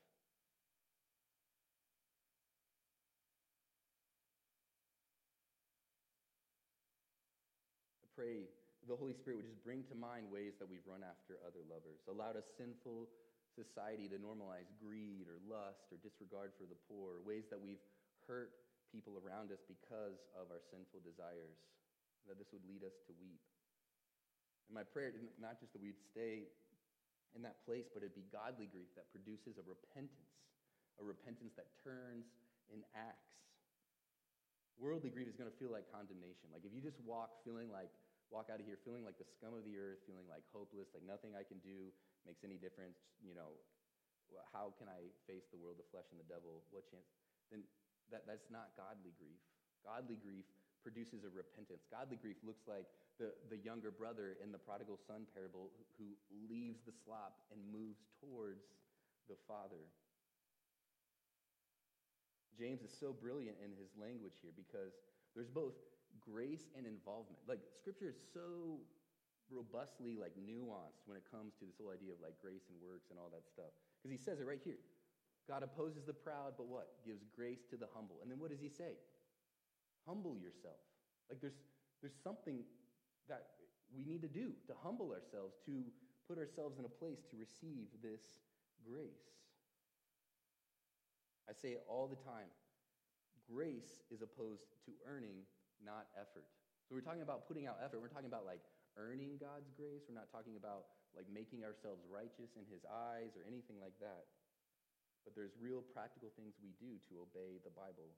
I 8.04 8.08
pray 8.16 8.46
the 8.88 8.96
Holy 8.96 9.14
Spirit 9.14 9.38
would 9.38 9.50
just 9.50 9.64
bring 9.64 9.84
to 9.90 9.96
mind 9.98 10.26
ways 10.30 10.58
that 10.58 10.70
we've 10.70 10.86
run 10.86 11.06
after 11.06 11.38
other 11.46 11.62
lovers, 11.70 12.02
allowed 12.10 12.38
a 12.38 12.46
sinful 12.58 13.10
society 13.54 14.08
to 14.10 14.18
normalize 14.18 14.70
greed 14.82 15.30
or 15.30 15.42
lust 15.46 15.90
or 15.92 15.98
disregard 16.02 16.54
for 16.58 16.66
the 16.66 16.78
poor, 16.88 17.22
ways 17.26 17.46
that 17.50 17.60
we've 17.60 17.82
hurt 18.26 18.54
people 18.90 19.18
around 19.22 19.54
us 19.54 19.62
because 19.66 20.26
of 20.34 20.50
our 20.50 20.62
sinful 20.74 21.02
desires, 21.06 21.62
that 22.30 22.38
this 22.38 22.54
would 22.54 22.64
lead 22.70 22.86
us 22.86 22.94
to 23.10 23.12
weep. 23.18 23.42
And 24.70 24.78
my 24.78 24.86
prayer, 24.86 25.10
not 25.42 25.58
just 25.58 25.74
that 25.74 25.82
we'd 25.82 25.98
stay 26.14 26.46
in 27.34 27.42
that 27.42 27.66
place, 27.66 27.90
but 27.90 28.06
it'd 28.06 28.18
be 28.18 28.30
godly 28.30 28.70
grief 28.70 28.90
that 28.94 29.10
produces 29.10 29.58
a 29.58 29.66
repentance, 29.66 30.30
a 31.02 31.04
repentance 31.04 31.58
that 31.58 31.74
turns 31.82 32.30
in 32.70 32.86
acts. 32.94 33.34
Worldly 34.78 35.12
grief 35.12 35.28
is 35.28 35.36
going 35.36 35.50
to 35.50 35.58
feel 35.58 35.74
like 35.74 35.90
condemnation. 35.90 36.54
Like 36.54 36.64
if 36.64 36.72
you 36.72 36.80
just 36.80 37.02
walk 37.04 37.42
feeling 37.44 37.68
like, 37.74 37.92
walk 38.30 38.54
out 38.54 38.62
of 38.62 38.66
here 38.70 38.78
feeling 38.86 39.02
like 39.02 39.18
the 39.18 39.26
scum 39.26 39.58
of 39.58 39.66
the 39.66 39.76
earth, 39.76 40.06
feeling 40.06 40.30
like 40.30 40.46
hopeless, 40.54 40.94
like 40.94 41.04
nothing 41.04 41.34
I 41.34 41.42
can 41.42 41.58
do 41.66 41.90
makes 42.24 42.46
any 42.46 42.62
difference, 42.62 43.02
you 43.26 43.34
know, 43.34 43.58
how 44.54 44.70
can 44.78 44.86
I 44.86 45.10
face 45.26 45.50
the 45.50 45.58
world, 45.58 45.82
the 45.82 45.90
flesh, 45.90 46.06
and 46.14 46.22
the 46.22 46.30
devil? 46.30 46.62
What 46.70 46.86
chance? 46.86 47.10
Then 47.50 47.66
that, 48.14 48.30
that's 48.30 48.46
not 48.54 48.78
godly 48.78 49.14
grief. 49.18 49.42
Godly 49.82 50.22
grief 50.22 50.46
produces 50.82 51.24
a 51.24 51.32
repentance. 51.32 51.84
Godly 51.92 52.18
grief 52.18 52.40
looks 52.44 52.64
like 52.68 52.88
the, 53.20 53.36
the 53.52 53.60
younger 53.60 53.92
brother 53.92 54.40
in 54.40 54.52
the 54.52 54.62
prodigal 54.62 54.96
son 54.96 55.28
parable 55.36 55.72
who 56.00 56.16
leaves 56.48 56.80
the 56.88 56.96
slop 57.04 57.44
and 57.52 57.60
moves 57.68 58.08
towards 58.20 58.64
the 59.28 59.36
father. 59.48 59.84
James 62.56 62.84
is 62.84 62.92
so 62.92 63.16
brilliant 63.16 63.56
in 63.64 63.72
his 63.76 63.92
language 63.96 64.36
here 64.44 64.52
because 64.56 64.96
there's 65.36 65.52
both 65.52 65.76
grace 66.20 66.72
and 66.76 66.84
involvement. 66.88 67.40
Like 67.48 67.64
scripture 67.80 68.12
is 68.12 68.20
so 68.34 68.84
robustly 69.48 70.20
like 70.20 70.36
nuanced 70.36 71.08
when 71.08 71.18
it 71.18 71.26
comes 71.28 71.56
to 71.60 71.66
this 71.66 71.80
whole 71.80 71.92
idea 71.92 72.12
of 72.12 72.20
like 72.20 72.36
grace 72.40 72.68
and 72.68 72.78
works 72.84 73.10
and 73.10 73.18
all 73.18 73.32
that 73.32 73.48
stuff. 73.48 73.72
Because 74.00 74.12
he 74.12 74.20
says 74.20 74.40
it 74.40 74.48
right 74.48 74.62
here. 74.62 74.80
God 75.48 75.64
opposes 75.64 76.06
the 76.06 76.14
proud, 76.14 76.54
but 76.60 76.70
what? 76.70 77.02
Gives 77.02 77.26
grace 77.34 77.66
to 77.74 77.78
the 77.78 77.90
humble. 77.96 78.22
And 78.22 78.30
then 78.30 78.38
what 78.38 78.54
does 78.54 78.62
he 78.62 78.70
say? 78.70 79.00
Humble 80.08 80.38
yourself. 80.38 80.80
Like 81.30 81.42
there's, 81.42 81.60
there's 82.02 82.18
something 82.24 82.64
that 83.28 83.60
we 83.94 84.04
need 84.04 84.22
to 84.22 84.32
do 84.32 84.54
to 84.68 84.74
humble 84.84 85.12
ourselves, 85.12 85.56
to 85.66 85.84
put 86.28 86.38
ourselves 86.38 86.78
in 86.78 86.86
a 86.86 86.94
place 87.02 87.26
to 87.32 87.38
receive 87.38 87.90
this 88.02 88.22
grace. 88.86 89.30
I 91.50 91.54
say 91.58 91.74
it 91.74 91.84
all 91.90 92.06
the 92.06 92.20
time. 92.22 92.54
Grace 93.50 94.06
is 94.14 94.22
opposed 94.22 94.70
to 94.86 94.94
earning, 95.10 95.42
not 95.82 96.06
effort. 96.14 96.46
So 96.86 96.94
we're 96.94 97.06
talking 97.06 97.26
about 97.26 97.50
putting 97.50 97.66
out 97.66 97.82
effort. 97.82 97.98
We're 97.98 98.14
talking 98.14 98.30
about 98.30 98.46
like 98.46 98.62
earning 98.94 99.42
God's 99.42 99.74
grace. 99.74 100.06
We're 100.06 100.18
not 100.18 100.30
talking 100.30 100.54
about 100.54 100.94
like 101.18 101.26
making 101.30 101.66
ourselves 101.66 102.06
righteous 102.06 102.54
in 102.54 102.70
his 102.70 102.86
eyes 102.86 103.34
or 103.34 103.42
anything 103.50 103.82
like 103.82 103.98
that. 103.98 104.30
But 105.26 105.34
there's 105.34 105.58
real 105.58 105.82
practical 105.82 106.30
things 106.38 106.54
we 106.62 106.78
do 106.78 107.02
to 107.10 107.26
obey 107.26 107.58
the 107.66 107.74
Bible. 107.74 108.14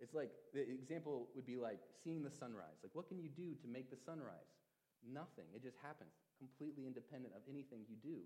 It's 0.00 0.12
like 0.12 0.28
the 0.52 0.60
example 0.60 1.28
would 1.32 1.48
be 1.48 1.56
like 1.56 1.80
seeing 2.04 2.20
the 2.20 2.30
sunrise. 2.30 2.76
Like, 2.84 2.92
what 2.92 3.08
can 3.08 3.16
you 3.16 3.32
do 3.32 3.56
to 3.64 3.66
make 3.66 3.88
the 3.88 3.96
sunrise? 3.96 4.52
Nothing. 5.00 5.48
It 5.56 5.64
just 5.64 5.80
happens, 5.80 6.12
completely 6.36 6.84
independent 6.84 7.32
of 7.32 7.40
anything 7.48 7.88
you 7.88 7.96
do. 7.96 8.24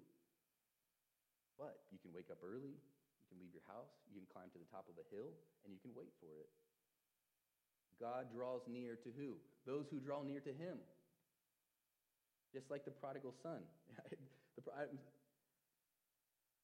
But 1.55 1.87
you 1.93 2.01
can 2.03 2.11
wake 2.11 2.33
up 2.33 2.43
early, 2.43 2.75
you 2.75 3.27
can 3.29 3.39
leave 3.39 3.53
your 3.55 3.67
house, 3.69 3.93
you 4.09 4.19
can 4.19 4.27
climb 4.33 4.51
to 4.51 4.59
the 4.59 4.67
top 4.73 4.89
of 4.91 4.97
a 4.99 5.07
hill, 5.13 5.31
and 5.63 5.71
you 5.71 5.79
can 5.79 5.93
wait 5.95 6.11
for 6.19 6.41
it. 6.41 6.51
God 8.01 8.33
draws 8.33 8.65
near 8.65 8.97
to 8.97 9.13
who? 9.13 9.37
Those 9.69 9.85
who 9.93 10.01
draw 10.01 10.25
near 10.25 10.41
to 10.41 10.55
him. 10.57 10.81
Just 12.51 12.73
like 12.73 12.89
the 12.89 12.91
prodigal 12.91 13.37
son. 13.45 13.61
the, 14.57 14.73
I'm 14.75 14.89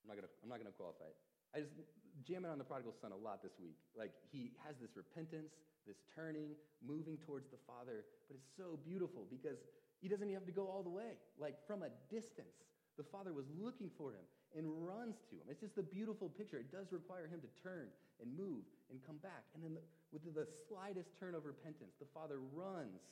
not 0.09 0.17
gonna, 0.17 0.33
I'm 0.43 0.49
not 0.49 0.59
gonna 0.59 0.75
qualify 0.75 1.13
it. 1.13 1.19
I 1.55 1.61
just 1.61 1.77
jamming 2.25 2.51
on 2.51 2.59
the 2.59 2.65
prodigal 2.65 2.95
son 2.97 3.13
a 3.13 3.17
lot 3.17 3.43
this 3.43 3.59
week. 3.61 3.77
Like 3.97 4.13
he 4.33 4.53
has 4.65 4.77
this 4.81 4.97
repentance, 4.97 5.53
this 5.87 6.01
turning, 6.15 6.57
moving 6.81 7.19
towards 7.27 7.51
the 7.51 7.61
Father, 7.67 8.05
but 8.29 8.37
it's 8.37 8.51
so 8.57 8.79
beautiful 8.85 9.27
because 9.29 9.59
he 10.01 10.09
doesn't 10.09 10.25
even 10.25 10.37
have 10.37 10.49
to 10.49 10.55
go 10.55 10.67
all 10.67 10.83
the 10.83 10.93
way. 10.93 11.19
Like 11.39 11.57
from 11.67 11.83
a 11.83 11.91
distance, 12.09 12.65
the 12.97 13.05
Father 13.05 13.33
was 13.33 13.45
looking 13.61 13.91
for 13.97 14.13
him 14.13 14.25
and 14.57 14.65
runs 14.65 15.21
to 15.29 15.37
him. 15.37 15.45
It's 15.51 15.61
just 15.61 15.77
the 15.77 15.85
beautiful 15.85 16.29
picture. 16.33 16.57
It 16.57 16.73
does 16.73 16.93
require 16.93 17.29
him 17.29 17.45
to 17.45 17.51
turn 17.61 17.89
and 18.21 18.33
move 18.33 18.65
and 18.89 19.01
come 19.05 19.21
back. 19.21 19.45
And 19.53 19.61
then 19.61 19.77
the, 19.77 19.85
with 20.13 20.25
the 20.25 20.49
slightest 20.69 21.13
turn 21.21 21.35
of 21.35 21.45
repentance, 21.45 21.93
the 22.01 22.09
Father 22.17 22.41
runs 22.57 23.05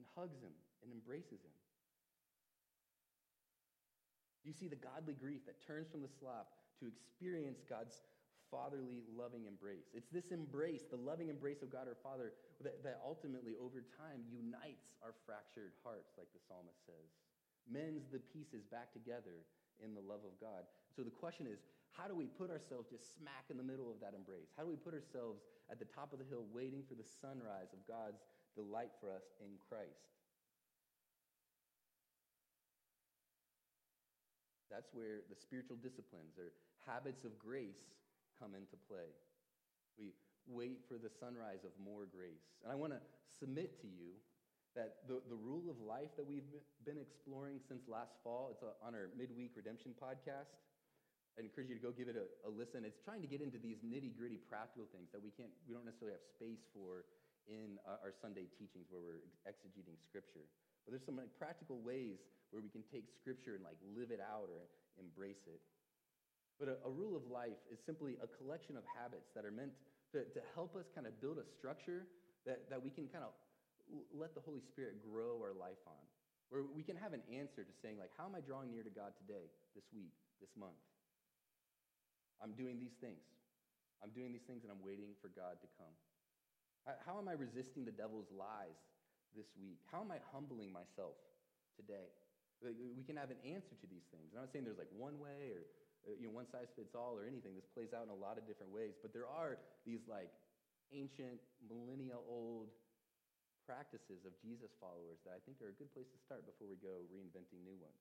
and 0.00 0.04
hugs 0.16 0.40
him 0.40 0.54
and 0.80 0.88
embraces 0.92 1.44
him. 1.44 1.52
You 4.44 4.56
see 4.56 4.68
the 4.68 4.80
godly 4.80 5.12
grief 5.12 5.44
that 5.44 5.60
turns 5.60 5.92
from 5.92 6.00
the 6.00 6.08
slop 6.08 6.59
to 6.80 6.88
experience 6.88 7.62
God's 7.68 8.02
fatherly, 8.50 9.06
loving 9.14 9.46
embrace. 9.46 9.94
It's 9.94 10.10
this 10.10 10.34
embrace, 10.34 10.82
the 10.90 10.98
loving 10.98 11.30
embrace 11.30 11.62
of 11.62 11.70
God 11.70 11.86
our 11.86 11.96
Father, 12.02 12.34
that, 12.66 12.82
that 12.82 12.98
ultimately, 13.06 13.54
over 13.54 13.86
time, 13.94 14.26
unites 14.26 14.90
our 15.00 15.14
fractured 15.22 15.78
hearts, 15.86 16.18
like 16.18 16.26
the 16.34 16.42
psalmist 16.42 16.82
says, 16.82 17.14
mends 17.70 18.10
the 18.10 18.18
pieces 18.18 18.66
back 18.66 18.90
together 18.90 19.46
in 19.78 19.94
the 19.94 20.02
love 20.02 20.26
of 20.26 20.34
God. 20.42 20.66
So 20.90 21.06
the 21.06 21.14
question 21.14 21.46
is 21.46 21.62
how 21.94 22.06
do 22.06 22.14
we 22.14 22.26
put 22.26 22.50
ourselves 22.50 22.90
just 22.90 23.16
smack 23.18 23.50
in 23.50 23.56
the 23.56 23.66
middle 23.66 23.90
of 23.90 23.98
that 24.02 24.14
embrace? 24.14 24.50
How 24.58 24.62
do 24.62 24.70
we 24.70 24.78
put 24.78 24.94
ourselves 24.94 25.42
at 25.70 25.78
the 25.78 25.86
top 25.86 26.12
of 26.12 26.18
the 26.18 26.28
hill 26.28 26.46
waiting 26.50 26.82
for 26.86 26.94
the 26.94 27.06
sunrise 27.06 27.70
of 27.74 27.80
God's 27.86 28.22
delight 28.54 28.94
for 28.98 29.10
us 29.10 29.30
in 29.42 29.58
Christ? 29.58 30.10
That's 34.70 34.94
where 34.94 35.26
the 35.26 35.34
spiritual 35.34 35.76
disciplines 35.82 36.38
or 36.38 36.54
habits 36.86 37.24
of 37.24 37.38
grace 37.38 37.92
come 38.38 38.54
into 38.54 38.76
play. 38.88 39.12
We 39.98 40.12
wait 40.48 40.80
for 40.88 40.96
the 40.96 41.10
sunrise 41.10 41.64
of 41.64 41.72
more 41.76 42.08
grace. 42.08 42.56
And 42.64 42.72
I 42.72 42.76
want 42.76 42.92
to 42.96 43.00
submit 43.28 43.80
to 43.84 43.88
you 43.88 44.16
that 44.78 45.02
the, 45.10 45.18
the 45.26 45.36
rule 45.36 45.66
of 45.66 45.82
life 45.82 46.14
that 46.14 46.24
we've 46.24 46.46
been 46.86 46.98
exploring 46.98 47.58
since 47.58 47.90
last 47.90 48.14
fall, 48.22 48.54
it's 48.54 48.62
on 48.62 48.94
our 48.94 49.10
midweek 49.18 49.52
redemption 49.58 49.92
podcast. 49.98 50.54
I 51.38 51.42
encourage 51.42 51.70
you 51.70 51.78
to 51.78 51.82
go 51.82 51.90
give 51.90 52.06
it 52.06 52.18
a, 52.18 52.26
a 52.46 52.50
listen. 52.50 52.86
It's 52.86 53.02
trying 53.02 53.22
to 53.22 53.30
get 53.30 53.42
into 53.42 53.58
these 53.58 53.82
nitty 53.82 54.14
gritty 54.14 54.38
practical 54.38 54.86
things 54.94 55.10
that 55.10 55.22
we 55.22 55.34
can't, 55.34 55.50
we 55.66 55.74
don't 55.74 55.86
necessarily 55.86 56.14
have 56.14 56.26
space 56.26 56.62
for 56.70 57.06
in 57.50 57.82
our 57.86 58.14
Sunday 58.14 58.46
teachings 58.54 58.86
where 58.94 59.02
we're 59.02 59.26
exegeting 59.42 59.98
scripture. 59.98 60.46
But 60.86 60.94
there's 60.94 61.06
some 61.06 61.18
like 61.18 61.34
practical 61.34 61.82
ways 61.82 62.22
where 62.54 62.62
we 62.62 62.70
can 62.70 62.86
take 62.86 63.10
scripture 63.10 63.58
and 63.58 63.64
like 63.66 63.78
live 63.82 64.14
it 64.14 64.22
out 64.22 64.46
or 64.46 64.70
embrace 64.98 65.42
it. 65.50 65.58
But 66.60 66.68
a, 66.68 66.76
a, 66.84 66.92
rule 66.92 67.16
of 67.16 67.24
life 67.32 67.56
is 67.72 67.80
simply 67.88 68.20
a 68.20 68.28
collection 68.28 68.76
of 68.76 68.84
habits 68.92 69.32
that 69.32 69.48
are 69.48 69.50
meant 69.50 69.72
to, 70.12 70.28
to 70.28 70.40
help 70.52 70.76
us 70.76 70.84
kind 70.92 71.08
of 71.08 71.16
build 71.16 71.40
a 71.40 71.46
structure 71.56 72.04
that, 72.44 72.68
that 72.68 72.76
we 72.76 72.92
can 72.92 73.08
kind 73.08 73.24
of 73.24 73.32
let 74.12 74.36
the 74.36 74.44
Holy 74.44 74.60
Spirit 74.60 75.00
grow 75.00 75.40
our 75.40 75.56
life 75.56 75.80
on. 75.88 76.04
Where 76.52 76.68
we 76.68 76.84
can 76.84 77.00
have 77.00 77.16
an 77.16 77.24
answer 77.32 77.64
to 77.64 77.74
saying, 77.80 77.96
like, 77.96 78.12
how 78.18 78.28
am 78.28 78.36
I 78.36 78.44
drawing 78.44 78.68
near 78.68 78.84
to 78.84 78.92
God 78.92 79.16
today, 79.16 79.48
this 79.72 79.88
week, 79.94 80.12
this 80.42 80.52
month? 80.52 80.76
I'm 82.42 82.52
doing 82.52 82.76
these 82.76 82.94
things. 83.00 83.24
I'm 84.04 84.12
doing 84.12 84.32
these 84.32 84.44
things 84.44 84.64
and 84.64 84.72
I'm 84.72 84.84
waiting 84.84 85.16
for 85.20 85.32
God 85.32 85.60
to 85.64 85.68
come. 85.80 85.94
How 87.04 87.20
am 87.20 87.28
I 87.28 87.36
resisting 87.36 87.84
the 87.84 87.92
devil's 87.94 88.28
lies 88.32 88.76
this 89.36 89.46
week? 89.60 89.78
How 89.92 90.00
am 90.00 90.10
I 90.10 90.18
humbling 90.32 90.72
myself 90.72 91.16
today? 91.76 92.08
We 92.64 93.04
can 93.04 93.16
have 93.16 93.28
an 93.28 93.40
answer 93.44 93.76
to 93.76 93.86
these 93.88 94.04
things. 94.08 94.32
I'm 94.32 94.44
not 94.44 94.52
saying 94.52 94.64
there's 94.64 94.80
like 94.80 94.92
one 94.96 95.20
way 95.20 95.52
or 95.52 95.64
Uh, 96.06 96.16
you 96.16 96.28
know, 96.28 96.34
one 96.34 96.48
size 96.48 96.72
fits 96.72 96.96
all 96.96 97.12
or 97.12 97.28
anything. 97.28 97.52
This 97.54 97.68
plays 97.68 97.92
out 97.92 98.08
in 98.08 98.12
a 98.12 98.16
lot 98.16 98.40
of 98.40 98.48
different 98.48 98.72
ways. 98.72 98.96
But 99.00 99.12
there 99.12 99.28
are 99.28 99.60
these 99.84 100.04
like 100.08 100.32
ancient, 100.92 101.40
millennia 101.68 102.16
old 102.16 102.72
practices 103.68 104.24
of 104.24 104.34
Jesus 104.40 104.72
followers 104.80 105.20
that 105.22 105.36
I 105.36 105.40
think 105.44 105.60
are 105.60 105.70
a 105.70 105.76
good 105.76 105.92
place 105.92 106.08
to 106.10 106.18
start 106.24 106.48
before 106.48 106.66
we 106.66 106.80
go 106.80 107.06
reinventing 107.12 107.60
new 107.62 107.76
ones. 107.78 108.00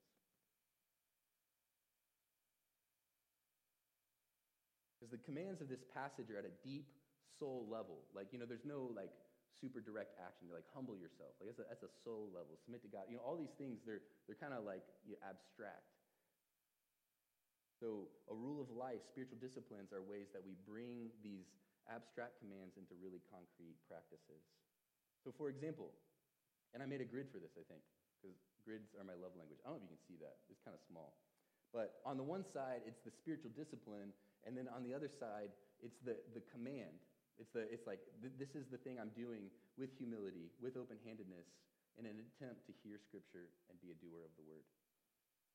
Because 4.97 5.11
the 5.13 5.21
commands 5.23 5.61
of 5.61 5.69
this 5.71 5.83
passage 5.95 6.27
are 6.31 6.39
at 6.39 6.47
a 6.47 6.55
deep 6.63 6.91
soul 7.39 7.67
level. 7.71 8.03
Like, 8.11 8.35
you 8.35 8.39
know, 8.39 8.47
there's 8.47 8.67
no 8.67 8.91
like 8.91 9.11
super 9.59 9.79
direct 9.83 10.15
action. 10.19 10.47
Like 10.51 10.67
humble 10.75 10.95
yourself. 10.95 11.35
Like 11.39 11.51
that's 11.51 11.61
a, 11.63 11.67
that's 11.67 11.85
a 11.87 11.93
soul 12.03 12.31
level. 12.31 12.59
Submit 12.63 12.83
to 12.87 12.91
God. 12.91 13.07
You 13.11 13.19
know, 13.19 13.23
all 13.23 13.35
these 13.35 13.53
things 13.59 13.79
they're 13.83 14.03
they're 14.27 14.39
kind 14.39 14.55
of 14.55 14.63
like 14.63 14.83
you 15.07 15.15
know, 15.15 15.21
abstract. 15.23 15.98
So, 17.79 18.11
a 18.27 18.35
rule 18.35 18.59
of 18.59 18.67
life, 18.75 18.99
spiritual 19.07 19.39
disciplines 19.39 19.95
are 19.95 20.03
ways 20.03 20.27
that 20.35 20.43
we 20.43 20.59
bring 20.67 21.07
these 21.23 21.47
abstract 21.87 22.35
commands 22.43 22.75
into 22.75 22.91
really 22.99 23.23
concrete 23.31 23.79
practices. 23.87 24.43
So, 25.23 25.31
for 25.31 25.47
example, 25.47 25.95
and 26.75 26.83
I 26.83 26.85
made 26.85 26.99
a 26.99 27.07
grid 27.07 27.31
for 27.31 27.39
this, 27.39 27.55
I 27.55 27.63
think, 27.71 27.81
because 28.19 28.35
grids 28.67 28.91
are 28.99 29.07
my 29.07 29.15
love 29.15 29.33
language. 29.39 29.63
I 29.63 29.71
don't 29.71 29.79
know 29.79 29.87
if 29.87 29.95
you 29.95 29.95
can 29.95 30.05
see 30.05 30.19
that, 30.19 30.43
it's 30.51 30.59
kind 30.61 30.75
of 30.75 30.83
small. 30.91 31.15
But 31.71 32.03
on 32.03 32.19
the 32.19 32.25
one 32.25 32.43
side, 32.43 32.83
it's 32.83 32.99
the 33.07 33.13
spiritual 33.15 33.55
discipline, 33.55 34.11
and 34.43 34.57
then 34.57 34.67
on 34.69 34.83
the 34.83 34.91
other 34.91 35.09
side, 35.09 35.55
it's 35.79 35.97
the, 36.03 36.19
the 36.35 36.43
command. 36.51 36.99
It's, 37.39 37.49
the, 37.55 37.63
it's 37.71 37.87
like, 37.87 38.03
th- 38.19 38.35
this 38.35 38.59
is 38.59 38.67
the 38.67 38.81
thing 38.83 38.99
I'm 38.99 39.15
doing 39.15 39.47
with 39.79 39.95
humility, 39.95 40.51
with 40.59 40.75
open 40.75 40.99
handedness, 41.07 41.47
in 41.95 42.03
an 42.03 42.19
attempt 42.19 42.67
to 42.67 42.73
hear 42.83 42.99
Scripture 42.99 43.47
and 43.71 43.79
be 43.79 43.95
a 43.95 43.97
doer 44.03 44.23
of 44.27 44.33
the 44.35 44.43
word. 44.43 44.65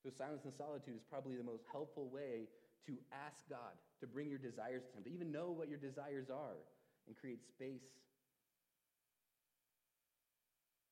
So, 0.05 0.13
silence 0.13 0.45
and 0.45 0.53
solitude 0.53 1.01
is 1.01 1.05
probably 1.09 1.41
the 1.41 1.49
most 1.49 1.65
helpful 1.73 2.13
way 2.13 2.45
to 2.85 2.93
ask 3.09 3.41
God 3.49 3.73
to 4.01 4.07
bring 4.07 4.29
your 4.29 4.37
desires 4.37 4.85
to 4.85 5.01
Him, 5.01 5.09
to 5.09 5.13
even 5.13 5.33
know 5.33 5.49
what 5.49 5.73
your 5.73 5.81
desires 5.81 6.29
are, 6.29 6.61
and 7.09 7.17
create 7.17 7.41
space 7.41 7.89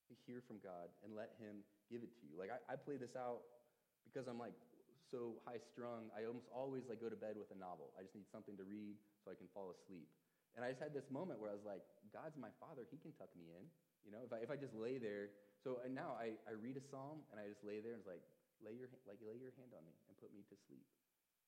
to 0.09 0.17
hear 0.25 0.41
from 0.49 0.57
God 0.65 0.89
and 1.05 1.13
let 1.13 1.37
Him 1.37 1.61
give 1.93 2.01
it 2.01 2.09
to 2.09 2.23
you. 2.25 2.41
Like, 2.41 2.49
I, 2.49 2.57
I 2.73 2.73
play 2.73 2.97
this 2.97 3.13
out 3.13 3.45
because 4.09 4.25
I'm 4.25 4.41
like 4.41 4.57
so 5.13 5.37
high 5.45 5.61
strung. 5.61 6.09
I 6.17 6.25
almost 6.25 6.49
always 6.49 6.89
like 6.89 6.97
go 6.97 7.05
to 7.05 7.17
bed 7.17 7.37
with 7.37 7.53
a 7.53 7.59
novel. 7.61 7.93
I 7.93 8.01
just 8.01 8.17
need 8.17 8.25
something 8.33 8.57
to 8.57 8.65
read 8.65 8.97
so 9.21 9.29
I 9.29 9.37
can 9.37 9.45
fall 9.53 9.69
asleep. 9.69 10.09
And 10.57 10.65
I 10.65 10.73
just 10.73 10.81
had 10.81 10.89
this 10.89 11.05
moment 11.13 11.37
where 11.37 11.53
I 11.53 11.57
was 11.57 11.65
like, 11.65 11.85
God's 12.09 12.33
my 12.33 12.49
father. 12.57 12.89
He 12.89 12.97
can 12.97 13.13
tuck 13.13 13.29
me 13.37 13.53
in. 13.53 13.69
You 14.05 14.09
know, 14.09 14.25
if 14.25 14.33
I, 14.33 14.41
if 14.41 14.49
I 14.49 14.57
just 14.57 14.73
lay 14.73 14.97
there. 14.97 15.29
So 15.61 15.85
and 15.85 15.93
now 15.93 16.17
I, 16.17 16.33
I 16.49 16.57
read 16.57 16.81
a 16.81 16.83
psalm 16.89 17.21
and 17.29 17.37
I 17.37 17.45
just 17.45 17.61
lay 17.61 17.77
there 17.77 17.93
and 17.93 18.01
it's 18.01 18.09
like, 18.09 18.25
lay 18.63 18.73
your, 18.73 18.89
like, 19.05 19.19
lay 19.21 19.37
your 19.37 19.51
hand 19.59 19.75
on 19.75 19.83
me 19.83 19.93
and 20.07 20.15
put 20.17 20.33
me 20.33 20.47
to 20.47 20.55
sleep. 20.67 20.87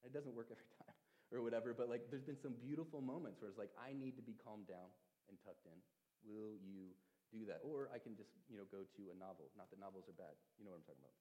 It 0.05 0.13
doesn't 0.13 0.35
work 0.35 0.53
every 0.53 0.69
time 0.83 0.95
or 1.33 1.41
whatever, 1.41 1.73
but 1.73 1.89
like 1.89 2.05
there's 2.13 2.23
been 2.23 2.37
some 2.37 2.53
beautiful 2.61 3.01
moments 3.01 3.41
where 3.41 3.49
it's 3.49 3.57
like, 3.57 3.73
I 3.79 3.97
need 3.97 4.13
to 4.21 4.25
be 4.25 4.37
calmed 4.37 4.69
down 4.69 4.93
and 5.27 5.35
tucked 5.41 5.65
in. 5.65 5.79
Will 6.21 6.53
you 6.61 6.93
do 7.33 7.45
that? 7.49 7.65
Or 7.65 7.89
I 7.89 7.97
can 7.97 8.13
just, 8.13 8.29
you 8.45 8.57
know, 8.61 8.67
go 8.69 8.85
to 8.85 9.01
a 9.09 9.15
novel. 9.17 9.49
Not 9.57 9.73
that 9.73 9.81
novels 9.81 10.05
are 10.05 10.17
bad. 10.17 10.37
You 10.61 10.65
know 10.65 10.71
what 10.75 10.85
I'm 10.85 10.87
talking 10.87 11.01
about. 11.01 11.17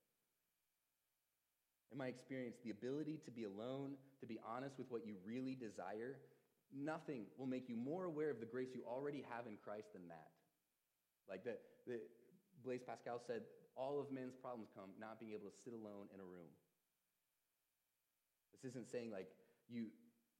In 1.92 1.96
my 1.96 2.08
experience, 2.10 2.58
the 2.64 2.74
ability 2.74 3.20
to 3.24 3.30
be 3.30 3.44
alone, 3.44 3.96
to 4.20 4.26
be 4.26 4.38
honest 4.42 4.76
with 4.76 4.90
what 4.90 5.06
you 5.06 5.14
really 5.24 5.54
desire, 5.54 6.18
nothing 6.74 7.24
will 7.38 7.46
make 7.46 7.68
you 7.68 7.76
more 7.76 8.04
aware 8.04 8.30
of 8.30 8.40
the 8.40 8.50
grace 8.50 8.74
you 8.74 8.82
already 8.82 9.22
have 9.30 9.46
in 9.46 9.56
Christ 9.62 9.92
than 9.94 10.08
that. 10.08 10.34
Like 11.28 11.44
the 11.44 11.56
Blaise 12.64 12.82
Pascal 12.82 13.20
said, 13.26 13.42
all 13.76 13.98
of 13.98 14.10
men's 14.10 14.34
problems 14.34 14.70
come 14.74 14.94
not 14.98 15.18
being 15.18 15.34
able 15.34 15.50
to 15.50 15.56
sit 15.64 15.74
alone 15.74 16.10
in 16.14 16.18
a 16.18 16.26
room. 16.26 16.50
This 18.54 18.70
isn't 18.70 18.86
saying 18.88 19.10
like 19.10 19.28
you 19.68 19.90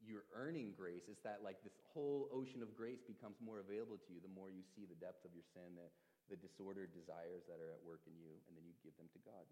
you're 0.05 0.29
earning 0.37 0.77
grace. 0.77 1.09
It's 1.09 1.25
that 1.25 1.41
like 1.41 1.65
this 1.65 1.81
whole 1.93 2.29
ocean 2.29 2.61
of 2.61 2.77
grace 2.77 3.01
becomes 3.01 3.41
more 3.41 3.65
available 3.65 3.97
to 3.97 4.09
you 4.13 4.21
the 4.21 4.33
more 4.33 4.53
you 4.53 4.61
see 4.61 4.85
the 4.85 5.01
depth 5.01 5.25
of 5.25 5.33
your 5.33 5.45
sin, 5.57 5.73
the, 5.81 5.89
the 6.29 6.37
disordered 6.37 6.93
desires 6.93 7.49
that 7.49 7.57
are 7.57 7.73
at 7.73 7.81
work 7.81 8.05
in 8.05 8.13
you, 8.21 8.37
and 8.45 8.53
then 8.53 8.69
you 8.69 8.77
give 8.85 8.93
them 9.01 9.09
to 9.17 9.21
God. 9.25 9.49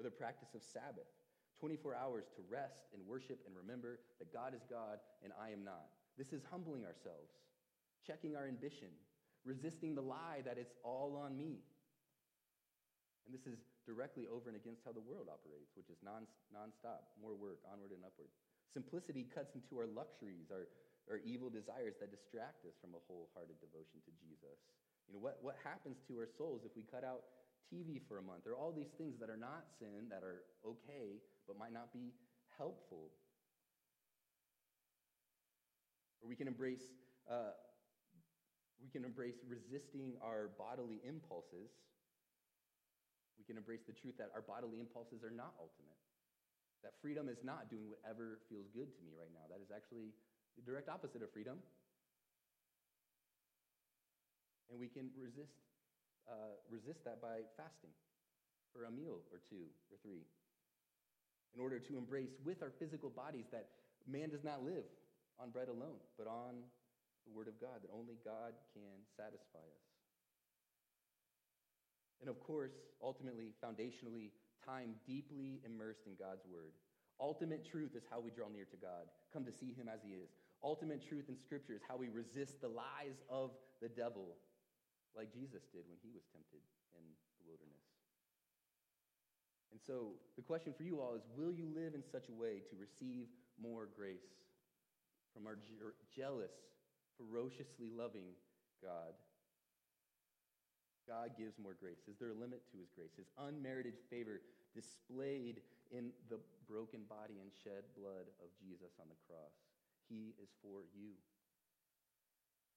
Or 0.00 0.08
the 0.08 0.14
practice 0.14 0.56
of 0.56 0.64
Sabbath, 0.64 1.08
24 1.60 1.94
hours 1.94 2.32
to 2.38 2.42
rest 2.48 2.88
and 2.96 3.04
worship 3.04 3.44
and 3.44 3.52
remember 3.52 4.00
that 4.18 4.32
God 4.32 4.54
is 4.54 4.64
God 4.70 5.02
and 5.20 5.36
I 5.36 5.50
am 5.52 5.64
not. 5.66 5.92
This 6.16 6.32
is 6.32 6.42
humbling 6.48 6.88
ourselves, 6.88 7.34
checking 8.06 8.38
our 8.38 8.46
ambition, 8.46 8.88
resisting 9.44 9.94
the 9.94 10.06
lie 10.06 10.42
that 10.46 10.56
it's 10.56 10.74
all 10.82 11.18
on 11.18 11.36
me. 11.36 11.60
And 13.28 13.36
this 13.36 13.44
is 13.44 13.60
directly 13.84 14.24
over 14.24 14.48
and 14.48 14.56
against 14.56 14.80
how 14.88 14.96
the 14.96 15.04
world 15.04 15.28
operates, 15.28 15.76
which 15.76 15.92
is 15.92 16.00
non, 16.00 16.24
nonstop, 16.48 17.04
more 17.20 17.36
work, 17.36 17.60
onward 17.68 17.92
and 17.92 18.00
upward. 18.00 18.32
Simplicity 18.72 19.28
cuts 19.28 19.52
into 19.52 19.76
our 19.76 19.84
luxuries, 19.84 20.48
our, 20.48 20.64
our 21.12 21.20
evil 21.20 21.52
desires 21.52 22.00
that 22.00 22.08
distract 22.08 22.64
us 22.64 22.72
from 22.80 22.96
a 22.96 23.00
wholehearted 23.04 23.60
devotion 23.60 24.00
to 24.08 24.12
Jesus. 24.16 24.56
You 25.04 25.16
know, 25.16 25.20
what, 25.20 25.44
what 25.44 25.60
happens 25.60 26.00
to 26.08 26.16
our 26.16 26.28
souls 26.40 26.64
if 26.64 26.72
we 26.72 26.88
cut 26.88 27.04
out 27.04 27.28
TV 27.68 28.00
for 28.08 28.16
a 28.16 28.24
month? 28.24 28.48
Are 28.48 28.56
all 28.56 28.72
these 28.72 28.92
things 28.96 29.20
that 29.20 29.28
are 29.28 29.40
not 29.40 29.68
sin, 29.76 30.08
that 30.08 30.24
are 30.24 30.48
okay, 30.64 31.20
but 31.44 31.60
might 31.60 31.76
not 31.76 31.92
be 31.92 32.16
helpful. 32.56 33.12
Or 36.20 36.28
we 36.28 36.36
can 36.36 36.48
embrace, 36.48 36.96
uh, 37.28 37.52
we 38.80 38.88
can 38.88 39.04
embrace 39.04 39.36
resisting 39.44 40.16
our 40.24 40.48
bodily 40.56 41.00
impulses. 41.04 41.76
We 43.38 43.46
can 43.46 43.56
embrace 43.56 43.86
the 43.86 43.94
truth 43.94 44.18
that 44.18 44.34
our 44.34 44.42
bodily 44.42 44.82
impulses 44.82 45.22
are 45.22 45.32
not 45.32 45.54
ultimate. 45.62 45.96
That 46.82 46.94
freedom 47.02 47.30
is 47.30 47.38
not 47.42 47.70
doing 47.70 47.90
whatever 47.90 48.42
feels 48.50 48.66
good 48.74 48.90
to 48.90 49.00
me 49.06 49.14
right 49.14 49.30
now. 49.30 49.46
That 49.50 49.62
is 49.62 49.70
actually 49.70 50.14
the 50.58 50.62
direct 50.66 50.90
opposite 50.90 51.22
of 51.22 51.30
freedom. 51.30 51.58
And 54.70 54.78
we 54.78 54.90
can 54.90 55.10
resist, 55.16 55.54
uh, 56.28 56.58
resist 56.68 57.02
that 57.06 57.22
by 57.22 57.46
fasting 57.56 57.94
for 58.74 58.84
a 58.84 58.92
meal 58.92 59.24
or 59.32 59.40
two 59.48 59.70
or 59.88 59.96
three. 60.04 60.26
In 61.56 61.62
order 61.62 61.80
to 61.80 61.96
embrace 61.96 62.36
with 62.44 62.60
our 62.62 62.70
physical 62.78 63.08
bodies 63.08 63.48
that 63.50 63.66
man 64.06 64.28
does 64.28 64.44
not 64.44 64.62
live 64.62 64.84
on 65.40 65.50
bread 65.50 65.72
alone, 65.72 65.98
but 66.18 66.28
on 66.28 66.62
the 67.24 67.32
Word 67.32 67.48
of 67.48 67.56
God, 67.58 67.80
that 67.80 67.90
only 67.90 68.20
God 68.24 68.52
can 68.76 69.02
satisfy 69.16 69.64
us. 69.64 69.87
And 72.20 72.28
of 72.28 72.40
course, 72.40 72.72
ultimately, 73.02 73.54
foundationally, 73.62 74.30
time 74.64 74.94
deeply 75.06 75.60
immersed 75.64 76.06
in 76.06 76.14
God's 76.18 76.44
word. 76.50 76.74
Ultimate 77.20 77.66
truth 77.66 77.94
is 77.94 78.02
how 78.10 78.20
we 78.20 78.30
draw 78.30 78.46
near 78.48 78.66
to 78.70 78.78
God, 78.78 79.10
come 79.32 79.44
to 79.44 79.52
see 79.52 79.74
him 79.74 79.90
as 79.90 80.02
he 80.02 80.14
is. 80.14 80.30
Ultimate 80.62 81.02
truth 81.02 81.28
in 81.28 81.36
Scripture 81.38 81.74
is 81.74 81.82
how 81.86 81.96
we 81.96 82.08
resist 82.08 82.60
the 82.60 82.68
lies 82.70 83.18
of 83.30 83.50
the 83.82 83.88
devil, 83.88 84.38
like 85.16 85.32
Jesus 85.32 85.62
did 85.70 85.86
when 85.86 85.98
he 86.02 86.10
was 86.10 86.22
tempted 86.30 86.62
in 86.94 87.02
the 87.38 87.44
wilderness. 87.46 87.86
And 89.70 89.80
so, 89.82 90.18
the 90.36 90.42
question 90.42 90.72
for 90.74 90.82
you 90.82 91.00
all 91.00 91.14
is 91.14 91.22
Will 91.36 91.52
you 91.52 91.66
live 91.74 91.94
in 91.94 92.02
such 92.02 92.28
a 92.28 92.34
way 92.34 92.62
to 92.70 92.74
receive 92.78 93.26
more 93.60 93.86
grace 93.94 94.30
from 95.34 95.46
our 95.46 95.56
je- 95.56 95.94
jealous, 96.14 96.54
ferociously 97.18 97.90
loving 97.90 98.34
God? 98.82 99.14
God 101.08 101.32
gives 101.40 101.56
more 101.56 101.72
grace. 101.72 102.04
Is 102.04 102.20
there 102.20 102.36
a 102.36 102.36
limit 102.36 102.60
to 102.68 102.76
his 102.76 102.92
grace? 102.92 103.16
His 103.16 103.32
unmerited 103.40 103.96
favor 104.12 104.44
displayed 104.76 105.64
in 105.88 106.12
the 106.28 106.36
broken 106.68 107.08
body 107.08 107.40
and 107.40 107.48
shed 107.64 107.88
blood 107.96 108.28
of 108.44 108.52
Jesus 108.60 108.92
on 109.00 109.08
the 109.08 109.16
cross. 109.24 109.56
He 110.12 110.36
is 110.36 110.52
for 110.60 110.84
you. 110.92 111.16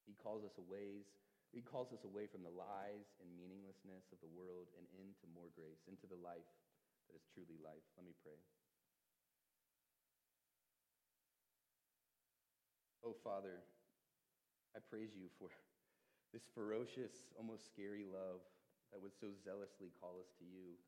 He 0.07 0.15
calls 0.15 0.47
us 0.47 0.55
away. 0.55 1.03
He 1.51 1.59
calls 1.59 1.91
us 1.91 2.07
away 2.07 2.31
from 2.31 2.47
the 2.47 2.55
lies 2.55 3.11
and 3.19 3.27
meaninglessness 3.35 4.07
of 4.15 4.23
the 4.23 4.31
world 4.31 4.71
and 4.79 4.87
into 4.95 5.27
more 5.35 5.51
grace, 5.51 5.83
into 5.91 6.07
the 6.07 6.15
life 6.23 6.47
that 7.11 7.19
is 7.19 7.27
truly 7.35 7.59
life. 7.59 7.83
Let 7.99 8.07
me 8.07 8.15
pray. 8.23 8.39
Oh, 13.03 13.19
Father, 13.27 13.59
I 14.71 14.79
praise 14.79 15.11
you 15.11 15.27
for 15.35 15.51
this 16.31 16.47
ferocious, 16.55 17.27
almost 17.35 17.67
scary 17.67 18.07
love 18.07 18.39
that 18.91 18.99
would 18.99 19.15
so 19.15 19.31
zealously 19.43 19.91
call 19.99 20.19
us 20.19 20.31
to 20.39 20.47
you. 20.47 20.79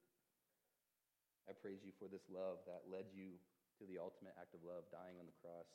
I 1.48 1.52
praise 1.52 1.84
you 1.84 1.92
for 2.00 2.08
this 2.08 2.24
love 2.32 2.64
that 2.68 2.88
led 2.88 3.12
you 3.12 3.36
to 3.80 3.84
the 3.84 4.00
ultimate 4.00 4.36
act 4.40 4.56
of 4.56 4.64
love, 4.64 4.88
dying 4.88 5.20
on 5.20 5.28
the 5.28 5.36
cross. 5.44 5.68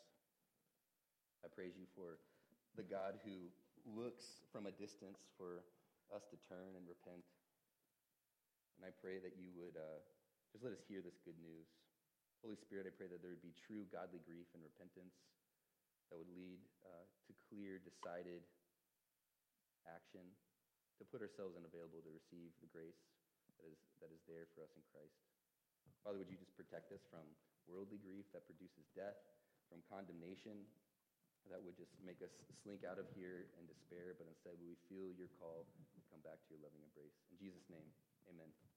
I 1.45 1.53
praise 1.53 1.77
you 1.77 1.85
for 1.93 2.21
the 2.77 2.85
God 2.85 3.21
who 3.25 3.53
looks 3.85 4.41
from 4.49 4.65
a 4.65 4.73
distance 4.73 5.29
for 5.37 5.65
us 6.09 6.25
to 6.33 6.41
turn 6.49 6.73
and 6.77 6.89
repent. 6.89 7.25
And 8.81 8.89
I 8.89 8.93
pray 8.97 9.21
that 9.21 9.37
you 9.37 9.53
would 9.61 9.77
uh, 9.77 10.01
just 10.53 10.65
let 10.65 10.73
us 10.73 10.81
hear 10.89 11.05
this 11.05 11.21
good 11.21 11.37
news. 11.37 11.69
Holy 12.41 12.57
Spirit, 12.57 12.89
I 12.89 12.95
pray 12.95 13.11
that 13.11 13.21
there 13.21 13.35
would 13.35 13.45
be 13.45 13.53
true 13.59 13.85
godly 13.91 14.23
grief 14.25 14.49
and 14.57 14.63
repentance 14.65 15.21
that 16.09 16.17
would 16.17 16.31
lead 16.33 16.63
uh, 16.87 17.05
to 17.29 17.33
clear, 17.51 17.83
decided 17.83 18.41
action, 19.89 20.25
to 20.99 21.03
put 21.09 21.23
ourselves 21.23 21.55
unavailable 21.55 22.03
to 22.03 22.13
receive 22.13 22.51
the 22.61 22.71
grace 22.71 22.99
that 23.59 23.71
is, 23.71 23.79
that 24.03 24.11
is 24.11 24.23
there 24.27 24.51
for 24.53 24.67
us 24.67 24.73
in 24.75 24.83
Christ. 24.91 25.15
Father, 26.03 26.19
would 26.21 26.31
you 26.31 26.39
just 26.39 26.55
protect 26.55 26.91
us 26.95 27.03
from 27.09 27.25
worldly 27.67 27.99
grief 28.01 28.27
that 28.35 28.47
produces 28.49 28.87
death, 28.95 29.19
from 29.69 29.85
condemnation 29.87 30.65
that 31.49 31.61
would 31.65 31.77
just 31.81 31.97
make 32.05 32.21
us 32.21 32.33
slink 32.61 32.85
out 32.85 33.01
of 33.01 33.09
here 33.17 33.49
in 33.57 33.65
despair, 33.65 34.13
but 34.21 34.29
instead 34.29 34.57
we 34.61 34.77
feel 34.91 35.09
your 35.17 35.33
call 35.41 35.65
and 35.97 36.05
come 36.13 36.21
back 36.21 36.37
to 36.45 36.49
your 36.53 36.61
loving 36.61 36.85
embrace. 36.85 37.17
In 37.33 37.41
Jesus' 37.41 37.65
name, 37.73 37.89
amen. 38.29 38.68